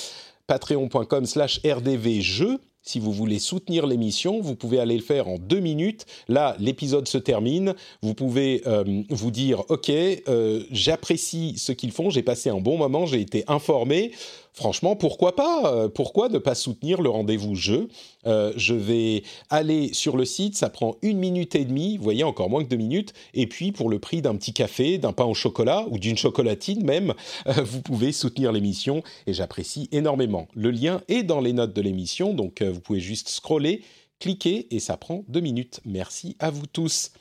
[0.47, 2.59] patreon.com slash rdvjeux.
[2.87, 6.05] Si vous voulez soutenir l'émission, vous pouvez aller le faire en deux minutes.
[6.27, 7.73] Là, l'épisode se termine.
[8.03, 12.77] Vous pouvez euh, vous dire, OK, euh, j'apprécie ce qu'ils font, j'ai passé un bon
[12.77, 14.11] moment, j'ai été informé.
[14.55, 17.89] Franchement, pourquoi pas Euh, Pourquoi ne pas soutenir le rendez-vous jeu?
[18.25, 22.23] Euh, Je vais aller sur le site, ça prend une minute et demie, vous voyez,
[22.23, 23.13] encore moins que deux minutes.
[23.33, 26.85] Et puis, pour le prix d'un petit café, d'un pain au chocolat ou d'une chocolatine
[26.85, 27.13] même,
[27.47, 30.47] euh, vous pouvez soutenir l'émission et j'apprécie énormément.
[30.55, 33.81] Le lien est dans les notes de l'émission, donc vous pouvez juste scroller,
[34.19, 35.81] cliquer et ça prend deux minutes.
[35.83, 37.11] Merci à vous tous.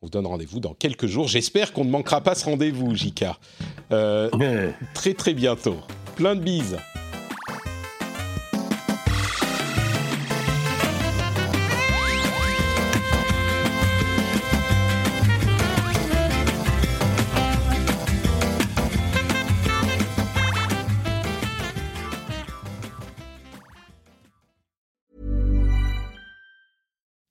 [0.00, 1.26] On vous donne rendez-vous dans quelques jours.
[1.26, 3.36] J'espère qu'on ne manquera pas ce rendez-vous, Jika.
[3.90, 5.78] Euh, très très bientôt.
[6.14, 6.76] Plein de bises.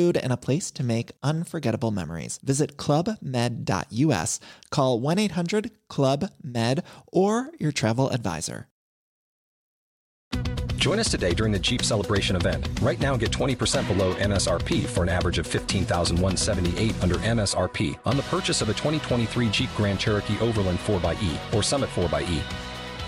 [0.00, 2.38] food, and a place to make unforgettable memories.
[2.42, 4.40] Visit clubmed.us,
[4.70, 6.82] call 1 800 Club Med,
[7.12, 8.66] or your travel advisor.
[10.76, 12.66] Join us today during the Jeep Celebration event.
[12.80, 18.22] Right now, get 20% below MSRP for an average of 15178 under MSRP on the
[18.24, 22.69] purchase of a 2023 Jeep Grand Cherokee Overland 4xE or Summit 4xE.